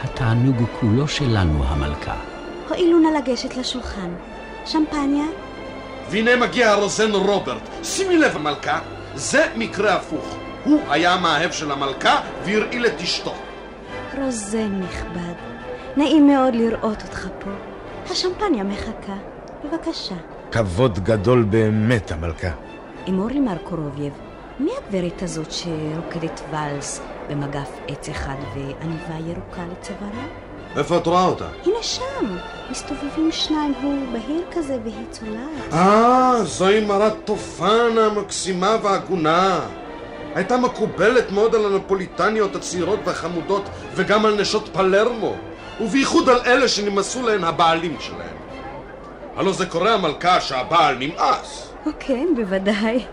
התענוג 0.00 0.56
הוא 0.58 0.68
כולו 0.80 1.08
שלנו, 1.08 1.64
המלכה. 1.64 2.16
הואילו 2.68 2.98
נא 2.98 3.18
לגשת 3.18 3.56
לשולחן. 3.56 4.10
שמפניה? 4.66 5.24
והנה 6.10 6.36
מגיע 6.36 6.70
הרוזן 6.70 7.12
רוברט. 7.12 7.68
שימי 7.82 8.16
לב, 8.16 8.36
המלכה, 8.36 8.78
זה 9.14 9.46
מקרה 9.56 9.94
הפוך. 9.94 10.36
הוא 10.64 10.80
היה 10.90 11.12
המאהב 11.14 11.50
של 11.52 11.72
המלכה 11.72 12.20
והרעיל 12.44 12.86
את 12.86 13.00
אשתו. 13.00 13.34
רוזן 14.18 14.80
נכבד, 14.80 15.34
נעים 15.96 16.26
מאוד 16.26 16.54
לראות 16.54 17.02
אותך 17.02 17.28
פה. 17.38 17.50
השמפניה 18.10 18.64
מחכה. 18.64 19.16
בבקשה. 19.64 20.14
כבוד 20.52 20.98
גדול 20.98 21.42
באמת, 21.42 22.12
המלכה. 22.12 22.50
אמור 23.08 23.28
לי 23.28 23.40
מר 23.40 23.58
קורובייב, 23.64 24.12
מי 24.60 24.70
הגברת 24.78 25.22
הזאת 25.22 25.52
שרוקדת 25.52 26.40
ואלס 26.50 27.00
במגף 27.28 27.70
עץ 27.88 28.08
אחד 28.08 28.36
ועניבה 28.54 29.30
ירוקה 29.30 29.62
לצווארה? 29.72 30.24
איפה 30.76 30.96
את 30.96 31.06
רואה 31.06 31.24
אותה? 31.24 31.44
הנה 31.64 31.82
שם, 31.82 32.36
מסתובבים 32.70 33.32
שניים, 33.32 33.74
הוא 33.82 33.94
בהיר 34.12 34.42
כזה 34.52 34.78
והיא 34.84 35.06
צולעת. 35.10 35.72
אה, 35.72 36.44
זוהי 36.44 36.84
מרת 36.84 37.12
תופנה 37.24 37.98
המקסימה 37.98 38.76
והגונה. 38.82 39.60
הייתה 40.34 40.56
מקובלת 40.56 41.32
מאוד 41.32 41.54
על 41.54 41.66
הנפוליטניות 41.66 42.56
הצעירות 42.56 43.00
והחמודות 43.04 43.62
וגם 43.94 44.26
על 44.26 44.40
נשות 44.40 44.68
פלרמו, 44.72 45.34
ובייחוד 45.80 46.28
על 46.28 46.40
אלה 46.46 46.68
שנמאסו 46.68 47.22
להן 47.22 47.44
הבעלים 47.44 47.96
שלהן. 48.00 48.36
הלא 49.36 49.52
זה 49.52 49.66
קורה 49.66 49.94
המלכה 49.94 50.40
שהבעל 50.40 50.96
נמאס. 50.98 51.72
כן, 52.00 52.26
בוודאי. 52.36 53.04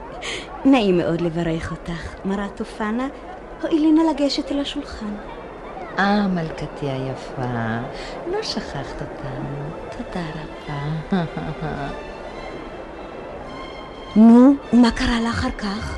נעים 0.65 0.97
מאוד 0.97 1.21
לברך 1.21 1.71
אותך, 1.71 2.13
מרת 2.25 2.57
תופנה. 2.57 3.07
הואילי 3.61 3.91
נא 3.91 4.01
לגשת 4.11 4.51
אל 4.51 4.59
השולחן. 4.59 5.15
אה, 5.99 6.27
מלכתי 6.27 6.89
היפה, 6.89 7.41
לא 8.31 8.43
שכחת 8.43 9.01
אותנו. 9.01 9.69
תודה 9.97 10.25
רבה. 10.35 10.79
נו, 14.15 14.53
ומה 14.73 14.91
קרה 14.91 15.19
לה 15.23 15.29
אחר 15.29 15.51
כך? 15.57 15.97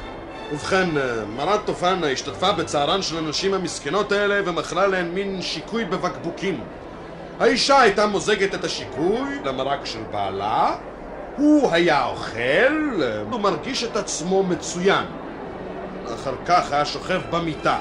ובכן, 0.52 0.97
אה, 0.97 1.26
מרת 1.26 1.66
תופנה 1.66 2.08
השתתפה 2.08 2.52
בצערן 2.52 3.02
של 3.02 3.18
הנשים 3.18 3.54
המסכנות 3.54 4.12
האלה 4.12 4.41
ומכרה 4.45 4.88
להן 4.88 5.12
מין 5.12 5.41
שיקוי 5.41 5.86
בבקבוקים. 5.86 6.60
האישה 7.39 7.80
הייתה 7.82 8.06
מוזגת 8.08 8.56
את 8.56 8.64
השיקוי 8.64 9.39
למרק 9.45 9.86
של 9.86 10.04
בעלה, 10.12 10.76
הוא 11.38 11.72
היה 11.72 12.06
אוכל, 12.06 13.02
הוא 13.32 13.39
מרגיש 13.39 13.84
את 13.84 13.95
עצמו 13.95 14.43
מצוין. 14.43 15.06
אחר 16.16 16.34
כך 16.45 16.72
היה 16.72 16.86
שוכב 16.86 17.22
במיטה. 17.30 17.78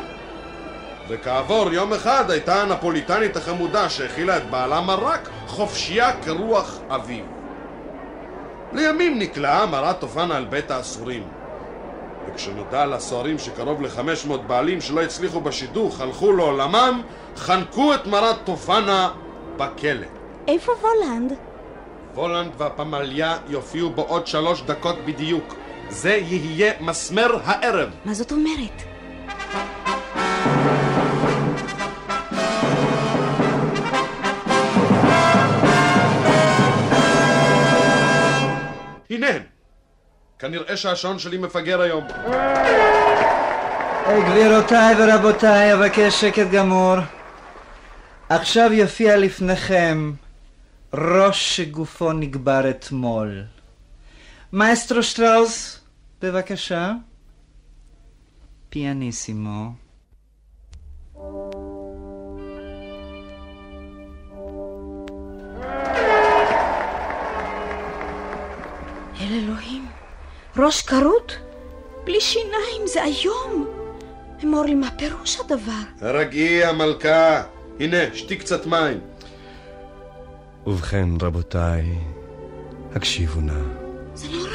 וכעבור 1.10 1.72
יום 1.72 1.92
אחד 1.92 2.30
הייתה 2.30 2.62
הנפוליטנית 2.62 3.36
החמודה 3.36 3.88
שהכילה 3.88 4.36
את 4.36 4.50
בעלה 4.50 4.80
מרק 4.80 5.28
חופשייה 5.46 6.22
כרוח 6.22 6.78
אביב. 6.88 7.24
לימים 8.72 9.18
נקלעה 9.18 9.66
מרת 9.66 10.00
תופנה 10.00 10.36
על 10.36 10.44
בית 10.44 10.70
האסורים. 10.70 11.22
וכשנודע 12.28 12.86
לסוהרים 12.86 13.38
שקרוב 13.38 13.82
ל-500 13.82 14.36
בעלים 14.36 14.80
שלא 14.80 15.02
הצליחו 15.02 15.40
בשידוך 15.40 16.00
הלכו 16.00 16.32
לעולמם, 16.32 17.02
חנקו 17.36 17.94
את 17.94 18.06
מרת 18.06 18.36
תופנה 18.44 19.10
בכלא. 19.56 20.06
איפה 20.48 20.72
וולנד? 20.72 21.32
וולנד 22.14 22.52
והפמליה 22.58 23.38
יופיעו 23.48 23.90
בעוד 23.90 24.26
שלוש 24.26 24.62
דקות 24.62 24.96
בדיוק. 25.04 25.54
זה 25.88 26.14
יהיה 26.14 26.72
מסמר 26.80 27.38
הערב. 27.44 27.90
מה 28.04 28.14
זאת 28.14 28.32
אומרת? 28.32 28.82
הנה 39.10 39.28
הם. 39.28 39.42
כנראה 40.38 40.76
שהשעון 40.76 41.18
שלי 41.18 41.38
מפגר 41.38 41.80
היום. 41.80 42.04
גבירותיי 44.28 44.94
ורבותיי, 44.98 45.74
אבקש 45.74 46.20
שקט 46.20 46.46
גמור. 46.52 46.96
עכשיו 48.28 48.72
יופיע 48.72 49.16
לפניכם 49.16 50.12
ראש 50.94 51.56
שגופו 51.56 52.12
נגבר 52.12 52.70
אתמול. 52.70 53.44
מאסטרו 54.52 55.02
שטראוס, 55.02 55.80
בבקשה. 56.22 56.92
פיאניסימו. 58.68 59.72
ראש 70.70 70.82
כרות? 70.82 71.36
בלי 72.04 72.20
שיניים, 72.20 72.86
זה 72.86 73.04
איום. 73.04 73.66
אמור 74.44 74.64
לי, 74.64 74.74
מה 74.74 74.90
פירוש 74.98 75.40
הדבר? 75.40 75.82
הרגעי 76.00 76.64
המלכה, 76.64 77.42
הנה, 77.80 77.96
שתי 78.14 78.36
קצת 78.36 78.66
מים. 78.66 79.00
ובכן, 80.66 81.08
רבותיי, 81.22 81.84
הקשיבו 82.94 83.40
נא. 83.40 83.60
זה 84.14 84.28
נורא. 84.28 84.50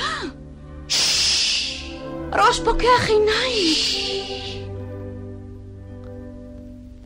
ראש 2.33 2.59
פוקח 2.59 3.07
עיניים. 3.07 4.71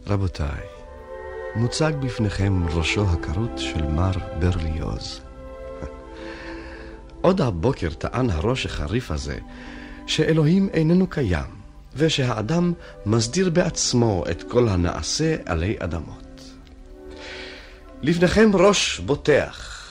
רבותיי, 0.07 0.65
מוצג 1.55 1.91
בפניכם 1.99 2.67
ראשו 2.67 3.05
הכרות 3.09 3.51
של 3.57 3.87
מר 3.87 4.11
ברליוז. 4.39 5.28
עוד 7.29 7.41
הבוקר 7.41 7.93
טען 7.93 8.29
הראש 8.29 8.65
החריף 8.65 9.11
הזה 9.11 9.39
שאלוהים 10.07 10.69
איננו 10.73 11.07
קיים, 11.07 11.55
ושהאדם 11.95 12.73
מסדיר 13.05 13.49
בעצמו 13.49 14.23
את 14.31 14.43
כל 14.43 14.67
הנעשה 14.67 15.35
עלי 15.45 15.75
אדמות. 15.79 16.41
לפניכם 18.01 18.51
ראש 18.53 18.99
בוטח, 18.99 19.85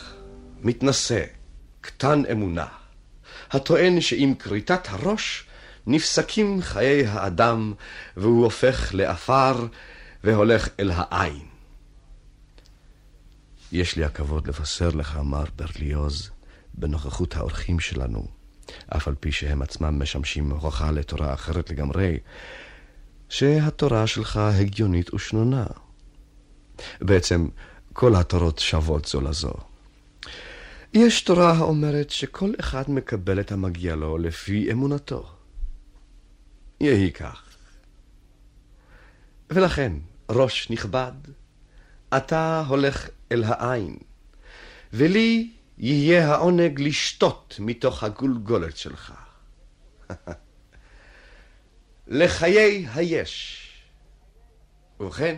מתנשא, 0.62 1.24
קטן 1.80 2.22
אמונה, 2.32 2.66
הטוען 3.50 4.00
שעם 4.00 4.34
כריתת 4.34 4.88
הראש 4.88 5.44
נפסקים 5.86 6.62
חיי 6.62 7.06
האדם 7.06 7.72
והוא 8.16 8.44
הופך 8.44 8.90
לעפר 8.92 9.66
והולך 10.24 10.68
אל 10.80 10.90
העין. 10.94 11.46
יש 13.72 13.96
לי 13.96 14.04
הכבוד 14.04 14.48
לבשר 14.48 14.88
לך, 14.88 15.18
מר 15.24 15.44
ברליוז, 15.56 16.30
בנוכחות 16.80 17.36
האורחים 17.36 17.80
שלנו, 17.80 18.26
אף 18.88 19.08
על 19.08 19.14
פי 19.20 19.32
שהם 19.32 19.62
עצמם 19.62 20.02
משמשים 20.02 20.50
הוכחה 20.50 20.90
לתורה 20.90 21.34
אחרת 21.34 21.70
לגמרי, 21.70 22.18
שהתורה 23.28 24.06
שלך 24.06 24.36
הגיונית 24.36 25.14
ושנונה. 25.14 25.66
בעצם, 27.00 27.48
כל 27.92 28.14
התורות 28.16 28.58
שוות 28.58 29.04
זו 29.04 29.20
לזו. 29.20 29.52
יש 30.94 31.22
תורה 31.22 31.52
האומרת 31.52 32.10
שכל 32.10 32.52
אחד 32.60 32.90
מקבל 32.90 33.40
את 33.40 33.52
המגיע 33.52 33.96
לו 33.96 34.18
לפי 34.18 34.72
אמונתו. 34.72 35.30
יהי 36.80 37.12
כך. 37.12 37.42
ולכן, 39.50 39.92
ראש 40.30 40.70
נכבד, 40.70 41.12
אתה 42.16 42.64
הולך 42.68 43.08
אל 43.32 43.44
העין, 43.44 43.96
ולי 44.92 45.50
יהיה 45.78 46.28
העונג 46.28 46.80
לשתות 46.80 47.56
מתוך 47.58 48.02
הגולגולת 48.04 48.76
שלך. 48.76 49.12
לחיי 52.06 52.86
היש. 52.94 53.64
ובכן, 55.00 55.36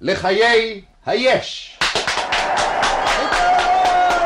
לחיי 0.00 0.82
היש. 1.06 1.78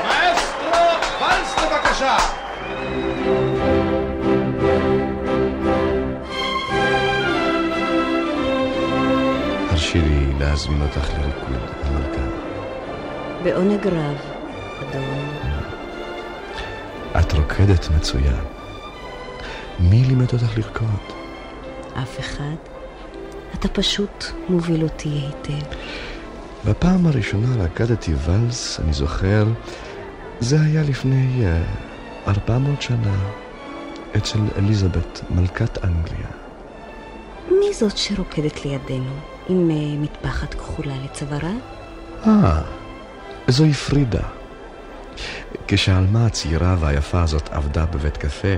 מאסטרו, 0.05 0.85
ולס 1.21 1.55
בבקשה! 1.59 2.17
הרשי 9.71 9.99
לי 9.99 10.33
להזמין 10.39 10.83
אותך 10.83 11.11
לריקוד, 11.11 11.69
המלכה. 11.85 12.23
בעונג 13.43 13.87
רב, 13.87 14.34
אדון. 14.83 15.29
את 17.21 17.33
רוקדת 17.33 17.89
מצוין. 17.97 18.45
מי 19.81 20.05
לימד 20.05 20.33
אותך 20.33 20.59
לרקוד? 20.59 21.01
אף 22.03 22.21
אחד. 22.21 22.55
אתה 23.55 23.69
פשוט 23.69 24.25
מוביל 24.49 24.83
אותי 24.83 25.09
היטב. 25.09 25.67
בפעם 26.65 27.07
הראשונה 27.07 27.65
רקדתי 27.65 28.13
ואלס, 28.19 28.81
אני 28.81 28.93
זוכר, 28.93 29.47
זה 30.41 30.57
היה 30.61 30.83
לפני 30.83 31.43
uh, 32.27 32.29
400 32.29 32.83
שנה 32.83 33.17
אצל 34.17 34.39
אליזבת, 34.59 35.21
מלכת 35.31 35.85
אנגליה. 35.85 36.29
מי 37.49 37.75
זאת 37.75 37.97
שרוקדת 37.97 38.65
לידינו, 38.65 39.15
עם 39.49 39.71
uh, 39.71 40.03
מטפחת 40.03 40.55
כחולה 40.55 40.95
לצווארה? 41.05 41.53
אה, 42.27 42.63
זוהי 43.49 43.73
פרידה. 43.73 44.23
כשהעלמה 45.69 46.27
הצעירה 46.27 46.77
והיפה 46.81 47.23
הזאת 47.23 47.53
עבדה 47.53 47.87
בבית 47.87 48.17
קפה, 48.17 48.55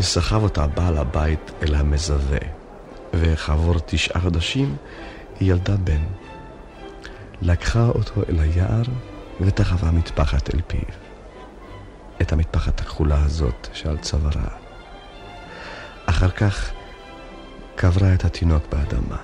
סחב 0.00 0.42
אותה 0.42 0.66
בעל 0.66 0.98
הבית 0.98 1.50
אל 1.62 1.74
המזווה, 1.74 2.38
וכעבור 3.14 3.74
תשעה 3.86 4.20
חודשים 4.20 4.76
היא 5.40 5.52
ילדה 5.52 5.76
בן. 5.76 6.02
לקחה 7.42 7.88
אותו 7.88 8.22
אל 8.28 8.38
היער 8.40 8.82
ותחבה 9.40 9.90
מטפחת 9.90 10.54
אל 10.54 10.60
פיו. 10.66 10.80
את 12.22 12.32
המטפחת 12.32 12.80
הכחולה 12.80 13.22
הזאת 13.24 13.68
שעל 13.72 13.98
צווארה. 13.98 14.48
אחר 16.06 16.30
כך 16.30 16.70
קברה 17.74 18.14
את 18.14 18.24
התינוק 18.24 18.62
באדמה. 18.72 19.16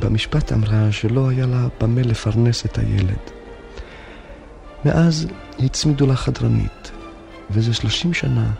במשפט 0.00 0.52
אמרה 0.52 0.92
שלא 0.92 1.28
היה 1.28 1.46
לה 1.46 1.66
במה 1.80 2.02
לפרנס 2.02 2.66
את 2.66 2.78
הילד. 2.78 3.37
מאז 4.84 5.26
הצמידו 5.58 6.06
לה 6.06 6.16
חדרנית, 6.16 6.90
וזה 7.50 7.74
שלושים 7.74 8.14
שנה 8.14 8.50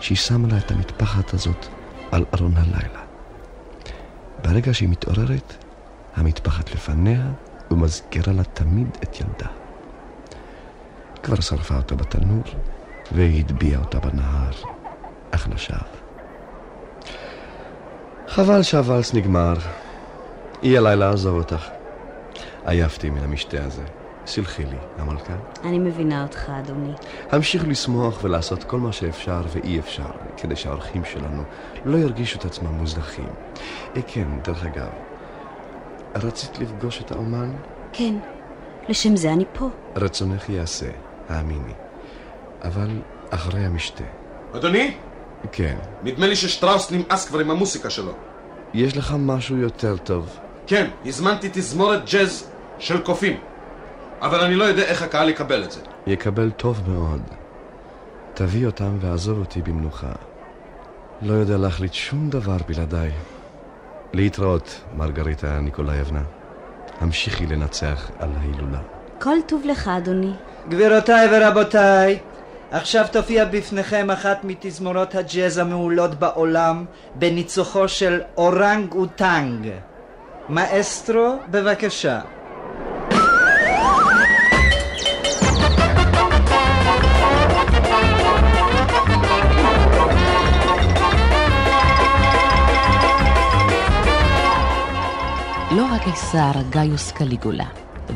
שהיא 0.00 0.18
שמה 0.18 0.48
לה 0.48 0.58
את 0.58 0.70
המטפחת 0.70 1.34
הזאת 1.34 1.66
על 2.10 2.24
ארון 2.34 2.54
הלילה. 2.56 3.00
ברגע 4.42 4.74
שהיא 4.74 4.88
מתעוררת, 4.88 5.54
המטפחת 6.16 6.74
לפניה 6.74 7.26
ומזכירה 7.70 8.32
לה 8.32 8.44
תמיד 8.44 8.88
את 9.02 9.20
ילדה. 9.20 9.46
כבר 11.22 11.40
שרפה 11.40 11.76
אותה 11.76 11.94
בתנור 11.94 12.42
והטביעה 13.12 13.80
אותה 13.80 13.98
בנהר, 13.98 14.50
אך 15.30 15.48
לשווא. 15.54 15.78
חבל 18.28 18.62
שהוואלס 18.62 19.14
נגמר. 19.14 19.54
אי 20.62 20.76
עליי 20.76 20.96
לעזוב 20.96 21.36
אותך. 21.36 21.68
עייפתי 22.64 23.10
מן 23.10 23.22
המשתה 23.22 23.64
הזה. 23.64 23.99
סלחי 24.30 24.64
לי, 24.64 24.76
המלכה. 24.96 25.36
אני 25.64 25.78
מבינה 25.78 26.22
אותך, 26.22 26.50
אדוני. 26.58 26.92
המשיך 27.30 27.68
לשמוח 27.68 28.24
ולעשות 28.24 28.64
כל 28.64 28.78
מה 28.78 28.92
שאפשר 28.92 29.40
ואי 29.48 29.78
אפשר, 29.78 30.10
כדי 30.36 30.56
שהאורחים 30.56 31.04
שלנו 31.04 31.42
לא 31.84 31.96
ירגישו 31.96 32.38
את 32.38 32.44
עצמם 32.44 32.72
מוזנחים. 32.72 33.28
אה, 33.96 34.02
כן, 34.06 34.28
דרך 34.44 34.64
אגב, 34.64 34.88
רצית 36.14 36.58
לפגוש 36.58 37.00
את 37.00 37.12
האומן? 37.12 37.52
כן, 37.92 38.14
לשם 38.88 39.16
זה 39.16 39.32
אני 39.32 39.44
פה. 39.52 39.68
רצונך 39.96 40.48
יעשה, 40.48 40.90
האמיני. 41.28 41.72
אבל 42.62 42.90
אחרי 43.30 43.64
המשתה. 43.64 44.04
אדוני? 44.56 44.94
כן. 45.52 45.76
נדמה 46.02 46.26
לי 46.26 46.36
ששטראוס 46.36 46.90
נמאס 46.90 47.28
כבר 47.28 47.38
עם 47.38 47.50
המוסיקה 47.50 47.90
שלו. 47.90 48.12
יש 48.74 48.96
לך 48.96 49.14
משהו 49.18 49.56
יותר 49.56 49.96
טוב. 49.96 50.38
כן, 50.66 50.90
הזמנתי 51.06 51.48
תזמורת 51.52 52.10
ג'אז 52.10 52.50
של 52.78 53.00
קופים. 53.00 53.49
אבל 54.22 54.40
אני 54.40 54.54
לא 54.54 54.64
יודע 54.64 54.82
איך 54.82 55.02
הקהל 55.02 55.28
יקבל 55.28 55.64
את 55.64 55.70
זה. 55.70 55.80
יקבל 56.06 56.50
טוב 56.50 56.80
מאוד. 56.90 57.22
תביא 58.34 58.66
אותם 58.66 58.96
ועזוב 59.00 59.38
אותי 59.38 59.62
במנוחה. 59.62 60.12
לא 61.22 61.32
יודע 61.32 61.56
להחליט 61.56 61.94
שום 61.94 62.30
דבר 62.30 62.56
בלעדיי. 62.68 63.10
להתראות, 64.12 64.80
מרגריטה 64.96 65.60
ניקולאייבנה. 65.60 66.22
המשיכי 67.00 67.46
לנצח 67.46 68.10
על 68.18 68.28
ההילולה. 68.40 68.78
כל 69.18 69.36
טוב 69.46 69.62
לך, 69.64 69.88
אדוני. 69.88 70.32
גבירותיי 70.68 71.28
ורבותיי, 71.32 72.18
עכשיו 72.70 73.04
תופיע 73.12 73.44
בפניכם 73.44 74.10
אחת 74.10 74.44
מתזמורות 74.44 75.14
הג'אז 75.14 75.58
המעולות 75.58 76.14
בעולם 76.14 76.84
בניצוחו 77.14 77.88
של 77.88 78.20
אורנג 78.36 78.92
אוטנג. 78.92 79.70
מאסטרו, 80.48 81.36
בבקשה. 81.50 82.20
לא 95.76 95.94
הקיסר 95.94 96.52
גאיוס 96.70 97.12
קליגולה, 97.12 97.64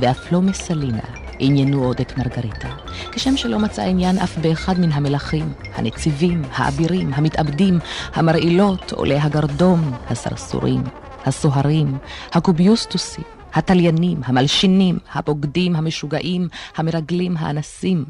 ואף 0.00 0.32
לא 0.32 0.40
מסלינה, 0.42 1.02
עניינו 1.38 1.84
עוד 1.84 2.00
את 2.00 2.18
מרגריטה, 2.18 2.76
כשם 3.12 3.36
שלא 3.36 3.58
מצא 3.58 3.82
עניין 3.82 4.18
אף 4.18 4.38
באחד 4.38 4.78
מן 4.78 4.92
המלכים, 4.92 5.52
הנציבים, 5.74 6.42
האבירים, 6.50 7.14
המתאבדים, 7.14 7.78
המרעילות, 8.14 8.92
עולי 8.92 9.18
הגרדום, 9.18 9.92
הסרסורים, 10.10 10.82
הסוהרים, 11.24 11.98
הקוביוסטוסים, 12.32 13.24
התליינים, 13.52 14.20
המלשינים, 14.24 14.98
הבוגדים, 15.12 15.76
המשוגעים, 15.76 16.48
המרגלים, 16.76 17.36
האנסים. 17.36 18.04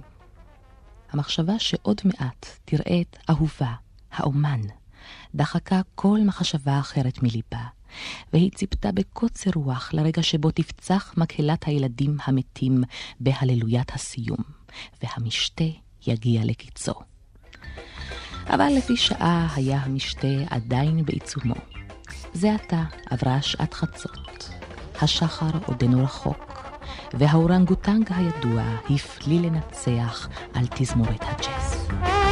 המחשבה 1.13 1.59
שעוד 1.59 2.01
מעט 2.05 2.47
תראה 2.65 3.01
את 3.01 3.17
אהובה, 3.31 3.73
האומן, 4.13 4.61
דחקה 5.35 5.81
כל 5.95 6.19
מחשבה 6.25 6.79
אחרת 6.79 7.23
מליבה. 7.23 7.84
והיא 8.33 8.51
ציפתה 8.51 8.93
בקוצר 8.93 9.51
רוח 9.55 9.91
לרגע 9.93 10.23
שבו 10.23 10.51
תפצח 10.51 11.15
מקהלת 11.17 11.65
הילדים 11.67 12.17
המתים 12.25 12.83
בהללוית 13.21 13.95
הסיום, 13.95 14.43
והמשתה 15.03 15.65
יגיע 16.07 16.45
לקיצו. 16.45 16.95
אבל 18.47 18.69
לפי 18.79 18.97
שעה 18.97 19.49
היה 19.57 19.79
המשתה 19.79 20.29
עדיין 20.51 21.05
בעיצומו. 21.05 21.55
זה 22.33 22.55
עתה 22.55 22.83
עברה 23.11 23.43
שעת 23.43 23.75
חצות. 23.75 24.51
השחר 25.03 25.51
עודנו 25.67 26.05
רחוק, 26.05 26.75
והאורנגוטנג 27.15 28.11
הידוע 28.15 28.63
הפליא 28.91 29.41
לנצח 29.41 30.29
על 30.55 30.67
תזמורת 30.67 31.23
הג'אז. 31.23 32.24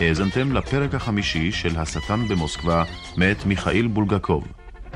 האזנתם 0.00 0.52
לפרק 0.52 0.94
החמישי 0.94 1.52
של 1.52 1.78
השטן 1.78 2.28
במוסקבה 2.28 2.84
מאת 3.16 3.46
מיכאיל 3.46 3.86
בולגקוב. 3.86 4.46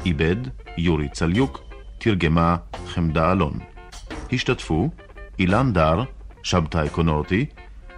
עיבד 0.04 0.36
יורי 0.78 1.08
צליוק, 1.08 1.60
תרגמה 1.98 2.56
חמדה 2.86 3.32
אלון. 3.32 3.58
השתתפו 4.32 4.90
אילן 5.38 5.72
דר, 5.72 6.02
שבתאי 6.42 6.88
קונורטי, 6.88 7.46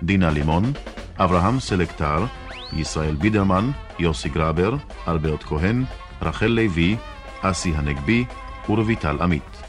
דינה 0.03 0.31
לימון, 0.31 0.73
אברהם 1.19 1.61
סלקטר, 1.61 2.25
ישראל 2.73 3.15
בידרמן, 3.15 3.71
יוסי 3.99 4.29
גרבר, 4.29 4.77
אלברט 5.09 5.43
כהן, 5.43 5.85
רחל 6.23 6.47
לוי, 6.47 6.97
אסי 7.41 7.73
הנגבי 7.77 8.25
ורויטל 8.69 9.17
עמית. 9.21 9.63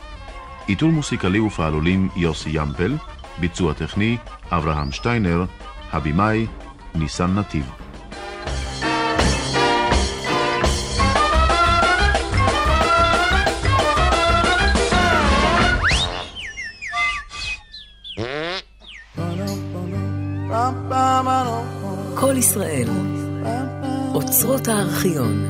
עיטור 0.68 0.92
מוסיקלי 0.92 1.40
ופעלולים 1.40 2.10
יוסי 2.16 2.50
ימפל, 2.54 2.96
ביצוע 3.40 3.74
טכני 3.74 4.18
אברהם 4.52 4.92
שטיינר, 4.92 5.46
הבמאי 5.92 6.48
ניסן 6.96 7.36
נתיב. 7.36 7.72
כל 22.20 22.38
ישראל, 22.38 22.90
אוצרות 24.14 24.68
הארכיון. 24.68 25.48